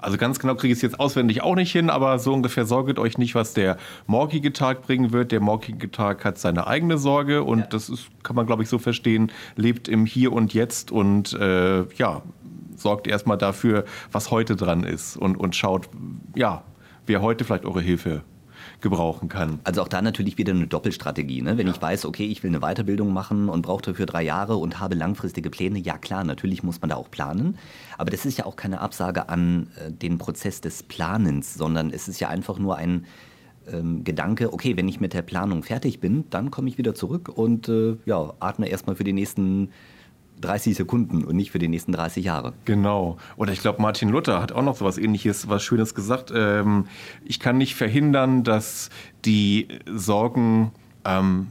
Also 0.01 0.17
ganz 0.17 0.39
genau 0.39 0.55
kriege 0.55 0.71
ich 0.71 0.79
es 0.79 0.81
jetzt 0.81 0.99
auswendig 0.99 1.43
auch 1.43 1.55
nicht 1.55 1.71
hin, 1.71 1.89
aber 1.89 2.17
so 2.17 2.33
ungefähr 2.33 2.65
sorget 2.65 2.97
euch 2.97 3.19
nicht, 3.19 3.35
was 3.35 3.53
der 3.53 3.77
morgige 4.07 4.51
Tag 4.51 4.81
bringen 4.81 5.13
wird. 5.13 5.31
Der 5.31 5.39
morgige 5.39 5.91
Tag 5.91 6.25
hat 6.25 6.39
seine 6.39 6.65
eigene 6.67 6.97
Sorge 6.97 7.43
und 7.43 7.59
ja. 7.59 7.65
das 7.67 7.87
ist, 7.89 8.07
kann 8.23 8.35
man, 8.35 8.47
glaube 8.47 8.63
ich, 8.63 8.69
so 8.69 8.79
verstehen, 8.79 9.31
lebt 9.55 9.87
im 9.87 10.07
Hier 10.07 10.33
und 10.33 10.53
Jetzt 10.53 10.91
und 10.91 11.33
äh, 11.33 11.83
ja, 11.95 12.23
sorgt 12.75 13.07
erstmal 13.07 13.37
dafür, 13.37 13.85
was 14.11 14.31
heute 14.31 14.55
dran 14.55 14.83
ist 14.83 15.17
und, 15.17 15.37
und 15.37 15.55
schaut, 15.55 15.87
ja, 16.35 16.63
wer 17.05 17.21
heute 17.21 17.45
vielleicht 17.45 17.65
eure 17.65 17.81
Hilfe 17.81 18.23
gebrauchen 18.81 19.29
kann. 19.29 19.59
Also 19.63 19.81
auch 19.81 19.87
da 19.87 20.01
natürlich 20.01 20.37
wieder 20.37 20.53
eine 20.53 20.67
Doppelstrategie. 20.67 21.41
Ne? 21.41 21.57
Wenn 21.57 21.67
ja. 21.67 21.73
ich 21.73 21.81
weiß, 21.81 22.05
okay, 22.05 22.25
ich 22.25 22.43
will 22.43 22.49
eine 22.49 22.59
Weiterbildung 22.59 23.13
machen 23.13 23.49
und 23.49 23.61
brauche 23.61 23.81
dafür 23.81 24.05
drei 24.05 24.23
Jahre 24.23 24.57
und 24.57 24.79
habe 24.79 24.95
langfristige 24.95 25.49
Pläne, 25.49 25.79
ja 25.79 25.97
klar, 25.97 26.23
natürlich 26.23 26.63
muss 26.63 26.81
man 26.81 26.89
da 26.89 26.95
auch 26.95 27.11
planen. 27.11 27.57
Aber 27.97 28.11
das 28.11 28.25
ist 28.25 28.37
ja 28.37 28.45
auch 28.45 28.55
keine 28.55 28.81
Absage 28.81 29.29
an 29.29 29.67
äh, 29.77 29.91
den 29.91 30.17
Prozess 30.17 30.61
des 30.61 30.83
Planens, 30.83 31.53
sondern 31.53 31.91
es 31.91 32.07
ist 32.07 32.19
ja 32.19 32.29
einfach 32.29 32.59
nur 32.59 32.77
ein 32.77 33.05
ähm, 33.71 34.03
Gedanke, 34.03 34.53
okay, 34.53 34.75
wenn 34.77 34.87
ich 34.87 34.99
mit 34.99 35.13
der 35.13 35.21
Planung 35.21 35.63
fertig 35.63 35.99
bin, 35.99 36.25
dann 36.29 36.51
komme 36.51 36.69
ich 36.69 36.77
wieder 36.77 36.95
zurück 36.95 37.29
und 37.29 37.69
äh, 37.69 37.97
ja, 38.05 38.33
atme 38.39 38.67
erstmal 38.67 38.95
für 38.95 39.03
die 39.03 39.13
nächsten 39.13 39.69
30 40.41 40.75
Sekunden 40.75 41.23
und 41.23 41.35
nicht 41.35 41.51
für 41.51 41.59
die 41.59 41.67
nächsten 41.67 41.91
30 41.91 42.25
Jahre. 42.25 42.53
Genau. 42.65 43.17
Oder 43.37 43.53
ich 43.53 43.61
glaube, 43.61 43.81
Martin 43.81 44.09
Luther 44.09 44.41
hat 44.41 44.51
auch 44.51 44.63
noch 44.63 44.75
so 44.75 44.85
was 44.85 44.97
ähnliches, 44.97 45.47
was 45.47 45.63
Schönes 45.63 45.95
gesagt. 45.95 46.31
Ähm, 46.35 46.85
ich 47.23 47.39
kann 47.39 47.57
nicht 47.57 47.75
verhindern, 47.75 48.43
dass 48.43 48.89
die 49.23 49.67
Sorgen 49.85 50.71
ähm, 51.05 51.47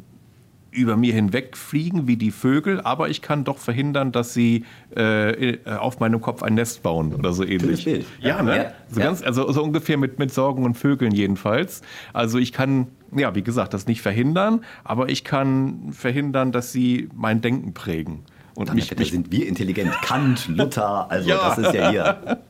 über 0.73 0.97
mir 0.97 1.13
hinwegfliegen 1.13 2.07
wie 2.07 2.17
die 2.17 2.31
Vögel, 2.31 2.81
aber 2.81 3.09
ich 3.09 3.23
kann 3.23 3.45
doch 3.45 3.59
verhindern, 3.59 4.13
dass 4.13 4.35
sie 4.35 4.65
äh, 4.95 5.59
auf 5.67 6.01
meinem 6.01 6.21
Kopf 6.21 6.43
ein 6.43 6.55
Nest 6.55 6.83
bauen 6.83 7.15
oder 7.15 7.33
so 7.33 7.45
ähnlich. 7.45 7.85
Bild. 7.85 8.07
Ja, 8.21 8.43
ne? 8.43 8.57
Ja, 8.57 8.73
so. 8.89 9.01
Ganz, 9.01 9.23
also 9.23 9.51
so 9.53 9.63
ungefähr 9.63 9.97
mit, 9.97 10.19
mit 10.19 10.33
Sorgen 10.33 10.65
und 10.65 10.75
Vögeln 10.75 11.13
jedenfalls. 11.13 11.83
Also 12.13 12.39
ich 12.39 12.53
kann, 12.53 12.89
ja, 13.17 13.35
wie 13.35 13.43
gesagt, 13.43 13.75
das 13.75 13.87
nicht 13.87 14.03
verhindern, 14.03 14.65
aber 14.85 15.09
ich 15.09 15.25
kann 15.25 15.93
verhindern, 15.93 16.53
dass 16.53 16.73
sie 16.73 17.09
mein 17.15 17.41
Denken 17.41 17.75
prägen. 17.75 18.21
Und 18.61 18.69
Dann 18.69 18.77
mich, 18.77 18.95
mich 18.95 19.11
sind 19.11 19.33
wir 19.33 19.49
intelligent. 19.49 19.91
Kant, 20.03 20.47
Luther, 20.49 21.11
also 21.11 21.31
ja. 21.31 21.49
das 21.49 21.57
ist 21.57 21.73
ja 21.73 21.91
hier. 21.91 22.43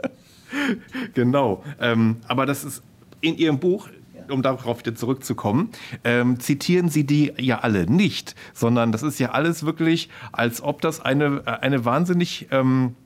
genau. 1.14 1.62
Ähm, 1.80 2.16
aber 2.26 2.46
das 2.46 2.64
ist 2.64 2.82
in 3.20 3.36
Ihrem 3.36 3.60
Buch 3.60 3.88
um 4.28 4.42
darauf 4.42 4.80
wieder 4.80 4.96
zurückzukommen, 4.96 5.70
ähm, 6.02 6.40
zitieren 6.40 6.88
Sie 6.88 7.04
die 7.04 7.32
ja 7.38 7.60
alle 7.60 7.86
nicht, 7.86 8.34
sondern 8.54 8.90
das 8.90 9.04
ist 9.04 9.20
ja 9.20 9.30
alles 9.30 9.64
wirklich, 9.64 10.08
als 10.32 10.62
ob 10.62 10.80
das 10.80 11.00
eine, 11.00 11.42
äh, 11.46 11.50
eine 11.50 11.84
wahnsinnig 11.84 12.48
ähm, 12.50 12.96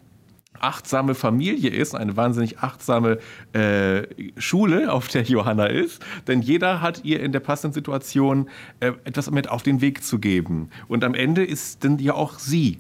achtsame 0.60 1.14
Familie 1.14 1.70
ist, 1.70 1.94
eine 1.94 2.16
wahnsinnig 2.16 2.58
achtsame 2.58 3.18
äh, 3.52 4.02
Schule, 4.36 4.92
auf 4.92 5.08
der 5.08 5.22
Johanna 5.22 5.66
ist. 5.66 6.04
Denn 6.26 6.42
jeder 6.42 6.80
hat 6.80 7.04
ihr 7.04 7.20
in 7.20 7.32
der 7.32 7.40
passenden 7.40 7.74
Situation 7.74 8.48
äh, 8.80 8.92
etwas 9.04 9.30
mit 9.30 9.48
auf 9.48 9.62
den 9.62 9.80
Weg 9.80 10.04
zu 10.04 10.18
geben. 10.18 10.70
Und 10.88 11.04
am 11.04 11.14
Ende 11.14 11.44
ist 11.44 11.84
dann 11.84 11.98
ja 11.98 12.14
auch 12.14 12.38
sie 12.38 12.78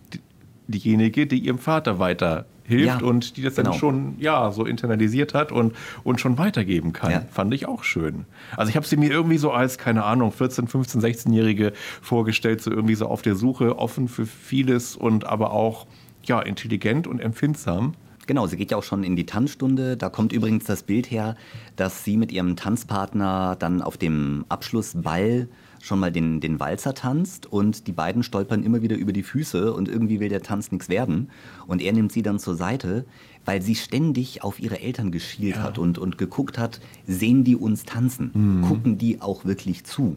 diejenige, 0.66 1.26
die 1.26 1.38
ihrem 1.38 1.58
Vater 1.58 1.98
weiter 1.98 2.46
hilft 2.64 3.02
ja, 3.02 3.06
und 3.06 3.36
die 3.36 3.42
das 3.42 3.56
genau. 3.56 3.70
dann 3.70 3.78
schon 3.78 4.14
ja 4.18 4.50
so 4.50 4.64
internalisiert 4.64 5.34
hat 5.34 5.52
und, 5.52 5.74
und 6.02 6.20
schon 6.20 6.38
weitergeben 6.38 6.92
kann. 6.92 7.10
Ja. 7.10 7.22
Fand 7.30 7.52
ich 7.52 7.66
auch 7.66 7.84
schön. 7.84 8.24
Also 8.56 8.70
ich 8.70 8.76
habe 8.76 8.86
sie 8.86 8.96
mir 8.96 9.10
irgendwie 9.10 9.36
so 9.36 9.52
als, 9.52 9.76
keine 9.76 10.04
Ahnung, 10.04 10.32
14, 10.32 10.66
15, 10.66 11.00
16-Jährige 11.02 11.72
vorgestellt, 12.00 12.62
so 12.62 12.70
irgendwie 12.70 12.94
so 12.94 13.06
auf 13.06 13.22
der 13.22 13.36
Suche, 13.36 13.78
offen 13.78 14.08
für 14.08 14.24
vieles 14.24 14.96
und 14.96 15.26
aber 15.26 15.50
auch 15.50 15.86
ja, 16.28 16.40
intelligent 16.40 17.06
und 17.06 17.20
empfindsam. 17.20 17.94
Genau, 18.26 18.46
sie 18.46 18.56
geht 18.56 18.70
ja 18.70 18.76
auch 18.76 18.82
schon 18.82 19.04
in 19.04 19.16
die 19.16 19.26
Tanzstunde. 19.26 19.96
Da 19.96 20.08
kommt 20.08 20.32
übrigens 20.32 20.64
das 20.64 20.82
Bild 20.82 21.10
her, 21.10 21.36
dass 21.76 22.04
sie 22.04 22.16
mit 22.16 22.32
ihrem 22.32 22.56
Tanzpartner 22.56 23.56
dann 23.58 23.82
auf 23.82 23.98
dem 23.98 24.44
Abschlussball 24.48 25.48
schon 25.82 26.00
mal 26.00 26.10
den, 26.10 26.40
den 26.40 26.60
Walzer 26.60 26.94
tanzt 26.94 27.44
und 27.44 27.86
die 27.86 27.92
beiden 27.92 28.22
stolpern 28.22 28.62
immer 28.62 28.80
wieder 28.80 28.96
über 28.96 29.12
die 29.12 29.22
Füße 29.22 29.74
und 29.74 29.88
irgendwie 29.88 30.18
will 30.18 30.30
der 30.30 30.42
Tanz 30.42 30.72
nichts 30.72 30.88
werden. 30.88 31.28
Und 31.66 31.82
er 31.82 31.92
nimmt 31.92 32.10
sie 32.10 32.22
dann 32.22 32.38
zur 32.38 32.54
Seite, 32.54 33.04
weil 33.44 33.60
sie 33.60 33.74
ständig 33.74 34.42
auf 34.42 34.58
ihre 34.58 34.80
Eltern 34.80 35.12
geschielt 35.12 35.56
ja. 35.56 35.62
hat 35.62 35.78
und, 35.78 35.98
und 35.98 36.16
geguckt 36.16 36.56
hat, 36.56 36.80
sehen 37.06 37.44
die 37.44 37.56
uns 37.56 37.84
tanzen? 37.84 38.30
Mhm. 38.32 38.62
Gucken 38.62 38.96
die 38.96 39.20
auch 39.20 39.44
wirklich 39.44 39.84
zu? 39.84 40.16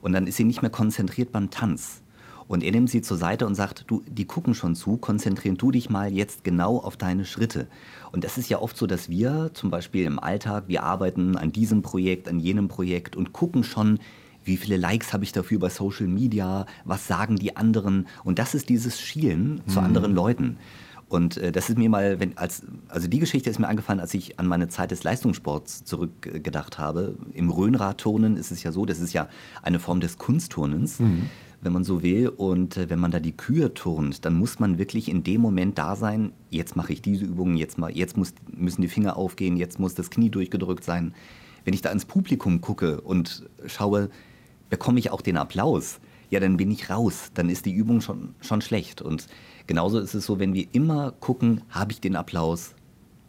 Und 0.00 0.12
dann 0.12 0.26
ist 0.26 0.36
sie 0.36 0.44
nicht 0.44 0.62
mehr 0.62 0.70
konzentriert 0.70 1.32
beim 1.32 1.50
Tanz. 1.50 2.00
Und 2.46 2.62
er 2.62 2.72
nimmt 2.72 2.90
sie 2.90 3.02
zur 3.02 3.16
Seite 3.16 3.46
und 3.46 3.54
sagt, 3.54 3.84
du, 3.86 4.02
die 4.06 4.26
gucken 4.26 4.54
schon 4.54 4.74
zu, 4.74 4.96
konzentrieren 4.96 5.56
du 5.56 5.70
dich 5.70 5.90
mal 5.90 6.12
jetzt 6.12 6.44
genau 6.44 6.78
auf 6.78 6.96
deine 6.96 7.24
Schritte. 7.24 7.66
Und 8.12 8.24
das 8.24 8.38
ist 8.38 8.48
ja 8.48 8.60
oft 8.60 8.76
so, 8.76 8.86
dass 8.86 9.08
wir 9.08 9.50
zum 9.54 9.70
Beispiel 9.70 10.04
im 10.04 10.18
Alltag, 10.18 10.64
wir 10.66 10.82
arbeiten 10.82 11.36
an 11.36 11.52
diesem 11.52 11.82
Projekt, 11.82 12.28
an 12.28 12.38
jenem 12.38 12.68
Projekt 12.68 13.16
und 13.16 13.32
gucken 13.32 13.64
schon, 13.64 13.98
wie 14.44 14.56
viele 14.58 14.76
Likes 14.76 15.12
habe 15.12 15.24
ich 15.24 15.32
dafür 15.32 15.58
bei 15.58 15.70
Social 15.70 16.06
Media, 16.06 16.66
was 16.84 17.06
sagen 17.06 17.36
die 17.36 17.56
anderen. 17.56 18.06
Und 18.24 18.38
das 18.38 18.54
ist 18.54 18.68
dieses 18.68 19.00
Schielen 19.00 19.62
mhm. 19.66 19.68
zu 19.68 19.80
anderen 19.80 20.14
Leuten. 20.14 20.58
Und 21.08 21.36
äh, 21.36 21.52
das 21.52 21.70
ist 21.70 21.78
mir 21.78 21.88
mal, 21.88 22.20
wenn, 22.20 22.36
als, 22.36 22.62
also 22.88 23.08
die 23.08 23.18
Geschichte 23.18 23.48
ist 23.48 23.58
mir 23.58 23.68
angefallen, 23.68 24.00
als 24.00 24.12
ich 24.14 24.38
an 24.38 24.46
meine 24.46 24.68
Zeit 24.68 24.90
des 24.90 25.02
Leistungssports 25.02 25.84
zurückgedacht 25.84 26.78
habe. 26.78 27.16
Im 27.32 27.50
Röhnradturnen 27.50 28.36
ist 28.36 28.50
es 28.50 28.62
ja 28.62 28.72
so, 28.72 28.84
das 28.84 29.00
ist 29.00 29.12
ja 29.12 29.28
eine 29.62 29.78
Form 29.78 30.00
des 30.00 30.18
Kunstturnens. 30.18 31.00
Mhm 31.00 31.30
wenn 31.64 31.72
man 31.72 31.84
so 31.84 32.02
will. 32.02 32.28
Und 32.28 32.76
äh, 32.76 32.90
wenn 32.90 32.98
man 32.98 33.10
da 33.10 33.20
die 33.20 33.36
Kühe 33.36 33.74
turnt, 33.74 34.24
dann 34.24 34.34
muss 34.34 34.60
man 34.60 34.78
wirklich 34.78 35.08
in 35.08 35.24
dem 35.24 35.40
Moment 35.40 35.78
da 35.78 35.96
sein, 35.96 36.32
jetzt 36.50 36.76
mache 36.76 36.92
ich 36.92 37.02
diese 37.02 37.24
Übung, 37.24 37.56
jetzt, 37.56 37.78
mal, 37.78 37.90
jetzt 37.90 38.16
muss, 38.16 38.34
müssen 38.54 38.82
die 38.82 38.88
Finger 38.88 39.16
aufgehen, 39.16 39.56
jetzt 39.56 39.78
muss 39.78 39.94
das 39.94 40.10
Knie 40.10 40.30
durchgedrückt 40.30 40.84
sein. 40.84 41.14
Wenn 41.64 41.74
ich 41.74 41.82
da 41.82 41.90
ins 41.90 42.04
Publikum 42.04 42.60
gucke 42.60 43.00
und 43.00 43.48
schaue, 43.66 44.10
bekomme 44.70 44.98
ich 44.98 45.10
auch 45.10 45.22
den 45.22 45.36
Applaus, 45.36 46.00
ja, 46.30 46.40
dann 46.40 46.56
bin 46.56 46.70
ich 46.70 46.90
raus, 46.90 47.30
dann 47.34 47.48
ist 47.48 47.64
die 47.66 47.72
Übung 47.72 48.00
schon, 48.00 48.34
schon 48.40 48.60
schlecht. 48.60 49.00
Und 49.00 49.28
genauso 49.66 49.98
ist 49.98 50.14
es 50.14 50.26
so, 50.26 50.38
wenn 50.38 50.54
wir 50.54 50.66
immer 50.72 51.12
gucken, 51.12 51.62
habe 51.70 51.92
ich 51.92 52.00
den 52.00 52.16
Applaus, 52.16 52.74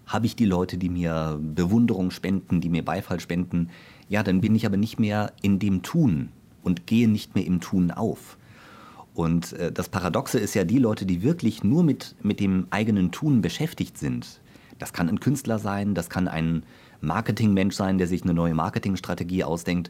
habe 0.05 0.25
ich 0.25 0.35
die 0.35 0.45
Leute, 0.45 0.77
die 0.77 0.89
mir 0.89 1.39
Bewunderung 1.41 2.11
spenden, 2.11 2.61
die 2.61 2.69
mir 2.69 2.83
Beifall 2.83 3.19
spenden, 3.19 3.69
ja, 4.09 4.23
dann 4.23 4.41
bin 4.41 4.55
ich 4.55 4.65
aber 4.65 4.77
nicht 4.77 4.99
mehr 4.99 5.33
in 5.41 5.59
dem 5.59 5.81
Tun, 5.81 6.29
und 6.65 6.87
gehe 6.87 7.07
nicht 7.07 7.35
mehr 7.35 7.45
im 7.45 7.61
Tun 7.61 7.91
auf. 7.91 8.37
Und 9.13 9.53
äh, 9.53 9.71
das 9.71 9.87
Paradoxe 9.87 10.39
ist 10.39 10.55
ja, 10.55 10.65
die 10.65 10.79
Leute, 10.79 11.05
die 11.05 11.23
wirklich 11.23 11.63
nur 11.63 11.83
mit, 11.83 12.15
mit 12.21 12.39
dem 12.39 12.67
eigenen 12.69 13.11
Tun 13.11 13.41
beschäftigt 13.41 13.97
sind, 13.97 14.41
das 14.77 14.91
kann 14.91 15.07
ein 15.07 15.21
Künstler 15.21 15.57
sein, 15.57 15.95
das 15.95 16.09
kann 16.09 16.27
ein 16.27 16.63
Marketingmensch 16.99 17.75
sein, 17.75 17.97
der 17.97 18.07
sich 18.07 18.23
eine 18.23 18.33
neue 18.33 18.53
Marketingstrategie 18.53 19.45
ausdenkt, 19.45 19.89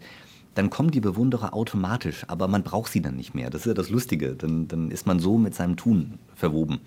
dann 0.54 0.70
kommen 0.70 0.92
die 0.92 1.02
Bewunderer 1.02 1.54
automatisch, 1.54 2.24
aber 2.28 2.48
man 2.48 2.64
braucht 2.64 2.92
sie 2.92 3.02
dann 3.02 3.16
nicht 3.16 3.34
mehr. 3.34 3.50
Das 3.50 3.62
ist 3.62 3.68
ja 3.68 3.74
das 3.74 3.90
Lustige. 3.90 4.36
Dann, 4.36 4.68
dann 4.68 4.90
ist 4.90 5.06
man 5.06 5.20
so 5.20 5.38
mit 5.38 5.54
seinem 5.54 5.76
Tun 5.76 6.20
verwoben. 6.34 6.80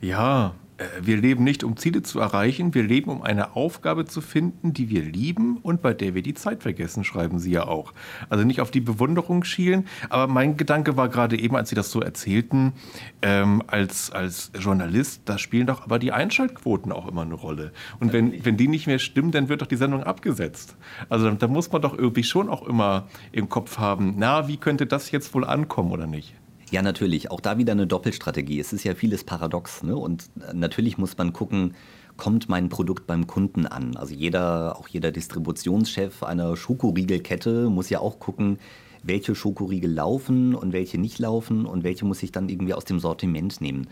Ja, 0.00 0.54
wir 1.00 1.16
leben 1.16 1.42
nicht, 1.42 1.64
um 1.64 1.76
Ziele 1.76 2.02
zu 2.02 2.20
erreichen, 2.20 2.72
wir 2.74 2.84
leben, 2.84 3.10
um 3.10 3.22
eine 3.22 3.56
Aufgabe 3.56 4.04
zu 4.04 4.20
finden, 4.20 4.72
die 4.72 4.88
wir 4.88 5.02
lieben 5.02 5.58
und 5.58 5.82
bei 5.82 5.92
der 5.92 6.14
wir 6.14 6.22
die 6.22 6.34
Zeit 6.34 6.62
vergessen, 6.62 7.02
schreiben 7.02 7.38
Sie 7.38 7.50
ja 7.50 7.66
auch. 7.66 7.92
Also 8.28 8.44
nicht 8.44 8.60
auf 8.60 8.70
die 8.70 8.80
Bewunderung 8.80 9.42
schielen, 9.42 9.88
aber 10.08 10.32
mein 10.32 10.56
Gedanke 10.56 10.96
war 10.96 11.08
gerade 11.08 11.38
eben, 11.38 11.56
als 11.56 11.70
Sie 11.70 11.74
das 11.74 11.90
so 11.90 12.00
erzählten, 12.00 12.74
ähm, 13.22 13.62
als, 13.66 14.12
als 14.12 14.52
Journalist, 14.58 15.22
da 15.24 15.36
spielen 15.38 15.66
doch 15.66 15.82
aber 15.82 15.98
die 15.98 16.12
Einschaltquoten 16.12 16.92
auch 16.92 17.08
immer 17.08 17.22
eine 17.22 17.34
Rolle. 17.34 17.72
Und 17.98 18.12
wenn, 18.12 18.44
wenn 18.44 18.56
die 18.56 18.68
nicht 18.68 18.86
mehr 18.86 19.00
stimmen, 19.00 19.32
dann 19.32 19.48
wird 19.48 19.62
doch 19.62 19.66
die 19.66 19.76
Sendung 19.76 20.04
abgesetzt. 20.04 20.76
Also 21.08 21.28
da 21.30 21.48
muss 21.48 21.72
man 21.72 21.82
doch 21.82 21.98
irgendwie 21.98 22.22
schon 22.22 22.48
auch 22.48 22.66
immer 22.66 23.08
im 23.32 23.48
Kopf 23.48 23.78
haben, 23.78 24.14
na, 24.16 24.46
wie 24.46 24.58
könnte 24.58 24.86
das 24.86 25.10
jetzt 25.10 25.34
wohl 25.34 25.44
ankommen 25.44 25.90
oder 25.90 26.06
nicht? 26.06 26.37
Ja, 26.70 26.82
natürlich. 26.82 27.30
Auch 27.30 27.40
da 27.40 27.56
wieder 27.58 27.72
eine 27.72 27.86
Doppelstrategie. 27.86 28.60
Es 28.60 28.72
ist 28.72 28.84
ja 28.84 28.94
vieles 28.94 29.24
paradox. 29.24 29.82
Ne? 29.82 29.96
Und 29.96 30.30
natürlich 30.52 30.98
muss 30.98 31.16
man 31.16 31.32
gucken, 31.32 31.74
kommt 32.16 32.48
mein 32.48 32.68
Produkt 32.68 33.06
beim 33.06 33.26
Kunden 33.26 33.66
an? 33.66 33.96
Also 33.96 34.14
jeder, 34.14 34.76
auch 34.78 34.88
jeder 34.88 35.10
Distributionschef 35.10 36.22
einer 36.22 36.56
Schokoriegelkette 36.56 37.70
muss 37.70 37.88
ja 37.88 38.00
auch 38.00 38.18
gucken, 38.18 38.58
welche 39.02 39.34
Schokoriegel 39.34 39.90
laufen 39.90 40.54
und 40.54 40.72
welche 40.72 40.98
nicht 40.98 41.18
laufen 41.18 41.64
und 41.64 41.84
welche 41.84 42.04
muss 42.04 42.22
ich 42.22 42.32
dann 42.32 42.48
irgendwie 42.48 42.74
aus 42.74 42.84
dem 42.84 42.98
Sortiment 42.98 43.60
nehmen. 43.60 43.86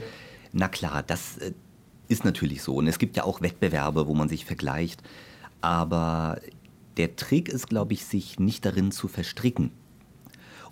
Na 0.52 0.68
klar, 0.68 1.02
das 1.02 1.38
äh, 1.38 1.52
ist 2.08 2.24
natürlich 2.24 2.62
so. 2.62 2.74
Und 2.74 2.88
es 2.88 2.98
gibt 2.98 3.16
ja 3.16 3.24
auch 3.24 3.40
Wettbewerbe, 3.40 4.06
wo 4.06 4.14
man 4.14 4.28
sich 4.28 4.44
vergleicht. 4.44 5.02
Aber 5.60 6.40
der 6.96 7.16
Trick 7.16 7.48
ist, 7.48 7.68
glaube 7.68 7.94
ich, 7.94 8.04
sich 8.04 8.38
nicht 8.38 8.64
darin 8.66 8.90
zu 8.90 9.08
verstricken 9.08 9.70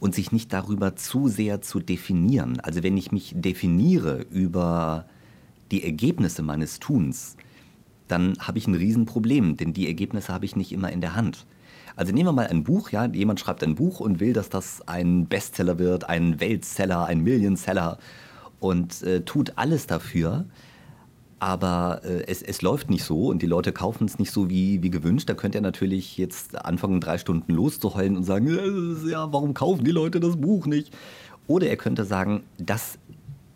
und 0.00 0.14
sich 0.14 0.32
nicht 0.32 0.52
darüber 0.52 0.96
zu 0.96 1.28
sehr 1.28 1.62
zu 1.62 1.80
definieren. 1.80 2.60
Also 2.60 2.82
wenn 2.82 2.96
ich 2.96 3.12
mich 3.12 3.32
definiere 3.36 4.22
über 4.30 5.06
die 5.70 5.84
Ergebnisse 5.84 6.42
meines 6.42 6.78
Tuns, 6.78 7.36
dann 8.08 8.34
habe 8.38 8.58
ich 8.58 8.66
ein 8.66 8.74
Riesenproblem, 8.74 9.56
denn 9.56 9.72
die 9.72 9.86
Ergebnisse 9.86 10.32
habe 10.32 10.44
ich 10.44 10.56
nicht 10.56 10.72
immer 10.72 10.92
in 10.92 11.00
der 11.00 11.14
Hand. 11.14 11.46
Also 11.96 12.12
nehmen 12.12 12.28
wir 12.28 12.32
mal 12.32 12.48
ein 12.48 12.64
Buch, 12.64 12.90
ja, 12.90 13.06
jemand 13.06 13.40
schreibt 13.40 13.62
ein 13.62 13.76
Buch 13.76 14.00
und 14.00 14.20
will, 14.20 14.32
dass 14.32 14.48
das 14.48 14.86
ein 14.88 15.26
Bestseller 15.26 15.78
wird, 15.78 16.08
ein 16.08 16.40
Weltseller, 16.40 17.06
ein 17.06 17.20
Millionseller 17.20 17.98
und 18.58 19.02
äh, 19.02 19.22
tut 19.22 19.52
alles 19.56 19.86
dafür, 19.86 20.46
aber 21.38 22.00
äh, 22.04 22.26
es, 22.26 22.42
es 22.42 22.62
läuft 22.62 22.90
nicht 22.90 23.04
so 23.04 23.26
und 23.26 23.42
die 23.42 23.46
Leute 23.46 23.72
kaufen 23.72 24.06
es 24.06 24.18
nicht 24.18 24.30
so 24.30 24.48
wie, 24.48 24.82
wie 24.82 24.90
gewünscht. 24.90 25.28
Da 25.28 25.34
könnte 25.34 25.58
er 25.58 25.62
natürlich 25.62 26.16
jetzt 26.16 26.64
anfangen, 26.64 27.00
drei 27.00 27.18
Stunden 27.18 27.52
loszuheulen 27.52 28.16
und 28.16 28.24
sagen, 28.24 28.46
ja, 29.08 29.32
warum 29.32 29.54
kaufen 29.54 29.84
die 29.84 29.90
Leute 29.90 30.20
das 30.20 30.36
Buch 30.36 30.66
nicht? 30.66 30.94
Oder 31.46 31.68
er 31.68 31.76
könnte 31.76 32.04
sagen, 32.04 32.44
das 32.58 32.98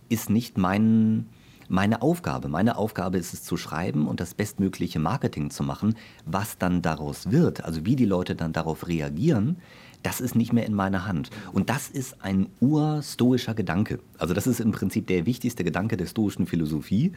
ist 0.08 0.30
nicht 0.30 0.58
mein, 0.58 1.26
meine 1.68 2.02
Aufgabe. 2.02 2.48
Meine 2.48 2.76
Aufgabe 2.76 3.18
ist 3.18 3.32
es 3.32 3.42
zu 3.44 3.56
schreiben 3.56 4.06
und 4.06 4.20
das 4.20 4.34
bestmögliche 4.34 4.98
Marketing 4.98 5.50
zu 5.50 5.62
machen. 5.62 5.94
Was 6.24 6.58
dann 6.58 6.82
daraus 6.82 7.30
wird, 7.30 7.64
also 7.64 7.84
wie 7.84 7.96
die 7.96 8.04
Leute 8.04 8.34
dann 8.34 8.52
darauf 8.52 8.88
reagieren, 8.88 9.56
das 10.02 10.20
ist 10.20 10.34
nicht 10.34 10.52
mehr 10.52 10.66
in 10.66 10.74
meiner 10.74 11.06
Hand. 11.06 11.30
Und 11.52 11.70
das 11.70 11.88
ist 11.88 12.22
ein 12.22 12.46
urstoischer 12.60 13.54
Gedanke. 13.54 13.98
Also 14.16 14.32
das 14.34 14.46
ist 14.46 14.60
im 14.60 14.72
Prinzip 14.72 15.06
der 15.06 15.26
wichtigste 15.26 15.64
Gedanke 15.64 15.96
der 15.96 16.06
stoischen 16.06 16.46
Philosophie. 16.46 17.12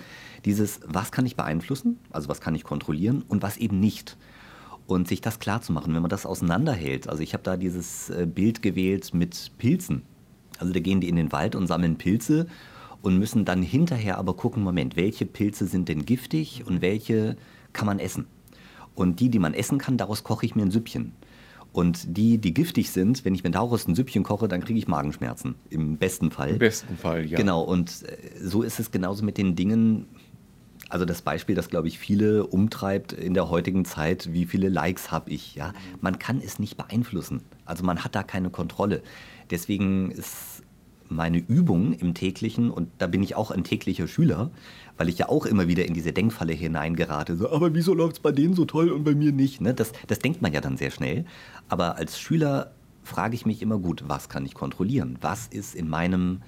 Dieses, 0.45 0.79
was 0.87 1.11
kann 1.11 1.25
ich 1.25 1.35
beeinflussen, 1.35 1.99
also 2.11 2.27
was 2.27 2.41
kann 2.41 2.55
ich 2.55 2.63
kontrollieren 2.63 3.23
und 3.27 3.43
was 3.43 3.57
eben 3.57 3.79
nicht. 3.79 4.17
Und 4.87 5.07
sich 5.07 5.21
das 5.21 5.39
klar 5.39 5.61
zu 5.61 5.71
machen, 5.71 5.93
wenn 5.93 6.01
man 6.01 6.09
das 6.09 6.25
auseinanderhält. 6.25 7.07
Also 7.07 7.21
ich 7.21 7.33
habe 7.33 7.43
da 7.43 7.55
dieses 7.55 8.09
äh, 8.09 8.25
Bild 8.25 8.61
gewählt 8.61 9.13
mit 9.13 9.51
Pilzen. 9.57 10.01
Also 10.57 10.73
da 10.73 10.79
gehen 10.79 11.01
die 11.01 11.09
in 11.09 11.15
den 11.15 11.31
Wald 11.31 11.55
und 11.55 11.67
sammeln 11.67 11.97
Pilze 11.97 12.47
und 13.01 13.17
müssen 13.17 13.45
dann 13.45 13.61
hinterher 13.61 14.17
aber 14.17 14.35
gucken, 14.35 14.63
Moment, 14.63 14.95
welche 14.95 15.25
Pilze 15.25 15.67
sind 15.67 15.87
denn 15.87 16.05
giftig 16.05 16.63
und 16.65 16.81
welche 16.81 17.37
kann 17.73 17.85
man 17.85 17.99
essen? 17.99 18.27
Und 18.95 19.19
die, 19.19 19.29
die 19.29 19.39
man 19.39 19.53
essen 19.53 19.77
kann, 19.77 19.97
daraus 19.97 20.23
koche 20.23 20.45
ich 20.45 20.55
mir 20.55 20.63
ein 20.63 20.71
Süppchen. 20.71 21.13
Und 21.73 22.17
die, 22.17 22.37
die 22.37 22.53
giftig 22.53 22.91
sind, 22.91 23.23
wenn 23.23 23.33
ich 23.33 23.43
mir 23.43 23.51
daraus 23.51 23.87
ein 23.87 23.95
Süppchen 23.95 24.23
koche, 24.23 24.47
dann 24.47 24.61
kriege 24.61 24.77
ich 24.77 24.87
Magenschmerzen. 24.87 25.55
Im 25.69 25.97
besten 25.97 26.29
Fall. 26.29 26.49
Im 26.49 26.59
besten 26.59 26.97
Fall, 26.97 27.25
ja. 27.25 27.37
Genau, 27.37 27.61
und 27.61 28.03
äh, 28.03 28.17
so 28.41 28.61
ist 28.61 28.79
es 28.79 28.91
genauso 28.91 29.23
mit 29.23 29.37
den 29.37 29.55
Dingen. 29.55 30.07
Also 30.89 31.05
das 31.05 31.21
Beispiel, 31.21 31.55
das, 31.55 31.69
glaube 31.69 31.87
ich, 31.87 31.97
viele 31.97 32.45
umtreibt 32.45 33.13
in 33.13 33.33
der 33.33 33.49
heutigen 33.49 33.85
Zeit, 33.85 34.33
wie 34.33 34.45
viele 34.45 34.67
Likes 34.67 35.09
habe 35.09 35.29
ich. 35.29 35.55
Ja? 35.55 35.73
Man 36.01 36.19
kann 36.19 36.41
es 36.43 36.59
nicht 36.59 36.75
beeinflussen. 36.75 37.41
Also 37.63 37.85
man 37.85 38.03
hat 38.03 38.15
da 38.15 38.23
keine 38.23 38.49
Kontrolle. 38.49 39.01
Deswegen 39.49 40.11
ist 40.11 40.63
meine 41.07 41.37
Übung 41.37 41.93
im 41.93 42.13
täglichen, 42.13 42.71
und 42.71 42.89
da 42.97 43.07
bin 43.07 43.23
ich 43.23 43.35
auch 43.35 43.51
ein 43.51 43.63
täglicher 43.63 44.07
Schüler, 44.07 44.51
weil 45.01 45.09
ich 45.09 45.17
ja 45.17 45.29
auch 45.29 45.47
immer 45.47 45.67
wieder 45.67 45.83
in 45.87 45.95
diese 45.95 46.13
Denkfalle 46.13 46.53
hineingerate. 46.53 47.35
So, 47.35 47.51
aber 47.51 47.73
wieso 47.73 47.95
läuft 47.95 48.17
es 48.17 48.19
bei 48.19 48.31
denen 48.31 48.53
so 48.53 48.65
toll 48.65 48.91
und 48.91 49.03
bei 49.03 49.15
mir 49.15 49.31
nicht? 49.31 49.59
Ne? 49.59 49.73
Das, 49.73 49.93
das 50.05 50.19
denkt 50.19 50.43
man 50.43 50.53
ja 50.53 50.61
dann 50.61 50.77
sehr 50.77 50.91
schnell. 50.91 51.25
Aber 51.69 51.95
als 51.95 52.19
Schüler 52.19 52.75
frage 53.01 53.33
ich 53.33 53.43
mich 53.43 53.63
immer 53.63 53.79
gut, 53.79 54.03
was 54.05 54.29
kann 54.29 54.45
ich 54.45 54.53
kontrollieren? 54.53 55.17
Was 55.19 55.47
ist 55.47 55.73
in 55.73 55.89
meinem 55.89 56.41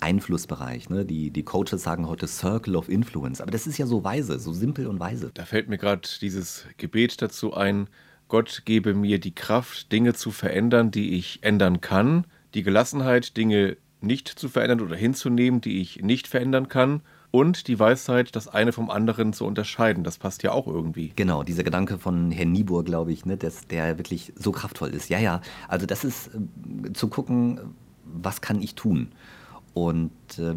Einflussbereich. 0.00 0.90
Ne? 0.90 1.04
Die, 1.04 1.30
die 1.30 1.44
Coaches 1.44 1.84
sagen 1.84 2.08
heute 2.08 2.26
Circle 2.26 2.74
of 2.74 2.88
Influence. 2.88 3.40
Aber 3.40 3.52
das 3.52 3.68
ist 3.68 3.78
ja 3.78 3.86
so 3.86 4.02
weise, 4.02 4.40
so 4.40 4.52
simpel 4.52 4.88
und 4.88 4.98
weise. 4.98 5.30
Da 5.34 5.44
fällt 5.44 5.68
mir 5.68 5.78
gerade 5.78 6.08
dieses 6.20 6.66
Gebet 6.78 7.22
dazu 7.22 7.54
ein. 7.54 7.86
Gott 8.26 8.62
gebe 8.64 8.92
mir 8.92 9.20
die 9.20 9.36
Kraft, 9.36 9.92
Dinge 9.92 10.14
zu 10.14 10.32
verändern, 10.32 10.90
die 10.90 11.16
ich 11.16 11.44
ändern 11.44 11.80
kann. 11.80 12.26
Die 12.54 12.64
Gelassenheit, 12.64 13.36
Dinge 13.36 13.76
nicht 14.00 14.28
zu 14.28 14.48
verändern 14.48 14.80
oder 14.80 14.96
hinzunehmen, 14.96 15.60
die 15.60 15.80
ich 15.80 16.02
nicht 16.02 16.26
verändern 16.26 16.68
kann. 16.68 17.02
Und 17.32 17.68
die 17.68 17.78
Weisheit, 17.78 18.34
das 18.34 18.48
eine 18.48 18.72
vom 18.72 18.90
anderen 18.90 19.32
zu 19.32 19.44
unterscheiden. 19.44 20.02
Das 20.02 20.18
passt 20.18 20.42
ja 20.42 20.50
auch 20.50 20.66
irgendwie. 20.66 21.12
Genau, 21.14 21.44
dieser 21.44 21.62
Gedanke 21.62 21.98
von 21.98 22.32
Herrn 22.32 22.50
Niebuhr, 22.50 22.84
glaube 22.84 23.12
ich, 23.12 23.24
ne, 23.24 23.36
dass 23.36 23.68
der 23.68 23.98
wirklich 23.98 24.32
so 24.36 24.50
kraftvoll 24.50 24.88
ist. 24.88 25.08
Ja, 25.10 25.18
ja. 25.18 25.40
Also 25.68 25.86
das 25.86 26.04
ist 26.04 26.30
äh, 26.34 26.92
zu 26.92 27.08
gucken, 27.08 27.60
was 28.04 28.40
kann 28.40 28.60
ich 28.60 28.74
tun? 28.74 29.12
Und 29.74 30.10
äh, 30.38 30.56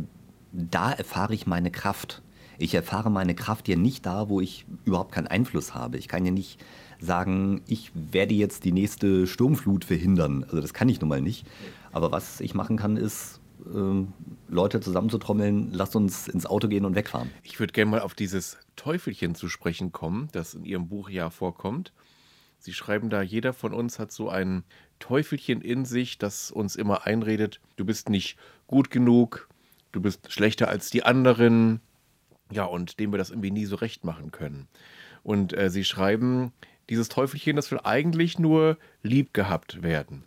da 0.52 0.92
erfahre 0.92 1.36
ich 1.36 1.46
meine 1.46 1.70
Kraft. 1.70 2.24
Ich 2.58 2.74
erfahre 2.74 3.12
meine 3.12 3.36
Kraft 3.36 3.68
ja 3.68 3.76
nicht 3.76 4.06
da, 4.06 4.30
wo 4.30 4.42
ich 4.42 4.66
überhaupt 4.86 5.12
keinen 5.12 5.28
Einfluss 5.28 5.76
habe. 5.76 5.98
Ich 5.98 6.08
kann 6.08 6.26
ja 6.26 6.32
nicht 6.32 6.60
sagen, 7.00 7.62
ich 7.68 7.92
werde 7.94 8.34
jetzt 8.34 8.64
die 8.64 8.72
nächste 8.72 9.28
Sturmflut 9.28 9.86
verhindern. 9.86 10.44
Also 10.44 10.62
das 10.62 10.74
kann 10.74 10.90
ich 10.90 11.02
nun 11.02 11.10
mal 11.10 11.22
nicht. 11.22 11.46
Aber 11.92 12.12
was 12.12 12.40
ich 12.40 12.56
machen 12.56 12.78
kann, 12.78 12.98
ist, 12.98 13.42
Leute 14.48 14.82
zusammenzutrommeln, 14.82 15.72
lasst 15.72 15.96
uns 15.96 16.28
ins 16.28 16.46
Auto 16.46 16.68
gehen 16.68 16.86
und 16.86 16.96
wegfahren. 16.96 17.32
Ich 17.44 17.60
würde 17.60 17.74
gerne 17.74 17.92
mal 17.92 18.02
auf 18.02 18.14
dieses 18.14 18.58
Teufelchen 18.76 19.36
zu 19.36 19.48
sprechen 19.50 19.92
kommen, 19.92 20.30
das 20.32 20.54
in 20.54 20.66
Ihrem 20.66 20.88
Buch 20.88 21.10
ja 21.10 21.30
vorkommt. 21.30 21.94
Sie 22.60 22.74
schreiben 22.74 23.10
da, 23.10 23.22
jeder 23.22 23.54
von 23.54 23.74
uns 23.74 24.00
hat 24.00 24.12
so 24.12 24.30
ein 24.30 24.64
Teufelchen 25.00 25.62
in 25.62 25.86
sich, 25.86 26.18
das 26.18 26.50
uns 26.50 26.76
immer 26.76 27.06
einredet, 27.06 27.60
du 27.76 27.86
bist 27.86 28.10
nicht 28.10 28.38
gut 28.68 28.90
genug, 28.90 29.50
du 29.92 30.02
bist 30.02 30.32
schlechter 30.32 30.70
als 30.70 30.90
die 30.90 31.04
anderen, 31.04 31.82
ja, 32.52 32.64
und 32.64 33.00
dem 33.00 33.12
wir 33.12 33.18
das 33.18 33.32
irgendwie 33.32 33.52
nie 33.52 33.66
so 33.66 33.76
recht 33.76 34.06
machen 34.06 34.32
können. 34.32 34.68
Und 35.24 35.58
äh, 35.58 35.70
Sie 35.70 35.84
schreiben, 35.84 36.54
dieses 36.90 37.10
Teufelchen, 37.10 37.56
das 37.56 37.72
will 37.72 37.80
eigentlich 37.84 38.40
nur 38.40 38.78
lieb 39.02 39.34
gehabt 39.34 39.84
werden. 39.84 40.24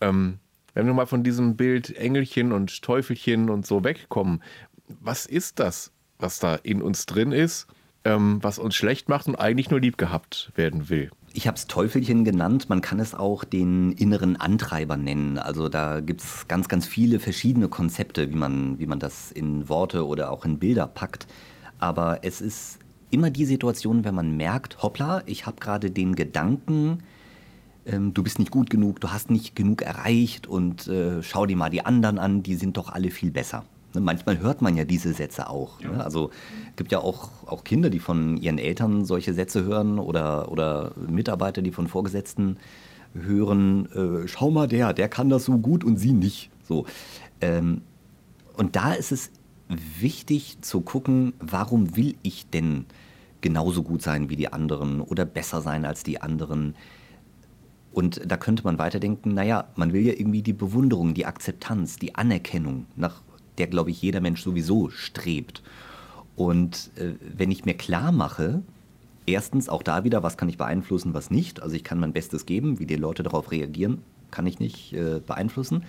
Ähm, 0.00 0.38
wenn 0.78 0.86
wir 0.86 0.94
mal 0.94 1.06
von 1.06 1.24
diesem 1.24 1.56
Bild 1.56 1.96
Engelchen 1.96 2.52
und 2.52 2.82
Teufelchen 2.82 3.50
und 3.50 3.66
so 3.66 3.82
wegkommen, 3.82 4.44
was 5.00 5.26
ist 5.26 5.58
das, 5.58 5.90
was 6.20 6.38
da 6.38 6.54
in 6.54 6.82
uns 6.82 7.04
drin 7.04 7.32
ist, 7.32 7.66
ähm, 8.04 8.38
was 8.42 8.60
uns 8.60 8.76
schlecht 8.76 9.08
macht 9.08 9.26
und 9.26 9.34
eigentlich 9.34 9.70
nur 9.70 9.80
lieb 9.80 9.98
gehabt 9.98 10.52
werden 10.54 10.88
will? 10.88 11.10
Ich 11.32 11.48
habe 11.48 11.56
es 11.56 11.66
Teufelchen 11.66 12.24
genannt, 12.24 12.68
man 12.68 12.80
kann 12.80 13.00
es 13.00 13.12
auch 13.12 13.42
den 13.42 13.90
inneren 13.90 14.36
Antreiber 14.36 14.96
nennen. 14.96 15.36
Also 15.36 15.68
da 15.68 15.98
gibt 15.98 16.20
es 16.20 16.46
ganz, 16.46 16.68
ganz 16.68 16.86
viele 16.86 17.18
verschiedene 17.18 17.66
Konzepte, 17.66 18.30
wie 18.30 18.36
man, 18.36 18.78
wie 18.78 18.86
man 18.86 19.00
das 19.00 19.32
in 19.32 19.68
Worte 19.68 20.06
oder 20.06 20.30
auch 20.30 20.44
in 20.44 20.60
Bilder 20.60 20.86
packt. 20.86 21.26
Aber 21.80 22.20
es 22.22 22.40
ist 22.40 22.78
immer 23.10 23.30
die 23.30 23.46
Situation, 23.46 24.04
wenn 24.04 24.14
man 24.14 24.36
merkt, 24.36 24.80
hoppla, 24.80 25.24
ich 25.26 25.44
habe 25.44 25.58
gerade 25.58 25.90
den 25.90 26.14
Gedanken, 26.14 27.02
ähm, 27.88 28.14
du 28.14 28.22
bist 28.22 28.38
nicht 28.38 28.50
gut 28.50 28.70
genug, 28.70 29.00
du 29.00 29.10
hast 29.10 29.30
nicht 29.30 29.56
genug 29.56 29.82
erreicht 29.82 30.46
und 30.46 30.86
äh, 30.86 31.22
schau 31.22 31.46
dir 31.46 31.56
mal 31.56 31.70
die 31.70 31.84
anderen 31.84 32.18
an, 32.18 32.42
die 32.42 32.54
sind 32.54 32.76
doch 32.76 32.90
alle 32.90 33.10
viel 33.10 33.30
besser. 33.30 33.64
Ne, 33.94 34.00
manchmal 34.00 34.38
hört 34.38 34.60
man 34.60 34.76
ja 34.76 34.84
diese 34.84 35.14
Sätze 35.14 35.48
auch. 35.48 35.80
Ja. 35.80 35.90
Ne? 35.90 36.04
Also 36.04 36.30
es 36.70 36.76
gibt 36.76 36.92
ja 36.92 36.98
auch, 36.98 37.30
auch 37.46 37.64
Kinder, 37.64 37.90
die 37.90 38.00
von 38.00 38.36
ihren 38.36 38.58
Eltern 38.58 39.04
solche 39.04 39.32
Sätze 39.32 39.64
hören 39.64 39.98
oder, 39.98 40.50
oder 40.52 40.92
Mitarbeiter, 41.08 41.62
die 41.62 41.72
von 41.72 41.88
Vorgesetzten 41.88 42.58
hören, 43.14 43.90
äh, 43.92 44.28
schau 44.28 44.50
mal 44.50 44.68
der, 44.68 44.92
der 44.92 45.08
kann 45.08 45.30
das 45.30 45.46
so 45.46 45.58
gut 45.58 45.84
und 45.84 45.96
sie 45.96 46.12
nicht. 46.12 46.50
So. 46.62 46.84
Ähm, 47.40 47.80
und 48.56 48.76
da 48.76 48.92
ist 48.92 49.12
es 49.12 49.30
wichtig 49.68 50.58
zu 50.60 50.80
gucken, 50.80 51.32
warum 51.40 51.96
will 51.96 52.16
ich 52.22 52.48
denn 52.50 52.86
genauso 53.40 53.82
gut 53.82 54.02
sein 54.02 54.28
wie 54.28 54.36
die 54.36 54.52
anderen 54.52 55.00
oder 55.00 55.24
besser 55.24 55.62
sein 55.62 55.86
als 55.86 56.02
die 56.02 56.20
anderen? 56.20 56.74
Und 57.92 58.20
da 58.30 58.36
könnte 58.36 58.64
man 58.64 58.78
weiterdenken, 58.78 59.34
naja, 59.34 59.68
man 59.76 59.92
will 59.92 60.02
ja 60.02 60.12
irgendwie 60.12 60.42
die 60.42 60.52
Bewunderung, 60.52 61.14
die 61.14 61.26
Akzeptanz, 61.26 61.96
die 61.96 62.14
Anerkennung, 62.14 62.86
nach 62.96 63.22
der, 63.56 63.66
glaube 63.66 63.90
ich, 63.90 64.00
jeder 64.02 64.20
Mensch 64.20 64.42
sowieso 64.42 64.90
strebt. 64.90 65.62
Und 66.36 66.90
äh, 66.96 67.14
wenn 67.36 67.50
ich 67.50 67.64
mir 67.64 67.74
klar 67.74 68.12
mache, 68.12 68.62
erstens 69.26 69.68
auch 69.68 69.82
da 69.82 70.04
wieder, 70.04 70.22
was 70.22 70.36
kann 70.36 70.48
ich 70.48 70.58
beeinflussen, 70.58 71.14
was 71.14 71.30
nicht. 71.30 71.62
Also 71.62 71.74
ich 71.74 71.84
kann 71.84 71.98
mein 71.98 72.12
Bestes 72.12 72.46
geben, 72.46 72.78
wie 72.78 72.86
die 72.86 72.96
Leute 72.96 73.22
darauf 73.22 73.50
reagieren, 73.50 74.02
kann 74.30 74.46
ich 74.46 74.60
nicht 74.60 74.92
äh, 74.92 75.20
beeinflussen. 75.24 75.84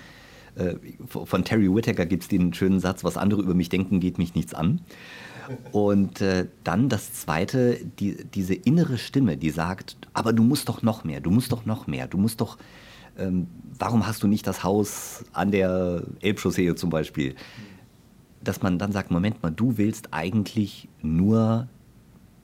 Äh, 0.55 0.75
von 1.07 1.43
Terry 1.43 1.73
Whittaker 1.73 2.05
gibt 2.05 2.23
es 2.23 2.29
den 2.29 2.53
schönen 2.53 2.79
Satz, 2.79 3.03
was 3.03 3.17
andere 3.17 3.41
über 3.41 3.53
mich 3.53 3.69
denken, 3.69 3.99
geht 3.99 4.17
mich 4.17 4.35
nichts 4.35 4.53
an. 4.53 4.81
Und 5.71 6.21
äh, 6.21 6.47
dann 6.63 6.89
das 6.89 7.13
Zweite, 7.13 7.79
die, 7.99 8.25
diese 8.33 8.53
innere 8.53 8.97
Stimme, 8.97 9.37
die 9.37 9.49
sagt, 9.49 9.97
aber 10.13 10.33
du 10.33 10.43
musst 10.43 10.69
doch 10.69 10.81
noch 10.81 11.03
mehr, 11.03 11.21
du 11.21 11.31
musst 11.31 11.51
doch 11.51 11.65
noch 11.65 11.87
mehr, 11.87 12.07
du 12.07 12.17
musst 12.17 12.41
doch, 12.41 12.57
ähm, 13.17 13.47
warum 13.77 14.07
hast 14.07 14.23
du 14.23 14.27
nicht 14.27 14.45
das 14.47 14.63
Haus 14.63 15.23
an 15.33 15.51
der 15.51 16.03
Elbchaussee 16.21 16.75
zum 16.75 16.89
Beispiel? 16.89 17.35
Dass 18.43 18.61
man 18.61 18.79
dann 18.79 18.91
sagt, 18.91 19.11
Moment 19.11 19.41
mal, 19.43 19.51
du 19.51 19.77
willst 19.77 20.13
eigentlich 20.13 20.87
nur 21.01 21.67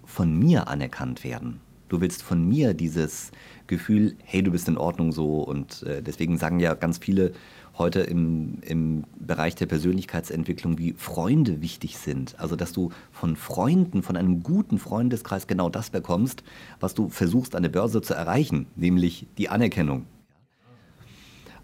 von 0.03 0.37
mir 0.37 0.67
anerkannt 0.67 1.23
werden. 1.23 1.59
Du 1.87 2.01
willst 2.01 2.23
von 2.23 2.47
mir 2.47 2.73
dieses 2.73 3.31
Gefühl, 3.67 4.15
hey, 4.23 4.41
du 4.41 4.51
bist 4.51 4.67
in 4.67 4.77
Ordnung 4.77 5.11
so. 5.11 5.41
Und 5.41 5.83
äh, 5.83 6.01
deswegen 6.01 6.37
sagen 6.37 6.59
ja 6.59 6.73
ganz 6.73 6.97
viele, 6.97 7.33
heute 7.77 8.01
im, 8.01 8.59
im 8.61 9.03
Bereich 9.19 9.55
der 9.55 9.65
Persönlichkeitsentwicklung, 9.65 10.77
wie 10.77 10.93
Freunde 10.93 11.61
wichtig 11.61 11.97
sind. 11.97 12.39
Also, 12.39 12.55
dass 12.55 12.71
du 12.71 12.91
von 13.11 13.35
Freunden, 13.35 14.03
von 14.03 14.15
einem 14.17 14.43
guten 14.43 14.79
Freundeskreis 14.79 15.47
genau 15.47 15.69
das 15.69 15.89
bekommst, 15.89 16.43
was 16.79 16.93
du 16.93 17.09
versuchst 17.09 17.55
an 17.55 17.63
der 17.63 17.69
Börse 17.69 18.01
zu 18.01 18.13
erreichen, 18.13 18.67
nämlich 18.75 19.27
die 19.37 19.49
Anerkennung. 19.49 20.05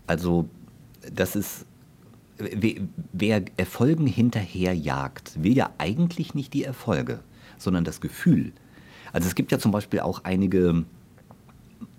Also, 0.07 0.49
das 1.13 1.35
ist, 1.35 1.65
wer 2.37 3.43
Erfolgen 3.57 4.07
hinterherjagt, 4.07 5.41
will 5.41 5.55
ja 5.55 5.71
eigentlich 5.77 6.35
nicht 6.35 6.53
die 6.53 6.63
Erfolge, 6.63 7.19
sondern 7.57 7.83
das 7.83 8.01
Gefühl. 8.01 8.51
Also 9.13 9.27
es 9.27 9.35
gibt 9.35 9.51
ja 9.51 9.59
zum 9.59 9.71
Beispiel 9.71 9.99
auch 9.99 10.23
einige 10.23 10.85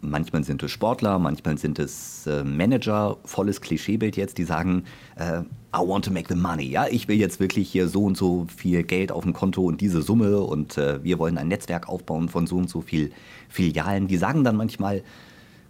manchmal 0.03 0.44
sind 0.44 0.62
es 0.62 0.70
Sportler, 0.70 1.18
manchmal 1.18 1.57
sind 1.57 1.78
es 1.78 2.26
äh, 2.26 2.44
Manager, 2.44 3.16
volles 3.24 3.61
Klischeebild 3.61 4.16
jetzt, 4.16 4.36
die 4.36 4.44
sagen, 4.44 4.84
äh, 5.16 5.40
I 5.74 5.78
want 5.78 6.05
to 6.05 6.12
make 6.12 6.28
the 6.28 6.38
money. 6.38 6.68
Ja, 6.68 6.86
ich 6.90 7.09
will 7.09 7.16
jetzt 7.16 7.40
wirklich 7.40 7.70
hier 7.70 7.88
so 7.88 8.05
und 8.05 8.16
so 8.16 8.46
viel 8.55 8.82
Geld 8.82 9.11
auf 9.11 9.22
dem 9.22 9.32
Konto 9.32 9.62
und 9.62 9.80
diese 9.80 10.03
Summe 10.03 10.40
und 10.40 10.76
äh, 10.76 11.03
wir 11.03 11.18
wollen 11.18 11.38
ein 11.38 11.48
Netzwerk 11.48 11.88
aufbauen 11.88 12.28
von 12.28 12.46
so 12.46 12.57
und 12.57 12.68
so 12.68 12.82
viel 12.82 13.12
Filialen. 13.48 14.09
Die 14.09 14.18
sagen 14.18 14.44
dann 14.44 14.57
manchmal, 14.57 15.03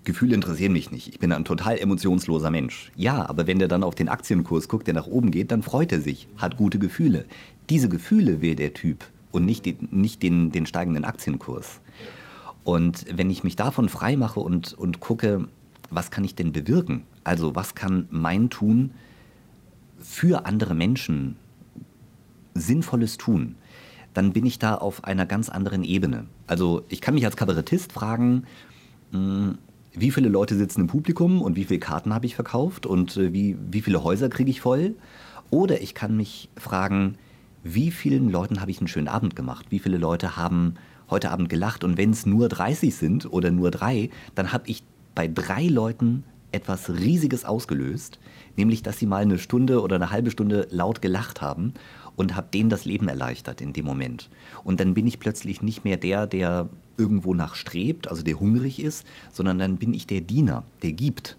Gefühle 0.05 0.35
interessieren 0.35 0.73
mich 0.73 0.91
nicht. 0.91 1.09
Ich 1.09 1.21
bin 1.21 1.33
ein 1.33 1.45
total 1.45 1.79
emotionsloser 1.79 2.51
Mensch. 2.51 2.91
Ja, 2.97 3.29
aber 3.29 3.47
wenn 3.47 3.61
der 3.61 3.69
dann 3.69 3.85
auf 3.85 3.95
den 3.95 4.09
Aktienkurs 4.09 4.69
guckt, 4.69 4.89
der 4.89 4.95
nach 4.95 5.07
oben 5.07 5.31
geht, 5.31 5.53
dann 5.53 5.63
freut 5.63 5.93
er 5.93 6.01
sich, 6.01 6.27
hat 6.37 6.57
gute 6.57 6.81
Gefühle. 6.81 7.27
Diese 7.71 7.89
Gefühle 7.89 8.41
will 8.41 8.57
der 8.57 8.75
Typ 8.75 9.05
und 9.31 9.45
nicht 9.45 9.65
den, 9.65 9.89
nicht 9.93 10.23
den, 10.23 10.51
den 10.51 10.67
steigenden 10.67 11.05
Aktienkurs. 11.05 11.81
Und 12.65 13.07
wenn 13.13 13.31
ich 13.31 13.45
mich 13.45 13.57
davon 13.57 13.89
frei 13.89 14.17
mache 14.17 14.41
und, 14.41 14.73
und 14.75 15.01
gucke, 15.01 15.49
was 15.91 16.11
kann 16.11 16.25
ich 16.25 16.35
denn 16.35 16.53
bewirken? 16.53 17.03
Also 17.25 17.55
was 17.55 17.75
kann 17.75 18.07
mein 18.11 18.51
Tun 18.51 18.93
für 19.99 20.47
andere 20.47 20.75
Menschen 20.75 21.37
Sinnvolles 22.55 23.19
tun? 23.19 23.57
Dann 24.15 24.33
bin 24.33 24.47
ich 24.47 24.59
da 24.59 24.75
auf 24.75 25.05
einer 25.05 25.27
ganz 25.27 25.49
anderen 25.49 25.85
Ebene. 25.85 26.27
Also 26.47 26.85
ich 26.89 27.01
kann 27.01 27.15
mich 27.15 27.25
als 27.25 27.37
Kabarettist 27.37 27.93
fragen, 27.93 28.45
hm, 29.11 29.59
wie 29.95 30.11
viele 30.11 30.29
Leute 30.29 30.57
sitzen 30.57 30.83
im 30.83 30.87
Publikum 30.87 31.43
und 31.43 31.57
wie 31.57 31.65
viele 31.65 31.81
Karten 31.81 32.15
habe 32.15 32.27
ich 32.27 32.35
verkauft 32.35 32.87
und 32.87 33.17
äh, 33.17 33.33
wie, 33.33 33.57
wie 33.71 33.83
viele 33.83 34.03
Häuser 34.03 34.29
kriege 34.29 34.51
ich 34.51 34.61
voll? 34.61 34.95
Oder 35.51 35.83
ich 35.83 35.95
kann 35.95 36.17
mich 36.17 36.49
fragen, 36.57 37.17
wie 37.63 37.91
vielen 37.91 38.31
Leuten 38.31 38.61
habe 38.61 38.71
ich 38.71 38.79
einen 38.79 38.89
schönen 38.89 39.09
Abend 39.09 39.37
gemacht? 39.37 39.67
Wie 39.69 39.79
viele 39.79 39.99
Leute 39.99 40.37
haben 40.37 40.75
heute 41.13 41.31
Abend 41.31 41.49
gelacht 41.49 41.85
und 41.85 41.97
wenn 41.97 42.11
es 42.11 42.27
nur 42.27 42.49
30 42.49 42.95
sind 42.95 43.33
oder 43.33 43.53
nur 43.53 43.71
drei, 43.71 44.11
dann 44.35 44.53
habe 44.53 44.65
ich 44.67 44.83
bei 45.15 45.29
drei 45.29 45.67
Leuten 45.67 46.25
etwas 46.51 46.91
Riesiges 46.91 47.45
ausgelöst, 47.45 48.19
nämlich 48.57 48.83
dass 48.83 48.99
sie 48.99 49.07
mal 49.07 49.23
eine 49.23 49.39
Stunde 49.39 49.81
oder 49.81 49.97
eine 49.97 50.11
halbe 50.11 50.31
Stunde 50.31 50.67
laut 50.71 51.01
gelacht 51.01 51.41
haben 51.41 51.75
und 52.17 52.37
habe 52.37 52.49
denen 52.53 52.69
das 52.69 52.85
Leben 52.85 53.09
erleichtert 53.09 53.61
in 53.61 53.73
dem 53.73 53.87
Moment. 53.87 54.29
Und 54.65 54.81
dann 54.81 54.95
bin 54.95 55.07
ich 55.07 55.19
plötzlich 55.19 55.63
nicht 55.63 55.85
mehr 55.85 55.97
der, 55.97 56.27
der 56.27 56.69
irgendwo 56.99 57.35
nachstrebt, 57.35 58.09
also 58.09 58.23
der 58.23 58.39
hungrig 58.39 58.83
ist, 58.83 59.07
sondern 59.33 59.59
dann 59.59 59.77
bin 59.79 59.95
ich 59.95 60.07
der 60.07 60.21
Diener, 60.21 60.65
der 60.83 60.93
gibt. 60.93 61.39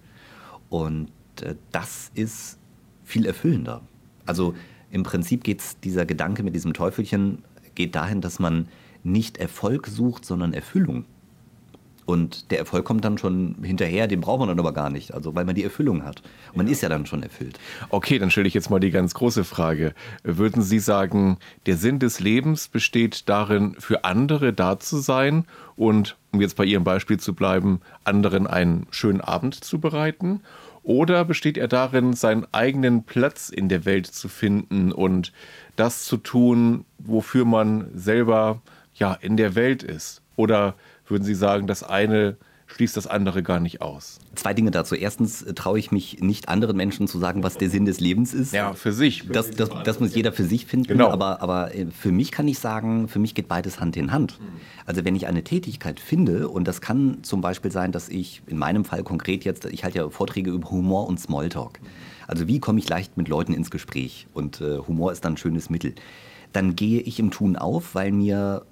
Und 0.70 1.10
äh, 1.42 1.56
das 1.72 2.12
ist 2.16 2.58
viel 3.04 3.26
erfüllender. 3.26 3.82
Also 4.26 4.56
im 4.90 5.04
Prinzip 5.04 5.44
geht 5.44 5.62
dieser 5.84 6.06
Gedanke 6.06 6.44
mit 6.44 6.56
diesem 6.56 6.74
Teufelchen 6.74 7.40
geht 7.76 7.96
dahin, 7.96 8.22
dass 8.22 8.40
man 8.40 8.68
nicht 9.04 9.38
Erfolg 9.38 9.88
sucht, 9.88 10.26
sondern 10.26 10.54
Erfüllung. 10.54 11.06
Und 12.06 12.52
der 12.52 12.60
Erfolg 12.60 12.86
kommt 12.86 13.06
dann 13.06 13.18
schon 13.18 13.56
hinterher, 13.64 14.08
den 14.08 14.22
braucht 14.22 14.40
man 14.40 14.50
dann 14.50 14.60
aber 14.60 14.74
gar 14.74 14.90
nicht, 14.90 15.14
also 15.14 15.36
weil 15.36 15.46
man 15.46 15.56
die 15.56 15.64
Erfüllung 15.64 16.04
hat. 16.04 16.22
man 16.54 16.68
ja. 16.68 16.74
ist 16.74 16.82
ja 16.82 16.90
dann 16.90 17.06
schon 17.06 17.24
erfüllt. 17.24 17.60
Okay, 17.90 18.20
dann 18.20 18.30
stelle 18.30 18.48
ich 18.48 18.54
jetzt 18.54 18.70
mal 18.70 18.80
die 18.80 18.92
ganz 18.92 19.14
große 19.14 19.44
Frage. 19.44 19.94
Würden 20.24 20.62
Sie 20.62 20.80
sagen, 20.80 21.38
der 21.66 21.78
Sinn 21.78 22.00
des 22.00 22.20
Lebens 22.20 22.68
besteht 22.68 23.30
darin, 23.30 23.76
für 23.80 24.04
andere 24.04 24.52
da 24.52 24.80
zu 24.80 24.98
sein 24.98 25.46
und, 25.76 26.18
um 26.32 26.42
jetzt 26.42 26.58
bei 26.58 26.66
Ihrem 26.66 26.84
Beispiel 26.84 27.20
zu 27.20 27.34
bleiben, 27.34 27.80
anderen 28.04 28.48
einen 28.48 28.88
schönen 28.92 29.22
Abend 29.22 29.56
zu 29.64 29.80
bereiten? 29.80 30.42
Oder 30.84 31.24
besteht 31.24 31.58
er 31.58 31.70
darin, 31.70 32.12
seinen 32.12 32.46
eigenen 32.52 33.04
Platz 33.04 33.48
in 33.48 33.70
der 33.70 33.86
Welt 33.86 34.06
zu 34.06 34.28
finden 34.28 34.92
und 34.92 35.32
das 35.78 36.04
zu 36.04 36.18
tun, 36.18 36.84
wofür 37.00 37.46
man 37.46 37.88
selber 37.96 38.62
ja, 38.94 39.14
in 39.14 39.38
der 39.38 39.56
Welt 39.56 39.84
ist? 39.84 40.22
Oder 40.36 40.76
würden 41.08 41.24
Sie 41.24 41.36
sagen, 41.36 41.68
das 41.68 41.84
eine 41.84 42.38
schließt 42.68 42.98
das 42.98 43.08
andere 43.08 43.44
gar 43.44 43.60
nicht 43.60 43.82
aus? 43.82 44.20
Zwei 44.36 44.54
Dinge 44.54 44.72
dazu. 44.72 44.96
Erstens 44.96 45.44
äh, 45.44 45.54
traue 45.54 45.78
ich 45.80 45.92
mich 45.92 46.22
nicht 46.22 46.50
anderen 46.50 46.78
Menschen 46.78 47.08
zu 47.08 47.20
sagen, 47.20 47.44
was 47.44 47.58
der 47.58 47.70
Sinn 47.70 47.86
des 47.86 48.00
Lebens 48.00 48.34
ist. 48.34 48.54
Ja, 48.54 48.74
für 48.74 48.92
sich. 48.92 49.28
Das, 49.28 49.52
das, 49.52 49.70
das 49.84 50.00
muss 50.00 50.16
jeder 50.16 50.32
für 50.32 50.44
sich 50.44 50.66
finden. 50.66 50.88
Genau. 50.88 51.10
Aber, 51.10 51.42
aber 51.42 51.76
äh, 51.76 51.88
für 51.88 52.12
mich 52.12 52.32
kann 52.32 52.48
ich 52.48 52.60
sagen, 52.60 53.08
für 53.08 53.20
mich 53.20 53.36
geht 53.36 53.48
beides 53.48 53.80
Hand 53.80 53.96
in 53.98 54.12
Hand. 54.12 54.40
Also 54.86 55.06
wenn 55.06 55.16
ich 55.16 55.28
eine 55.28 55.44
Tätigkeit 55.44 56.00
finde, 56.00 56.50
und 56.50 56.68
das 56.68 56.82
kann 56.82 57.20
zum 57.24 57.42
Beispiel 57.42 57.72
sein, 57.72 57.92
dass 57.92 58.10
ich 58.10 58.42
in 58.48 58.58
meinem 58.58 58.86
Fall 58.86 59.04
konkret 59.04 59.46
jetzt, 59.46 59.66
ich 59.66 59.84
halte 59.84 60.00
ja 60.00 60.10
Vorträge 60.10 60.52
über 60.52 60.70
Humor 60.72 61.08
und 61.08 61.20
Smalltalk. 61.20 61.80
Also 62.28 62.48
wie 62.48 62.60
komme 62.60 62.80
ich 62.80 62.90
leicht 62.90 63.18
mit 63.18 63.28
Leuten 63.28 63.54
ins 63.54 63.70
Gespräch? 63.70 64.28
Und 64.34 64.62
äh, 64.62 64.80
Humor 64.80 65.12
ist 65.12 65.26
dann 65.26 65.34
ein 65.34 65.38
schönes 65.38 65.70
Mittel. 65.70 65.94
Dann 66.54 66.76
gehe 66.76 67.02
ich 67.02 67.20
im 67.20 67.32
Tun 67.32 67.56
auf, 67.56 67.96
weil 67.96 68.12
mir 68.12 68.64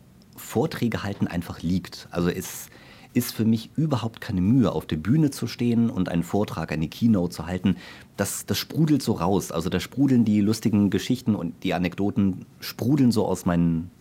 Vorträge 0.41 1.03
halten 1.03 1.27
einfach 1.27 1.61
liegt. 1.61 2.07
Also 2.11 2.29
es 2.29 2.69
ist 3.13 3.33
für 3.33 3.45
mich 3.45 3.71
überhaupt 3.75 4.21
keine 4.21 4.41
Mühe, 4.41 4.71
auf 4.71 4.85
der 4.85 4.95
Bühne 4.97 5.31
zu 5.31 5.47
stehen 5.47 5.89
und 5.89 6.09
einen 6.09 6.23
Vortrag, 6.23 6.71
eine 6.71 6.87
Keynote 6.87 7.33
zu 7.33 7.45
halten. 7.45 7.75
Das, 8.17 8.45
das 8.45 8.57
sprudelt 8.57 9.01
so 9.01 9.13
raus. 9.13 9.51
Also 9.51 9.69
da 9.69 9.79
sprudeln 9.79 10.23
die 10.23 10.41
lustigen 10.41 10.89
Geschichten 10.89 11.35
und 11.35 11.63
die 11.63 11.73
Anekdoten 11.73 12.45
sprudeln 12.59 13.11
so 13.11 13.25
aus 13.25 13.45
meinen, 13.45 13.91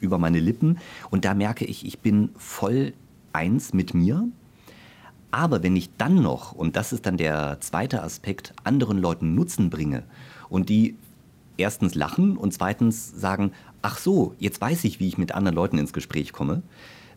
über 0.00 0.18
meine 0.18 0.40
Lippen. 0.40 0.78
Und 1.10 1.24
da 1.24 1.34
merke 1.34 1.64
ich, 1.64 1.86
ich 1.86 2.00
bin 2.00 2.30
voll 2.36 2.92
eins 3.32 3.72
mit 3.72 3.94
mir. 3.94 4.28
Aber 5.30 5.62
wenn 5.62 5.76
ich 5.76 5.90
dann 5.96 6.16
noch, 6.20 6.52
und 6.52 6.74
das 6.74 6.92
ist 6.92 7.06
dann 7.06 7.16
der 7.16 7.58
zweite 7.60 8.02
Aspekt, 8.02 8.52
anderen 8.64 8.98
Leuten 8.98 9.36
Nutzen 9.36 9.70
bringe 9.70 10.02
und 10.48 10.68
die 10.68 10.96
erstens 11.56 11.94
lachen 11.94 12.36
und 12.36 12.52
zweitens 12.52 13.12
sagen, 13.12 13.52
ach 13.82 13.98
so, 13.98 14.34
jetzt 14.38 14.60
weiß 14.60 14.84
ich, 14.84 15.00
wie 15.00 15.08
ich 15.08 15.18
mit 15.18 15.32
anderen 15.32 15.54
Leuten 15.54 15.78
ins 15.78 15.92
Gespräch 15.92 16.32
komme, 16.32 16.62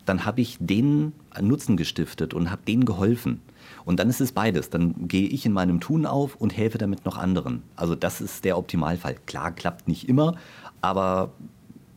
dann 0.05 0.25
habe 0.25 0.41
ich 0.41 0.57
denen 0.59 1.13
Nutzen 1.39 1.77
gestiftet 1.77 2.33
und 2.33 2.51
habe 2.51 2.61
denen 2.63 2.85
geholfen. 2.85 3.41
Und 3.85 3.99
dann 3.99 4.09
ist 4.09 4.21
es 4.21 4.31
beides. 4.31 4.69
Dann 4.69 5.07
gehe 5.07 5.27
ich 5.27 5.45
in 5.45 5.53
meinem 5.53 5.79
Tun 5.79 6.05
auf 6.05 6.35
und 6.35 6.55
helfe 6.55 6.77
damit 6.77 7.05
noch 7.05 7.17
anderen. 7.17 7.63
Also 7.75 7.95
das 7.95 8.21
ist 8.21 8.43
der 8.43 8.57
Optimalfall. 8.57 9.15
Klar, 9.25 9.51
klappt 9.51 9.87
nicht 9.87 10.09
immer, 10.09 10.37
aber 10.81 11.31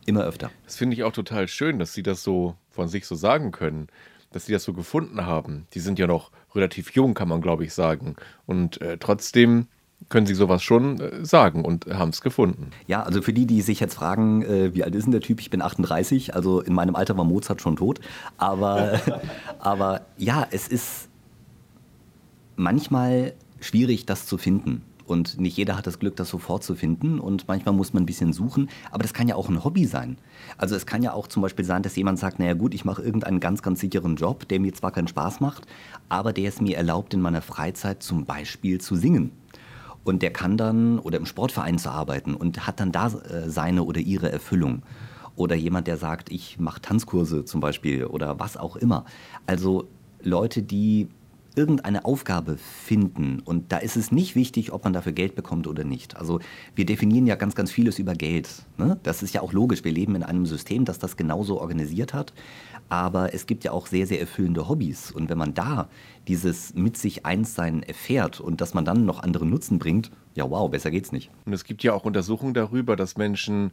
immer 0.05 0.23
öfter. 0.23 0.51
Das 0.65 0.77
finde 0.77 0.95
ich 0.95 1.03
auch 1.03 1.11
total 1.11 1.47
schön, 1.47 1.79
dass 1.79 1.93
Sie 1.93 2.03
das 2.03 2.23
so 2.23 2.55
von 2.69 2.87
sich 2.87 3.05
so 3.05 3.15
sagen 3.15 3.51
können, 3.51 3.87
dass 4.31 4.45
Sie 4.45 4.53
das 4.53 4.63
so 4.63 4.73
gefunden 4.73 5.25
haben. 5.25 5.67
Die 5.73 5.79
sind 5.79 5.99
ja 5.99 6.07
noch 6.07 6.31
relativ 6.55 6.91
jung, 6.91 7.13
kann 7.13 7.27
man 7.27 7.41
glaube 7.41 7.65
ich 7.65 7.73
sagen. 7.73 8.15
Und 8.45 8.81
äh, 8.81 8.97
trotzdem 8.97 9.67
können 10.09 10.25
Sie 10.25 10.35
sowas 10.35 10.63
schon 10.63 10.99
äh, 10.99 11.25
sagen 11.25 11.65
und 11.65 11.85
haben 11.87 12.09
es 12.09 12.21
gefunden. 12.21 12.71
Ja, 12.87 13.03
also 13.03 13.21
für 13.21 13.33
die, 13.33 13.45
die 13.45 13.61
sich 13.61 13.79
jetzt 13.79 13.95
fragen, 13.95 14.43
äh, 14.43 14.73
wie 14.73 14.83
alt 14.83 14.95
ist 14.95 15.05
denn 15.05 15.11
der 15.11 15.21
Typ? 15.21 15.41
Ich 15.41 15.49
bin 15.49 15.61
38, 15.61 16.35
also 16.35 16.61
in 16.61 16.73
meinem 16.73 16.95
Alter 16.95 17.17
war 17.17 17.25
Mozart 17.25 17.61
schon 17.61 17.75
tot. 17.75 17.99
Aber, 18.37 18.99
aber 19.59 20.01
ja, 20.17 20.47
es 20.51 20.67
ist 20.67 21.09
manchmal 22.55 23.33
schwierig, 23.59 24.05
das 24.05 24.25
zu 24.25 24.37
finden. 24.37 24.83
Und 25.05 25.39
nicht 25.39 25.55
jeder 25.55 25.77
hat 25.77 25.87
das 25.87 25.99
Glück, 25.99 26.17
das 26.17 26.29
sofort 26.29 26.63
zu 26.63 26.75
finden. 26.75 27.19
Und 27.19 27.47
manchmal 27.47 27.73
muss 27.73 27.93
man 27.93 28.03
ein 28.03 28.05
bisschen 28.05 28.33
suchen. 28.33 28.69
Aber 28.91 29.03
das 29.03 29.13
kann 29.13 29.29
ja 29.29 29.35
auch 29.35 29.47
ein 29.47 29.63
Hobby 29.63 29.85
sein. 29.85 30.17
Also 30.57 30.75
es 30.75 30.85
kann 30.85 31.01
ja 31.01 31.13
auch 31.13 31.27
zum 31.27 31.41
Beispiel 31.41 31.63
sein, 31.63 31.81
dass 31.81 31.95
jemand 31.95 32.19
sagt, 32.19 32.39
naja 32.39 32.53
gut, 32.53 32.73
ich 32.73 32.83
mache 32.83 33.01
irgendeinen 33.01 33.39
ganz, 33.39 33.61
ganz 33.61 33.79
sicheren 33.79 34.17
Job, 34.17 34.47
der 34.49 34.59
mir 34.59 34.73
zwar 34.73 34.91
keinen 34.91 35.07
Spaß 35.07 35.39
macht, 35.39 35.65
aber 36.09 36.33
der 36.33 36.49
es 36.49 36.59
mir 36.59 36.75
erlaubt, 36.75 37.13
in 37.13 37.21
meiner 37.21 37.41
Freizeit 37.41 38.03
zum 38.03 38.25
Beispiel 38.25 38.81
zu 38.81 38.97
singen. 38.97 39.31
Und 40.07 40.21
der 40.21 40.31
kann 40.31 40.55
dann, 40.55 40.99
oder 40.99 41.17
im 41.17 41.25
Sportverein 41.25 41.77
zu 41.77 41.89
arbeiten 41.89 42.33
und 42.33 42.65
hat 42.65 42.79
dann 42.79 42.93
da 42.93 43.07
äh, 43.07 43.49
seine 43.49 43.83
oder 43.83 43.99
ihre 43.99 44.31
Erfüllung. 44.31 44.83
Oder 45.35 45.55
jemand, 45.55 45.87
der 45.87 45.97
sagt, 45.97 46.31
ich 46.31 46.59
mache 46.59 46.79
Tanzkurse 46.79 47.43
zum 47.43 47.59
Beispiel 47.59 48.05
oder 48.05 48.39
was 48.39 48.55
auch 48.55 48.77
immer. 48.77 49.03
Also 49.47 49.89
Leute, 50.23 50.63
die 50.63 51.09
irgendeine 51.57 52.05
Aufgabe 52.05 52.57
finden. 52.57 53.41
Und 53.43 53.71
da 53.73 53.79
ist 53.79 53.97
es 53.97 54.11
nicht 54.11 54.35
wichtig, 54.35 54.71
ob 54.71 54.85
man 54.85 54.93
dafür 54.93 55.11
Geld 55.11 55.35
bekommt 55.35 55.67
oder 55.67 55.83
nicht. 55.83 56.15
Also 56.15 56.39
wir 56.73 56.85
definieren 56.85 57.27
ja 57.27 57.35
ganz, 57.35 57.55
ganz 57.55 57.69
vieles 57.69 57.99
über 57.99 58.13
Geld. 58.13 58.47
Ne? 58.77 58.97
Das 59.03 59.23
ist 59.23 59.33
ja 59.33 59.41
auch 59.41 59.51
logisch. 59.51 59.83
Wir 59.83 59.91
leben 59.91 60.15
in 60.15 60.23
einem 60.23 60.45
System, 60.45 60.85
das 60.85 60.99
das 60.99 61.17
genauso 61.17 61.59
organisiert 61.59 62.13
hat. 62.13 62.31
Aber 62.89 63.33
es 63.33 63.45
gibt 63.45 63.63
ja 63.63 63.71
auch 63.71 63.87
sehr, 63.87 64.07
sehr 64.07 64.19
erfüllende 64.19 64.69
Hobbys. 64.69 65.11
Und 65.11 65.29
wenn 65.29 65.37
man 65.37 65.53
da 65.53 65.89
dieses 66.27 66.73
mit 66.73 66.97
sich 66.97 67.25
Einssein 67.25 67.83
erfährt 67.83 68.39
und 68.39 68.61
dass 68.61 68.73
man 68.73 68.85
dann 68.85 69.05
noch 69.05 69.21
andere 69.21 69.45
Nutzen 69.45 69.79
bringt, 69.79 70.11
ja 70.35 70.49
wow, 70.49 70.69
besser 70.69 70.91
geht's 70.91 71.11
nicht. 71.11 71.29
Und 71.45 71.53
es 71.53 71.63
gibt 71.63 71.83
ja 71.83 71.93
auch 71.93 72.05
Untersuchungen 72.05 72.53
darüber, 72.53 72.95
dass 72.95 73.17
Menschen 73.17 73.71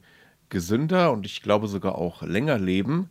gesünder 0.49 1.13
und 1.13 1.27
ich 1.27 1.43
glaube 1.43 1.69
sogar 1.69 1.97
auch 1.97 2.23
länger 2.23 2.59
leben, 2.59 3.11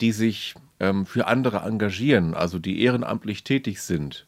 die 0.00 0.12
sich 0.12 0.54
ähm, 0.80 1.06
für 1.06 1.26
andere 1.26 1.58
engagieren, 1.58 2.34
also 2.34 2.58
die 2.58 2.82
ehrenamtlich 2.82 3.44
tätig 3.44 3.82
sind 3.82 4.26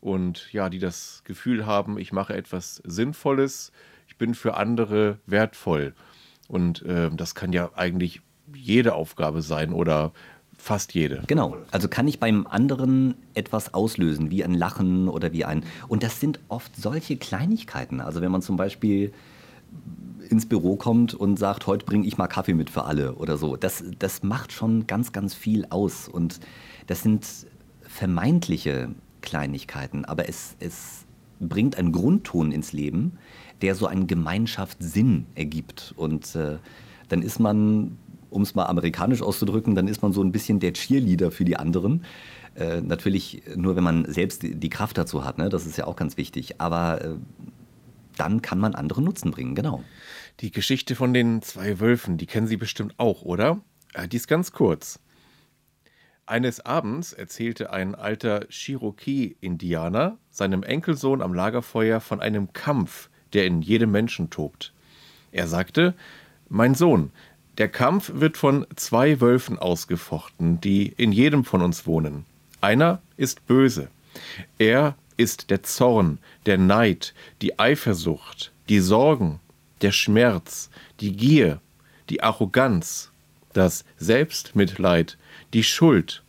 und 0.00 0.52
ja, 0.52 0.68
die 0.68 0.80
das 0.80 1.22
Gefühl 1.24 1.64
haben, 1.64 1.96
ich 1.96 2.12
mache 2.12 2.34
etwas 2.34 2.82
Sinnvolles, 2.84 3.70
ich 4.08 4.18
bin 4.18 4.34
für 4.34 4.56
andere 4.56 5.18
wertvoll. 5.26 5.94
Und 6.48 6.82
äh, 6.82 7.08
das 7.12 7.34
kann 7.34 7.52
ja 7.52 7.70
eigentlich 7.74 8.20
jede 8.52 8.94
Aufgabe 8.94 9.42
sein 9.42 9.72
oder 9.72 10.12
fast 10.62 10.94
jede. 10.94 11.24
Genau. 11.26 11.56
Also 11.72 11.88
kann 11.88 12.06
ich 12.06 12.20
beim 12.20 12.46
anderen 12.46 13.16
etwas 13.34 13.74
auslösen, 13.74 14.30
wie 14.30 14.44
ein 14.44 14.54
Lachen 14.54 15.08
oder 15.08 15.32
wie 15.32 15.44
ein. 15.44 15.64
Und 15.88 16.04
das 16.04 16.20
sind 16.20 16.38
oft 16.48 16.76
solche 16.76 17.16
Kleinigkeiten. 17.16 18.00
Also 18.00 18.20
wenn 18.20 18.30
man 18.30 18.42
zum 18.42 18.56
Beispiel 18.56 19.12
ins 20.28 20.46
Büro 20.46 20.76
kommt 20.76 21.14
und 21.14 21.36
sagt, 21.36 21.66
heute 21.66 21.84
bringe 21.84 22.06
ich 22.06 22.16
mal 22.16 22.28
Kaffee 22.28 22.54
mit 22.54 22.70
für 22.70 22.84
alle 22.84 23.16
oder 23.16 23.36
so. 23.36 23.56
Das, 23.56 23.82
das 23.98 24.22
macht 24.22 24.52
schon 24.52 24.86
ganz, 24.86 25.12
ganz 25.12 25.34
viel 25.34 25.66
aus. 25.68 26.08
Und 26.08 26.38
das 26.86 27.02
sind 27.02 27.26
vermeintliche 27.82 28.90
Kleinigkeiten, 29.20 30.04
aber 30.04 30.28
es, 30.28 30.54
es 30.60 31.06
bringt 31.40 31.76
einen 31.76 31.90
Grundton 31.90 32.52
ins 32.52 32.72
Leben, 32.72 33.18
der 33.62 33.74
so 33.74 33.88
einen 33.88 34.06
Gemeinschaftssinn 34.06 35.26
ergibt. 35.34 35.92
Und 35.96 36.36
äh, 36.36 36.58
dann 37.08 37.22
ist 37.22 37.40
man, 37.40 37.98
um 38.32 38.42
es 38.42 38.54
mal 38.54 38.66
amerikanisch 38.66 39.22
auszudrücken, 39.22 39.74
dann 39.74 39.88
ist 39.88 40.02
man 40.02 40.12
so 40.12 40.22
ein 40.22 40.32
bisschen 40.32 40.60
der 40.60 40.72
Cheerleader 40.72 41.30
für 41.30 41.44
die 41.44 41.56
anderen. 41.56 42.04
Äh, 42.54 42.80
natürlich 42.80 43.42
nur, 43.56 43.76
wenn 43.76 43.84
man 43.84 44.04
selbst 44.12 44.42
die, 44.42 44.68
Kraft 44.68 44.98
dazu 44.98 45.24
hat, 45.24 45.38
ne? 45.38 45.48
das 45.48 45.66
ist 45.66 45.78
ja 45.78 45.86
auch 45.86 45.96
ganz 45.96 46.16
wichtig. 46.16 46.60
Aber 46.60 47.02
äh, 47.02 47.14
dann 48.16 48.42
kann 48.42 48.58
man 48.58 48.74
andere 48.74 49.02
Nutzen 49.02 49.30
bringen, 49.30 49.54
genau. 49.54 49.82
Die 50.40 50.50
Geschichte 50.50 50.94
von 50.94 51.14
den 51.14 51.42
zwei 51.42 51.80
Wölfen, 51.80 52.18
die 52.18 52.26
kennen 52.26 52.46
Sie 52.46 52.56
bestimmt 52.56 52.94
auch, 52.98 53.22
oder? 53.22 53.60
Äh, 53.94 54.08
die 54.08 54.16
ist 54.16 54.28
ganz 54.28 54.52
kurz. 54.52 54.98
Eines 56.26 56.60
Abends 56.64 57.12
erzählte 57.12 57.72
ein 57.72 57.94
alter 57.94 58.46
Cherokee-Indianer 58.48 60.18
seinem 60.30 60.62
Enkelsohn 60.62 61.20
am 61.20 61.34
Lagerfeuer 61.34 62.00
von 62.00 62.20
einem 62.20 62.52
Kampf, 62.52 63.10
der 63.32 63.46
in 63.46 63.60
jedem 63.60 63.90
Menschen 63.90 64.30
tobt. 64.30 64.72
Er 65.32 65.48
sagte, 65.48 65.94
Mein 66.48 66.74
Sohn, 66.74 67.10
der 67.58 67.68
Kampf 67.68 68.10
wird 68.14 68.36
von 68.36 68.66
zwei 68.76 69.20
Wölfen 69.20 69.58
ausgefochten, 69.58 70.60
die 70.60 70.88
in 70.96 71.12
jedem 71.12 71.44
von 71.44 71.60
uns 71.60 71.86
wohnen. 71.86 72.24
Einer 72.60 73.02
ist 73.16 73.46
böse. 73.46 73.88
Er 74.58 74.96
ist 75.16 75.50
der 75.50 75.62
Zorn, 75.62 76.18
der 76.46 76.58
Neid, 76.58 77.14
die 77.42 77.58
Eifersucht, 77.58 78.52
die 78.68 78.80
Sorgen, 78.80 79.40
der 79.82 79.92
Schmerz, 79.92 80.70
die 81.00 81.12
Gier, 81.12 81.60
die 82.08 82.22
Arroganz, 82.22 83.10
das 83.52 83.84
Selbstmitleid, 83.98 85.18
die 85.52 85.64
Schuld, 85.64 86.22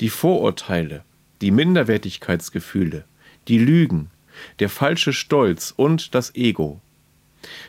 die 0.00 0.10
Vorurteile, 0.10 1.04
die 1.40 1.50
Minderwertigkeitsgefühle, 1.50 3.04
die 3.48 3.58
Lügen, 3.58 4.10
der 4.60 4.68
falsche 4.68 5.12
Stolz 5.12 5.72
und 5.76 6.14
das 6.14 6.34
Ego. 6.36 6.80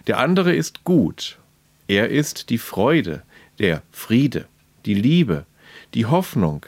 Der 0.08 0.20
andere 0.20 0.54
ist 0.56 0.84
gut, 0.84 1.39
er 1.90 2.10
ist 2.10 2.52
die 2.52 2.60
Freude, 2.60 3.24
der 3.58 3.82
Friede, 3.92 4.46
die 4.86 4.94
Liebe, 4.94 5.46
die 5.96 6.06
Hoffnung, 6.06 6.66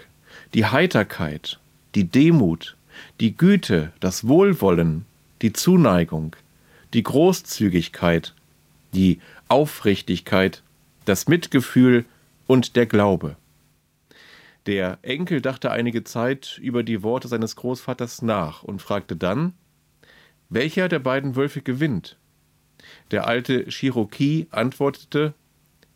die 0.55 0.65
Heiterkeit, 0.65 1.59
die 1.93 2.05
Demut, 2.05 2.75
die 3.19 3.37
Güte, 3.37 3.93
das 3.99 4.27
Wohlwollen, 4.27 5.05
die 5.43 5.53
Zuneigung, 5.53 6.35
die 6.95 7.03
Großzügigkeit, 7.03 8.33
die 8.95 9.19
Aufrichtigkeit, 9.47 10.63
das 11.05 11.27
Mitgefühl 11.27 12.05
und 12.47 12.75
der 12.75 12.87
Glaube. 12.87 13.37
Der 14.65 14.97
Enkel 15.03 15.39
dachte 15.39 15.69
einige 15.69 16.03
Zeit 16.03 16.59
über 16.63 16.81
die 16.81 17.03
Worte 17.03 17.27
seines 17.27 17.55
Großvaters 17.55 18.23
nach 18.23 18.63
und 18.63 18.81
fragte 18.81 19.15
dann, 19.15 19.53
welcher 20.49 20.89
der 20.89 20.99
beiden 20.99 21.35
Wölfe 21.35 21.61
gewinnt? 21.61 22.17
Der 23.11 23.27
alte 23.27 23.65
Cherokee 23.69 24.47
antwortete, 24.51 25.33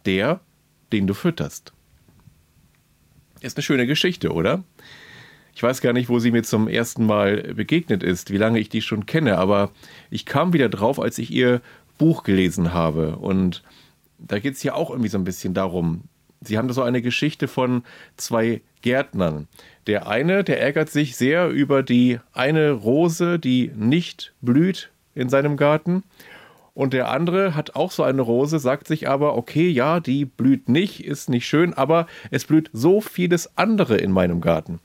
der, 0.05 0.39
den 0.91 1.07
du 1.07 1.13
fütterst. 1.13 1.73
Ist 3.41 3.57
eine 3.57 3.63
schöne 3.63 3.87
Geschichte, 3.87 4.31
oder? 4.31 4.63
Ich 5.55 5.63
weiß 5.63 5.81
gar 5.81 5.93
nicht, 5.93 6.09
wo 6.09 6.19
sie 6.19 6.31
mir 6.31 6.43
zum 6.43 6.67
ersten 6.67 7.05
Mal 7.05 7.53
begegnet 7.53 8.03
ist, 8.03 8.31
wie 8.31 8.37
lange 8.37 8.59
ich 8.59 8.69
die 8.69 8.81
schon 8.81 9.05
kenne, 9.05 9.37
aber 9.37 9.71
ich 10.09 10.25
kam 10.25 10.51
wieder 10.51 10.67
drauf, 10.67 10.99
als 10.99 11.17
ich 11.17 11.31
ihr 11.31 11.61
Buch 11.97 12.23
gelesen 12.23 12.73
habe. 12.73 13.15
Und 13.15 13.63
da 14.17 14.39
geht 14.39 14.55
es 14.55 14.63
ja 14.63 14.73
auch 14.73 14.89
irgendwie 14.89 15.09
so 15.09 15.17
ein 15.17 15.23
bisschen 15.23 15.53
darum. 15.53 16.03
Sie 16.41 16.57
haben 16.57 16.67
da 16.67 16.73
so 16.73 16.83
eine 16.83 17.01
Geschichte 17.01 17.47
von 17.47 17.83
zwei 18.17 18.61
Gärtnern. 18.81 19.47
Der 19.87 20.07
eine, 20.07 20.43
der 20.43 20.61
ärgert 20.61 20.89
sich 20.89 21.15
sehr 21.15 21.49
über 21.49 21.83
die 21.83 22.19
eine 22.33 22.71
Rose, 22.71 23.39
die 23.39 23.71
nicht 23.75 24.33
blüht 24.41 24.91
in 25.15 25.29
seinem 25.29 25.57
Garten. 25.57 26.03
Und 26.75 26.93
der 26.93 27.09
andere 27.09 27.55
hat 27.55 27.75
auch 27.75 27.89
so 27.89 28.03
eine 28.03 28.21
Rose, 28.21 28.59
sagt 28.59 28.87
sich 28.87 29.07
aber, 29.07 29.37
okay, 29.37 29.69
ja, 29.69 30.01
die 30.01 30.25
blüht 30.25 30.67
nicht, 30.69 31.03
ist 31.03 31.29
nicht 31.29 31.47
schön, 31.47 31.73
aber 31.73 32.05
es 32.31 32.45
blüht 32.45 32.69
so 32.73 32.99
vieles 32.99 33.57
andere 33.57 33.95
in 33.97 34.11
meinem 34.11 34.41
Garten. 34.41 34.81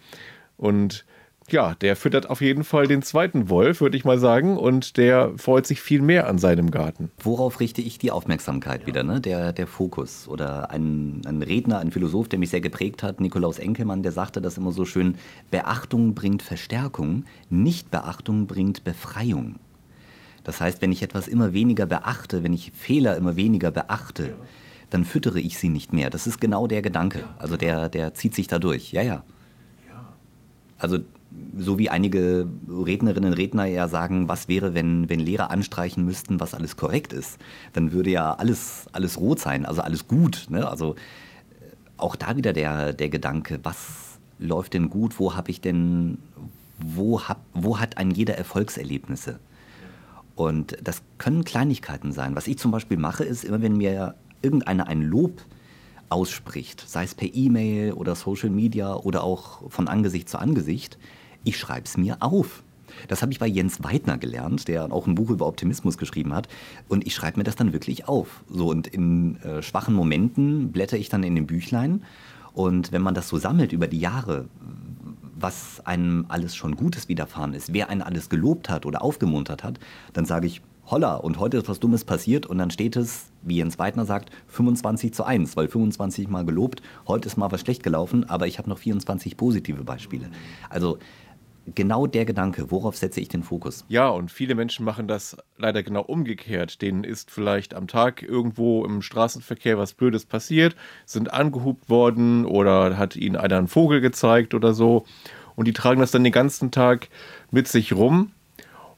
Und 0.57 1.05
ja, 1.53 1.74
der 1.74 1.97
füttert 1.97 2.30
auf 2.30 2.41
jeden 2.41 2.62
Fall 2.62 2.86
den 2.86 3.03
zweiten 3.03 3.49
Wolf, 3.49 3.80
würde 3.80 3.97
ich 3.97 4.05
mal 4.05 4.20
sagen, 4.20 4.57
und 4.57 4.97
der 4.99 5.32
freut 5.36 5.66
sich 5.66 5.80
viel 5.80 6.01
mehr 6.01 6.28
an 6.28 6.38
seinem 6.38 6.70
Garten. 6.70 7.11
Worauf 7.18 7.59
richte 7.59 7.82
ich 7.82 7.99
die 7.99 8.12
Aufmerksamkeit 8.12 8.86
wieder, 8.86 9.03
ne? 9.03 9.20
der, 9.20 9.53
der 9.53 9.66
Fokus? 9.66 10.28
Oder 10.28 10.70
ein, 10.70 11.22
ein 11.26 11.43
Redner, 11.43 11.80
ein 11.80 11.91
Philosoph, 11.91 12.28
der 12.28 12.38
mich 12.38 12.51
sehr 12.51 12.61
geprägt 12.61 13.03
hat, 13.03 13.20
Nikolaus 13.20 13.59
Enkelmann, 13.59 14.05
der 14.05 14.12
sagte 14.12 14.41
das 14.41 14.59
immer 14.59 14.70
so 14.70 14.84
schön, 14.84 15.16
Beachtung 15.51 16.14
bringt 16.14 16.43
Verstärkung, 16.43 17.24
Nichtbeachtung 17.49 18.47
bringt 18.47 18.84
Befreiung. 18.84 19.57
Das 20.45 20.61
heißt, 20.61 20.82
wenn 20.82 20.93
ich 20.93 21.03
etwas 21.03 21.28
immer 21.28 21.53
weniger 21.53 21.86
beachte, 21.86 22.43
wenn 22.43 22.53
ich 22.53 22.72
Fehler 22.72 23.16
immer 23.16 23.36
weniger 23.36 23.70
beachte, 23.70 24.34
dann 24.91 25.05
füttere 25.05 25.41
ich 25.41 25.59
sie 25.59 25.68
nicht 25.68 25.93
mehr. 25.93 26.11
Das 26.11 26.26
ist 26.26 26.41
genau 26.41 26.66
der 26.66 26.82
Gedanke. 26.82 27.24
Also 27.38 27.57
der, 27.57 27.88
der 27.88 28.14
zieht 28.14 28.34
sich 28.34 28.49
da 28.49 28.59
durch. 28.59 28.93
Ja, 28.93 29.03
ja. 29.03 29.22
Also 30.78 30.99
so 31.57 31.78
wie 31.78 31.91
einige 31.91 32.49
Rednerinnen 32.68 33.32
und 33.32 33.38
Redner 33.38 33.66
ja 33.66 33.86
sagen, 33.88 34.28
was 34.28 34.49
wäre, 34.49 34.74
wenn, 34.74 35.09
wenn 35.09 35.20
Lehrer 35.20 35.51
anstreichen 35.51 36.05
müssten, 36.05 36.41
was 36.41 36.55
alles 36.55 36.76
korrekt 36.76 37.12
ist, 37.12 37.38
dann 37.72 37.93
würde 37.93 38.11
ja 38.11 38.34
alles, 38.34 38.86
alles 38.93 39.18
rot 39.18 39.38
sein, 39.41 39.66
also 39.66 39.82
alles 39.82 40.09
gut. 40.09 40.47
Ne? 40.49 40.68
Also 40.68 40.95
äh, 40.95 40.97
auch 41.97 42.16
da 42.16 42.36
wieder 42.36 42.53
der, 42.53 42.93
der 42.93 43.09
Gedanke, 43.09 43.61
was 43.62 44.18
läuft 44.38 44.74
denn 44.74 44.91
gut, 44.91 45.20
wo 45.20 45.36
habe 45.36 45.51
ich 45.51 45.61
denn, 45.61 46.18
wo, 46.78 47.20
hab, 47.20 47.41
wo 47.53 47.78
hat 47.78 47.99
ein 47.99 48.11
jeder 48.11 48.36
Erfolgserlebnisse? 48.36 49.38
Und 50.41 50.78
das 50.82 51.03
können 51.18 51.45
Kleinigkeiten 51.45 52.12
sein. 52.12 52.34
Was 52.34 52.47
ich 52.47 52.57
zum 52.57 52.70
Beispiel 52.70 52.97
mache, 52.97 53.24
ist 53.24 53.45
immer, 53.45 53.61
wenn 53.61 53.76
mir 53.76 54.14
irgendeiner 54.41 54.86
ein 54.86 55.03
Lob 55.03 55.43
ausspricht, 56.09 56.82
sei 56.88 57.05
es 57.05 57.14
per 57.14 57.28
E-Mail 57.30 57.93
oder 57.93 58.14
Social 58.14 58.49
Media 58.49 58.95
oder 58.95 59.22
auch 59.22 59.70
von 59.70 59.86
Angesicht 59.86 60.30
zu 60.30 60.38
Angesicht, 60.38 60.97
ich 61.45 61.59
schreibe 61.59 61.84
es 61.84 61.99
mir 61.99 62.16
auf. 62.20 62.62
Das 63.07 63.20
habe 63.20 63.32
ich 63.32 63.38
bei 63.38 63.49
Jens 63.49 63.84
Weidner 63.84 64.16
gelernt, 64.16 64.66
der 64.66 64.91
auch 64.91 65.07
ein 65.07 65.14
Buch 65.14 65.28
über 65.28 65.47
Optimismus 65.47 65.99
geschrieben 65.99 66.32
hat. 66.32 66.49
Und 66.88 67.07
ich 67.07 67.14
schreibe 67.14 67.36
mir 67.36 67.45
das 67.45 67.57
dann 67.57 67.74
wirklich 67.74 68.09
auf. 68.09 68.43
So, 68.49 68.70
und 68.70 68.86
in 68.86 69.36
äh, 69.43 69.61
schwachen 69.61 69.95
Momenten 69.95 70.72
blätter 70.72 70.97
ich 70.97 71.11
dann 71.11 71.22
in 71.22 71.34
den 71.34 71.47
Büchlein. 71.47 72.03
Und 72.55 72.93
wenn 72.93 73.03
man 73.03 73.12
das 73.12 73.28
so 73.28 73.36
sammelt 73.36 73.74
über 73.74 73.88
die 73.88 74.01
Jahre, 74.01 74.47
was 75.41 75.84
einem 75.86 76.26
alles 76.28 76.55
schon 76.55 76.76
Gutes 76.76 77.09
widerfahren 77.09 77.55
ist, 77.55 77.72
wer 77.72 77.88
einen 77.88 78.03
alles 78.03 78.28
gelobt 78.28 78.68
hat 78.68 78.86
oder 78.86 79.03
aufgemuntert 79.03 79.64
hat, 79.64 79.78
dann 80.12 80.24
sage 80.24 80.47
ich, 80.47 80.62
holla, 80.86 81.16
und 81.16 81.38
heute 81.38 81.59
ist 81.59 81.68
was 81.68 81.78
Dummes 81.78 82.05
passiert 82.05 82.47
und 82.47 82.59
dann 82.59 82.70
steht 82.70 82.97
es, 82.97 83.30
wie 83.43 83.57
Jens 83.57 83.78
Weidner 83.78 84.07
sagt, 84.07 84.30
25 84.49 85.14
zu 85.14 85.24
1, 85.24 85.57
weil 85.57 85.68
25 85.68 86.28
mal 86.28 86.45
gelobt, 86.45 86.82
heute 87.07 87.28
ist 87.28 87.36
mal 87.36 87.53
was 87.53 87.61
schlecht 87.61 87.82
gelaufen, 87.82 88.28
aber 88.28 88.47
ich 88.47 88.59
habe 88.59 88.68
noch 88.68 88.78
24 88.78 89.36
positive 89.36 89.84
Beispiele. 89.84 90.30
Also 90.68 90.99
genau 91.74 92.06
der 92.06 92.24
Gedanke, 92.24 92.70
worauf 92.70 92.96
setze 92.96 93.20
ich 93.20 93.28
den 93.28 93.42
Fokus? 93.42 93.84
Ja, 93.88 94.08
und 94.08 94.30
viele 94.30 94.54
Menschen 94.54 94.84
machen 94.84 95.08
das 95.08 95.36
leider 95.56 95.82
genau 95.82 96.02
umgekehrt. 96.02 96.82
Denen 96.82 97.04
ist 97.04 97.30
vielleicht 97.30 97.74
am 97.74 97.86
Tag 97.86 98.22
irgendwo 98.22 98.84
im 98.84 99.02
Straßenverkehr 99.02 99.78
was 99.78 99.94
Blödes 99.94 100.24
passiert, 100.24 100.76
sind 101.06 101.32
angehubt 101.32 101.88
worden 101.88 102.44
oder 102.44 102.96
hat 102.96 103.16
ihnen 103.16 103.36
einer 103.36 103.58
einen 103.58 103.68
Vogel 103.68 104.00
gezeigt 104.00 104.54
oder 104.54 104.74
so. 104.74 105.04
Und 105.56 105.66
die 105.66 105.72
tragen 105.72 106.00
das 106.00 106.11
dann 106.11 106.24
den 106.24 106.32
ganzen 106.32 106.70
Tag 106.70 107.08
mit 107.50 107.68
sich 107.68 107.92
rum 107.92 108.32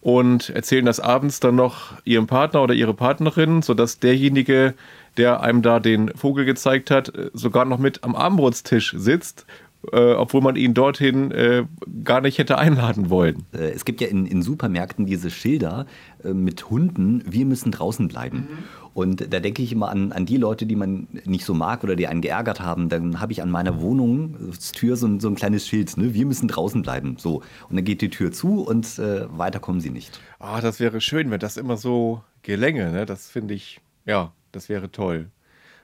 und 0.01 0.51
erzählen 0.51 0.85
das 0.85 1.01
abends 1.01 1.41
dann 1.41 1.55
noch 1.55 1.95
ihrem 2.05 2.27
Partner 2.27 2.63
oder 2.63 2.75
ihre 2.75 2.95
Partnerin, 2.95 3.63
sodass 3.63 4.01
derjenige, 4.01 4.75
der 5.17 5.41
einem 5.41 5.63
da 5.63 5.79
den 5.79 6.09
Vogel 6.17 6.45
gezeigt 6.45 6.91
hat, 6.91 7.13
sogar 7.33 7.65
noch 7.65 7.79
mit 7.79 8.03
am 8.03 8.17
Abendbrotstisch 8.17 8.95
sitzt 8.97 9.47
äh, 9.91 10.13
obwohl 10.13 10.41
man 10.43 10.57
ihn 10.57 10.75
dorthin 10.75 11.31
äh, 11.33 11.65
gar 12.05 12.21
nicht 12.21 12.39
hätte 12.39 12.59
einladen 12.59 13.11
wollen. 13.11 13.45
Äh, 13.53 13.71
es 13.71 13.85
gibt 13.85 14.01
ja 14.01 14.07
in, 14.07 14.27
in 14.27 14.43
Supermärkten 14.43 15.07
diese 15.07 15.31
Schilder 15.31 15.87
äh, 16.23 16.33
mit 16.33 16.71
Hunden, 16.71 17.23
wir 17.27 17.45
müssen 17.47 17.73
draußen 17.73 18.07
bleiben. 18.09 18.39
Mhm. 18.39 18.59
Und 18.95 19.33
da 19.33 19.41
denke 19.41 19.63
ich 19.63 19.73
immer 19.73 19.89
an, 19.89 20.13
an 20.13 20.27
die 20.27 20.37
Leute, 20.37 20.67
die 20.67 20.77
man 20.77 21.09
nicht 21.25 21.47
so 21.47 21.55
mag 21.55 21.83
oder 21.83 21.97
die 21.97 22.07
einen 22.07 22.21
geärgert 22.21 22.61
haben. 22.61 22.91
Dann 22.91 23.21
habe 23.21 23.33
ich 23.33 23.43
an 23.43 23.51
meiner 23.51 23.81
Wohnungstür 23.81 24.97
so 24.97 25.07
ein, 25.07 25.19
so 25.19 25.29
ein 25.29 25.35
kleines 25.35 25.67
Schild, 25.67 25.97
ne? 25.97 26.13
wir 26.13 26.27
müssen 26.27 26.47
draußen 26.47 26.83
bleiben. 26.83 27.17
So. 27.19 27.43
Und 27.69 27.77
dann 27.77 27.85
geht 27.85 28.03
die 28.03 28.11
Tür 28.11 28.33
zu 28.33 28.63
und 28.63 28.99
äh, 28.99 29.27
weiter 29.37 29.61
kommen 29.61 29.81
sie 29.81 29.91
nicht. 29.91 30.21
Ah, 30.39 30.61
das 30.61 30.79
wäre 30.79 31.01
schön, 31.01 31.31
wenn 31.31 31.41
das 31.41 31.57
immer 31.57 31.79
so 31.79 32.23
gelänge. 32.43 32.93
Ne? 32.93 33.07
Das 33.07 33.31
finde 33.31 33.55
ich, 33.55 33.81
ja, 34.05 34.33
das 34.53 34.69
wäre 34.69 34.93
toll. 34.93 35.31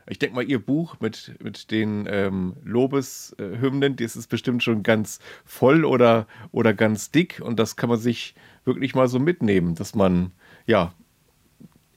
Ich 0.09 0.19
denke 0.19 0.35
mal, 0.35 0.45
Ihr 0.45 0.59
Buch 0.59 0.97
mit, 1.01 1.35
mit 1.43 1.71
den 1.71 2.07
ähm, 2.11 2.55
Lobeshymnen, 2.65 3.97
das 3.97 4.17
ist 4.17 4.29
bestimmt 4.29 4.63
schon 4.63 4.83
ganz 4.83 5.19
voll 5.45 5.85
oder, 5.85 6.27
oder 6.51 6.75
ganz 6.75 7.11
dick 7.11 7.41
und 7.45 7.59
das 7.59 7.77
kann 7.77 7.89
man 7.89 7.99
sich 7.99 8.35
wirklich 8.65 8.95
mal 8.95 9.09
so 9.09 9.19
mitnehmen, 9.19 9.75
dass 9.75 9.95
man, 9.95 10.33
ja, 10.67 10.93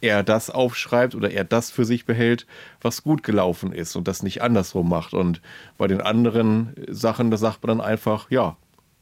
er 0.02 0.24
das 0.24 0.50
aufschreibt 0.50 1.16
oder 1.16 1.32
er 1.32 1.44
das 1.44 1.70
für 1.70 1.86
sich 1.86 2.06
behält, 2.06 2.48
was 2.82 3.04
gut 3.04 3.24
gelaufen 3.24 3.72
ist 3.72 3.96
und 3.96 4.08
das 4.08 4.24
nicht 4.24 4.42
andersrum 4.42 4.90
macht. 4.90 5.14
Und 5.14 5.42
bei 5.78 5.88
den 5.88 6.02
anderen 6.02 6.74
Sachen, 6.90 7.30
da 7.30 7.38
sagt 7.38 7.64
man 7.64 7.78
dann 7.78 7.88
einfach, 7.88 8.30
ja, 8.32 8.58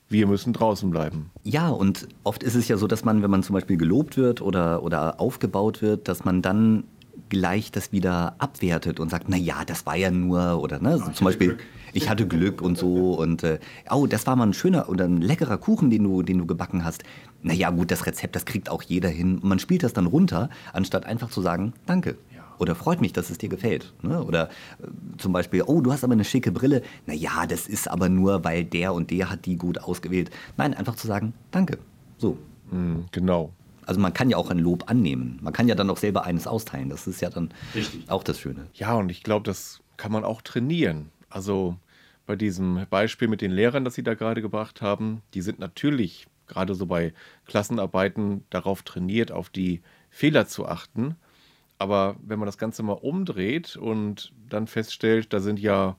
wir 0.09 0.27
müssen 0.27 0.53
draußen 0.53 0.89
bleiben. 0.89 1.31
Ja, 1.43 1.69
und 1.69 2.07
oft 2.23 2.43
ist 2.43 2.55
es 2.55 2.67
ja 2.67 2.77
so, 2.77 2.87
dass 2.87 3.05
man, 3.05 3.21
wenn 3.21 3.31
man 3.31 3.43
zum 3.43 3.53
Beispiel 3.53 3.77
gelobt 3.77 4.17
wird 4.17 4.41
oder, 4.41 4.83
oder 4.83 5.19
aufgebaut 5.19 5.81
wird, 5.81 6.07
dass 6.07 6.25
man 6.25 6.41
dann 6.41 6.83
gleich 7.29 7.71
das 7.71 7.91
wieder 7.91 8.35
abwertet 8.37 8.99
und 8.99 9.09
sagt, 9.09 9.25
na 9.27 9.37
ja, 9.37 9.65
das 9.65 9.85
war 9.85 9.95
ja 9.95 10.11
nur 10.11 10.61
oder 10.61 10.79
ne, 10.79 10.97
so 10.97 11.11
zum 11.11 11.25
Beispiel 11.25 11.47
Glück. 11.49 11.63
ich 11.93 12.09
hatte 12.09 12.27
Glück 12.27 12.61
und 12.61 12.77
so 12.77 13.13
und 13.13 13.43
äh, 13.43 13.59
oh, 13.89 14.07
das 14.07 14.27
war 14.27 14.35
mal 14.35 14.47
ein 14.47 14.53
schöner 14.53 14.89
oder 14.89 15.05
ein 15.05 15.21
leckerer 15.21 15.57
Kuchen, 15.57 15.89
den 15.89 16.03
du, 16.03 16.23
den 16.23 16.37
du 16.37 16.45
gebacken 16.45 16.83
hast. 16.83 17.03
Na 17.41 17.53
ja, 17.53 17.69
gut, 17.69 17.91
das 17.91 18.05
Rezept, 18.05 18.35
das 18.35 18.45
kriegt 18.45 18.69
auch 18.69 18.81
jeder 18.81 19.09
hin. 19.09 19.35
Und 19.35 19.45
man 19.45 19.59
spielt 19.59 19.83
das 19.83 19.93
dann 19.93 20.05
runter, 20.05 20.49
anstatt 20.73 21.05
einfach 21.05 21.29
zu 21.29 21.41
sagen, 21.41 21.73
danke. 21.85 22.15
Oder 22.59 22.75
freut 22.75 22.99
mich, 22.99 23.13
dass 23.13 23.29
es 23.29 23.37
dir 23.37 23.47
gefällt. 23.47 23.93
Ne? 24.01 24.21
Oder 24.21 24.49
äh, 24.49 24.87
zum 25.17 25.31
Beispiel, 25.31 25.63
oh, 25.65 25.81
du 25.81 25.93
hast 25.93 26.03
aber 26.03 26.13
eine 26.13 26.25
schicke 26.25 26.51
Brille. 26.51 26.81
Na 27.05 27.13
ja, 27.13 27.45
das 27.47 27.67
ist 27.67 27.89
aber 27.89 28.09
nur, 28.09 28.43
weil 28.43 28.65
der 28.65 28.93
und 28.93 29.11
der 29.11 29.29
hat 29.29 29.45
die 29.45 29.55
gut 29.55 29.79
ausgewählt. 29.79 30.29
Nein, 30.57 30.73
einfach 30.73 30.95
zu 30.95 31.07
sagen, 31.07 31.33
danke. 31.51 31.77
So. 32.17 32.37
Mm, 32.69 33.05
genau. 33.11 33.51
Also 33.89 33.99
man 33.99 34.13
kann 34.13 34.29
ja 34.29 34.37
auch 34.37 34.51
ein 34.51 34.59
Lob 34.59 34.83
annehmen. 34.87 35.39
Man 35.41 35.51
kann 35.51 35.67
ja 35.67 35.73
dann 35.73 35.89
auch 35.89 35.97
selber 35.97 36.23
eines 36.23 36.45
austeilen. 36.45 36.89
Das 36.89 37.07
ist 37.07 37.21
ja 37.21 37.31
dann 37.31 37.49
Richtig. 37.73 38.07
auch 38.07 38.23
das 38.23 38.39
Schöne. 38.39 38.67
Ja, 38.75 38.93
und 38.93 39.09
ich 39.09 39.23
glaube, 39.23 39.45
das 39.45 39.81
kann 39.97 40.11
man 40.11 40.23
auch 40.23 40.43
trainieren. 40.43 41.09
Also 41.27 41.75
bei 42.27 42.35
diesem 42.35 42.85
Beispiel 42.91 43.27
mit 43.27 43.41
den 43.41 43.49
Lehrern, 43.49 43.83
das 43.83 43.95
Sie 43.95 44.03
da 44.03 44.13
gerade 44.13 44.43
gebracht 44.43 44.83
haben, 44.83 45.23
die 45.33 45.41
sind 45.41 45.57
natürlich 45.57 46.27
gerade 46.45 46.75
so 46.75 46.85
bei 46.85 47.13
Klassenarbeiten 47.47 48.45
darauf 48.51 48.83
trainiert, 48.83 49.31
auf 49.31 49.49
die 49.49 49.81
Fehler 50.11 50.45
zu 50.45 50.67
achten. 50.67 51.15
Aber 51.79 52.15
wenn 52.21 52.37
man 52.37 52.45
das 52.45 52.59
Ganze 52.59 52.83
mal 52.83 52.93
umdreht 52.93 53.75
und 53.75 54.33
dann 54.47 54.67
feststellt, 54.67 55.33
da 55.33 55.39
sind 55.39 55.57
ja 55.57 55.95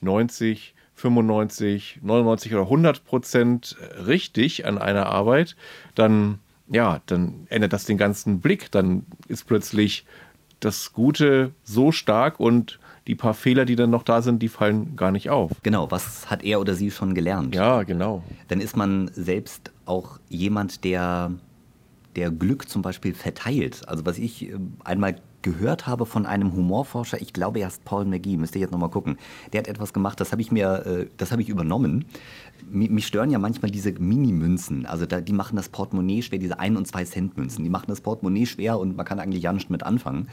90, 0.00 0.74
95, 0.94 1.98
99 2.00 2.54
oder 2.54 2.62
100 2.62 3.04
Prozent 3.04 3.76
richtig 4.06 4.64
an 4.64 4.78
einer 4.78 5.04
Arbeit, 5.04 5.56
dann 5.94 6.38
ja, 6.68 7.00
dann 7.06 7.46
ändert 7.50 7.72
das 7.72 7.84
den 7.84 7.98
ganzen 7.98 8.40
Blick. 8.40 8.70
Dann 8.70 9.06
ist 9.28 9.46
plötzlich 9.46 10.06
das 10.60 10.92
Gute 10.92 11.52
so 11.62 11.92
stark 11.92 12.40
und 12.40 12.78
die 13.06 13.14
paar 13.14 13.34
Fehler, 13.34 13.64
die 13.66 13.76
dann 13.76 13.90
noch 13.90 14.02
da 14.02 14.22
sind, 14.22 14.40
die 14.42 14.48
fallen 14.48 14.96
gar 14.96 15.10
nicht 15.10 15.28
auf. 15.28 15.50
Genau, 15.62 15.90
was 15.90 16.30
hat 16.30 16.42
er 16.42 16.60
oder 16.60 16.74
sie 16.74 16.90
schon 16.90 17.14
gelernt? 17.14 17.54
Ja, 17.54 17.82
genau. 17.82 18.22
Dann 18.48 18.60
ist 18.60 18.76
man 18.76 19.10
selbst 19.12 19.72
auch 19.84 20.18
jemand, 20.28 20.84
der, 20.84 21.32
der 22.16 22.30
Glück 22.30 22.68
zum 22.68 22.80
Beispiel 22.80 23.12
verteilt. 23.12 23.86
Also 23.86 24.06
was 24.06 24.18
ich 24.18 24.48
äh, 24.48 24.56
einmal 24.84 25.16
gehört 25.44 25.86
habe 25.86 26.06
von 26.06 26.26
einem 26.26 26.52
Humorforscher, 26.52 27.20
ich 27.20 27.32
glaube 27.32 27.60
er 27.60 27.68
ist 27.68 27.84
Paul 27.84 28.04
McGee, 28.04 28.36
müsst 28.36 28.56
ihr 28.56 28.62
jetzt 28.62 28.72
nochmal 28.72 28.90
gucken. 28.90 29.16
Der 29.52 29.60
hat 29.60 29.68
etwas 29.68 29.92
gemacht, 29.92 30.18
das 30.18 30.32
habe 30.32 30.42
ich 30.42 30.50
mir, 30.50 30.84
äh, 30.84 31.06
das 31.16 31.30
habe 31.30 31.40
ich 31.42 31.48
übernommen 31.48 32.06
mich 32.70 33.06
stören 33.06 33.30
ja 33.30 33.38
manchmal 33.38 33.70
diese 33.70 33.92
Mini-Münzen. 33.92 34.86
Also 34.86 35.06
die 35.06 35.32
machen 35.32 35.56
das 35.56 35.68
Portemonnaie 35.68 36.22
schwer, 36.22 36.38
diese 36.38 36.58
1- 36.60 36.76
und 36.76 36.88
2-Cent-Münzen. 36.88 37.62
Die 37.64 37.70
machen 37.70 37.86
das 37.88 38.00
Portemonnaie 38.00 38.46
schwer 38.46 38.78
und 38.78 38.96
man 38.96 39.06
kann 39.06 39.20
eigentlich 39.20 39.42
ja 39.42 39.52
nicht 39.52 39.70
mit 39.70 39.82
anfangen. 39.82 40.28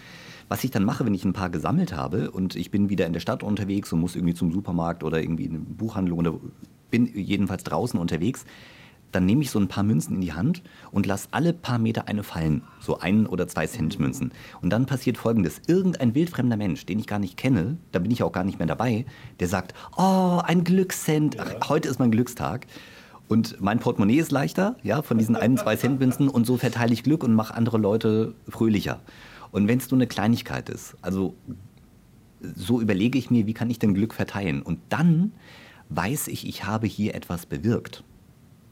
Was 0.48 0.64
ich 0.64 0.72
dann 0.72 0.84
mache, 0.84 1.06
wenn 1.06 1.14
ich 1.14 1.26
ein 1.26 1.34
paar 1.34 1.50
gesammelt 1.50 1.96
habe 1.96 2.32
und 2.32 2.56
ich 2.56 2.72
bin 2.72 2.90
wieder 2.90 3.06
in 3.06 3.14
der 3.14 3.20
Stadt 3.20 3.44
unterwegs 3.44 3.92
und 3.94 4.00
muss 4.00 4.16
irgendwie 4.16 4.34
zum 4.34 4.52
Supermarkt 4.52 5.04
oder 5.04 5.22
irgendwie 5.22 5.46
in 5.46 5.56
eine 5.56 5.60
Buchhandlung 5.60 6.20
oder 6.20 6.34
bin 6.90 7.06
jedenfalls 7.06 7.64
draußen 7.64 8.00
unterwegs, 8.00 8.46
dann 9.12 9.26
nehme 9.26 9.42
ich 9.42 9.52
so 9.52 9.60
ein 9.60 9.68
paar 9.68 9.84
Münzen 9.84 10.16
in 10.16 10.22
die 10.22 10.34
Hand 10.34 10.64
und 10.92 11.06
lasse 11.06 11.30
alle 11.32 11.54
paar 11.54 11.80
Meter 11.80 12.08
eine 12.08 12.24
fallen, 12.24 12.64
so 12.80 13.00
ein 13.00 13.26
oder 13.26 13.48
zwei 13.48 13.68
Cent 13.68 14.00
Münzen. 14.00 14.32
Und 14.62 14.72
dann 14.72 14.86
passiert 14.86 15.18
Folgendes: 15.18 15.62
Irgendein 15.68 16.16
wildfremder 16.16 16.58
Mensch, 16.58 16.86
den 16.86 17.00
ich 17.00 17.08
gar 17.08 17.20
nicht 17.20 17.38
kenne, 17.38 17.78
da 17.92 18.00
bin 18.00 18.12
ich 18.12 18.24
auch 18.24 18.32
gar 18.32 18.44
nicht 18.44 18.60
mehr 18.60 18.68
dabei, 18.68 19.06
der 19.40 19.48
sagt: 19.48 19.74
Oh, 19.98 20.42
ein 20.44 20.64
Glückscent, 20.64 21.38
Ach, 21.40 21.70
heute 21.70 21.90
ist 21.90 22.00
mein 22.00 22.12
Glückstag. 22.12 22.68
Und 23.28 23.62
mein 23.62 23.80
Portemonnaie 23.80 24.20
ist 24.20 24.34
leichter, 24.34 24.76
ja, 24.84 25.02
von 25.04 25.18
diesen 25.18 25.38
ein, 25.38 25.56
zwei 25.56 25.78
Cent 25.78 26.02
Münzen 26.02 26.28
und 26.28 26.46
so 26.46 26.58
verteile 26.58 26.92
ich 26.92 27.04
Glück 27.04 27.24
und 27.24 27.34
mache 27.34 27.54
andere 27.54 27.78
Leute 27.78 28.36
fröhlicher. 28.50 29.00
Und 29.52 29.70
wenn 29.70 29.78
es 29.78 29.90
nur 29.90 29.98
eine 29.98 30.08
Kleinigkeit 30.08 30.68
ist, 30.68 30.98
also 31.02 31.34
so 32.56 32.82
überlege 32.82 33.18
ich 33.18 33.32
mir, 33.32 33.48
wie 33.48 33.54
kann 33.54 33.70
ich 33.70 33.80
denn 33.80 33.94
Glück 33.94 34.14
verteilen? 34.14 34.62
Und 34.62 34.80
dann 34.90 35.32
weiß 35.88 36.28
ich, 36.28 36.46
ich 36.46 36.66
habe 36.66 36.88
hier 36.88 37.16
etwas 37.16 37.46
bewirkt 37.46 38.04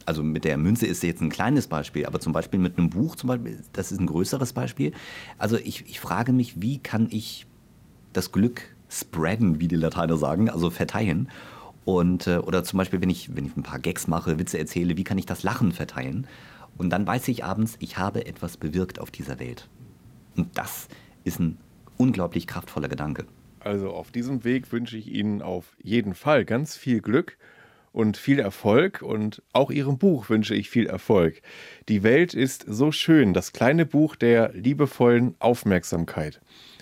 also 0.10 0.24
mit 0.24 0.44
der 0.44 0.58
Münze 0.58 0.88
ist 0.88 1.04
jetzt 1.04 1.22
ein 1.22 1.30
kleines 1.30 1.68
Beispiel, 1.68 2.08
aber 2.08 2.20
zum 2.20 2.34
Beispiel 2.34 2.60
mit 2.60 2.80
einem 2.80 2.90
Buch, 2.90 3.16
zum 3.16 3.28
Beispiel, 3.28 3.60
das 3.74 3.92
ist 3.92 4.00
ein 4.00 4.08
größeres 4.08 4.54
Beispiel. 4.54 4.92
Also 5.38 5.56
ich, 5.56 5.88
ich 5.88 6.00
frage 6.00 6.34
mich, 6.34 6.60
wie 6.60 6.80
kann 6.80 7.10
ich 7.12 7.46
das 8.12 8.32
Glück 8.32 8.76
spreaden, 8.90 9.60
wie 9.60 9.68
die 9.68 9.76
Lateiner 9.76 10.18
sagen, 10.18 10.50
also 10.50 10.72
verteilen. 10.72 11.30
Und, 11.86 12.26
äh, 12.26 12.38
oder 12.38 12.64
zum 12.64 12.78
Beispiel, 12.78 13.02
wenn 13.02 13.12
ich, 13.12 13.36
wenn 13.36 13.46
ich 13.46 13.56
ein 13.56 13.62
paar 13.62 13.78
Gags 13.78 14.08
mache, 14.08 14.40
Witze 14.40 14.58
erzähle, 14.58 14.98
wie 14.98 15.04
kann 15.04 15.20
ich 15.20 15.28
das 15.28 15.44
Lachen 15.44 15.74
verteilen? 15.74 16.26
Und 16.80 16.90
dann 16.90 17.06
weiß 17.06 17.28
ich 17.28 17.44
abends, 17.44 17.76
ich 17.78 18.00
habe 18.00 18.26
etwas 18.26 18.58
bewirkt 18.58 19.00
auf 19.00 19.12
dieser 19.12 19.40
Welt. 19.40 19.70
Und 20.36 20.58
das 20.58 20.88
ist 21.24 21.40
ein 21.40 21.60
unglaublich 21.98 22.48
kraftvoller 22.48 22.88
Gedanke. 22.88 23.28
Also 23.60 23.92
auf 23.92 24.10
diesem 24.10 24.44
Weg 24.44 24.72
wünsche 24.72 24.98
ich 24.98 25.06
Ihnen 25.06 25.44
auf 25.44 25.78
jeden 25.84 26.16
Fall 26.16 26.46
ganz 26.46 26.76
viel 26.76 27.00
Glück 27.00 27.38
und 27.92 28.18
viel 28.18 28.40
Erfolg 28.40 29.02
und 29.02 29.42
auch 29.54 29.72
Ihrem 29.72 29.98
Buch 29.98 30.30
wünsche 30.30 30.56
ich 30.56 30.70
viel 30.70 30.88
Erfolg. 30.88 31.42
Die 31.88 32.04
Welt 32.04 32.34
ist 32.34 32.66
so 32.68 32.92
schön, 32.92 33.34
das 33.34 33.54
kleine 33.54 33.86
Buch 33.86 34.16
der 34.16 34.52
liebevollen 34.54 35.36
Aufmerksamkeit. 35.40 36.42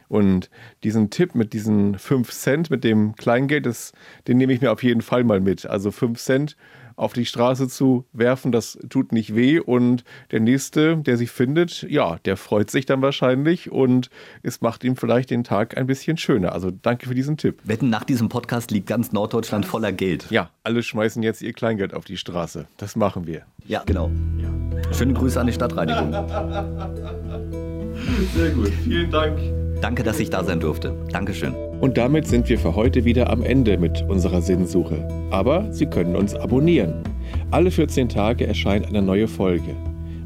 Und 0.09 0.49
diesen 0.83 1.09
Tipp 1.09 1.35
mit 1.35 1.53
diesen 1.53 1.99
5 1.99 2.31
Cent, 2.31 2.69
mit 2.69 2.83
dem 2.83 3.15
Kleingeld, 3.15 3.65
das, 3.65 3.91
den 4.27 4.37
nehme 4.37 4.53
ich 4.53 4.61
mir 4.61 4.71
auf 4.71 4.83
jeden 4.83 5.01
Fall 5.01 5.23
mal 5.23 5.41
mit. 5.41 5.65
Also 5.65 5.91
5 5.91 6.19
Cent 6.19 6.57
auf 6.97 7.13
die 7.13 7.25
Straße 7.25 7.69
zu 7.69 8.05
werfen, 8.11 8.51
das 8.51 8.77
tut 8.89 9.13
nicht 9.13 9.33
weh. 9.35 9.59
Und 9.59 10.03
der 10.31 10.41
Nächste, 10.41 10.97
der 10.97 11.15
sie 11.15 11.27
findet, 11.27 11.83
ja, 11.83 12.17
der 12.25 12.35
freut 12.35 12.69
sich 12.69 12.85
dann 12.85 13.01
wahrscheinlich 13.01 13.71
und 13.71 14.09
es 14.43 14.59
macht 14.61 14.83
ihm 14.83 14.97
vielleicht 14.97 15.29
den 15.29 15.45
Tag 15.45 15.77
ein 15.77 15.87
bisschen 15.87 16.17
schöner. 16.17 16.51
Also 16.51 16.71
danke 16.71 17.07
für 17.07 17.15
diesen 17.15 17.37
Tipp. 17.37 17.61
Wetten, 17.63 17.89
nach 17.89 18.03
diesem 18.03 18.27
Podcast 18.29 18.71
liegt 18.71 18.87
ganz 18.87 19.13
Norddeutschland 19.13 19.65
voller 19.65 19.93
Geld. 19.93 20.29
Ja, 20.31 20.49
alle 20.63 20.83
schmeißen 20.83 21.23
jetzt 21.23 21.41
ihr 21.41 21.53
Kleingeld 21.53 21.93
auf 21.93 22.03
die 22.03 22.17
Straße. 22.17 22.67
Das 22.77 22.95
machen 22.95 23.27
wir. 23.27 23.43
Ja, 23.65 23.83
genau. 23.85 24.09
Ja. 24.37 24.49
Schöne 24.93 25.13
Grüße 25.13 25.39
an 25.39 25.45
die 25.47 25.53
Stadtreinigung. 25.53 26.11
Sehr 28.35 28.51
gut, 28.51 28.69
vielen 28.83 29.11
Dank. 29.11 29.66
Danke, 29.81 30.03
dass 30.03 30.19
ich 30.19 30.29
da 30.29 30.43
sein 30.43 30.59
durfte. 30.59 30.93
Dankeschön. 31.11 31.53
Und 31.79 31.97
damit 31.97 32.27
sind 32.27 32.49
wir 32.49 32.57
für 32.57 32.75
heute 32.75 33.05
wieder 33.05 33.29
am 33.29 33.43
Ende 33.43 33.77
mit 33.77 34.03
unserer 34.09 34.41
Sinnsuche. 34.41 35.07
Aber 35.29 35.71
Sie 35.71 35.85
können 35.85 36.15
uns 36.15 36.33
abonnieren. 36.33 37.03
Alle 37.51 37.69
14 37.69 38.09
Tage 38.09 38.47
erscheint 38.47 38.87
eine 38.87 39.01
neue 39.01 39.27
Folge. 39.27 39.75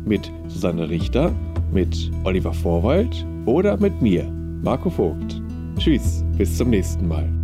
Mit 0.06 0.32
Susanne 0.48 0.90
Richter, 0.90 1.32
Mit 1.72 2.12
Oliver 2.24 2.54
Vorwald 2.54 3.26
oder 3.46 3.78
mit 3.78 4.02
mir, 4.02 4.26
Marco 4.62 4.90
Vogt. 4.90 5.42
Tschüss, 5.78 6.24
bis 6.38 6.58
zum 6.58 6.70
nächsten 6.70 7.08
Mal. 7.08 7.41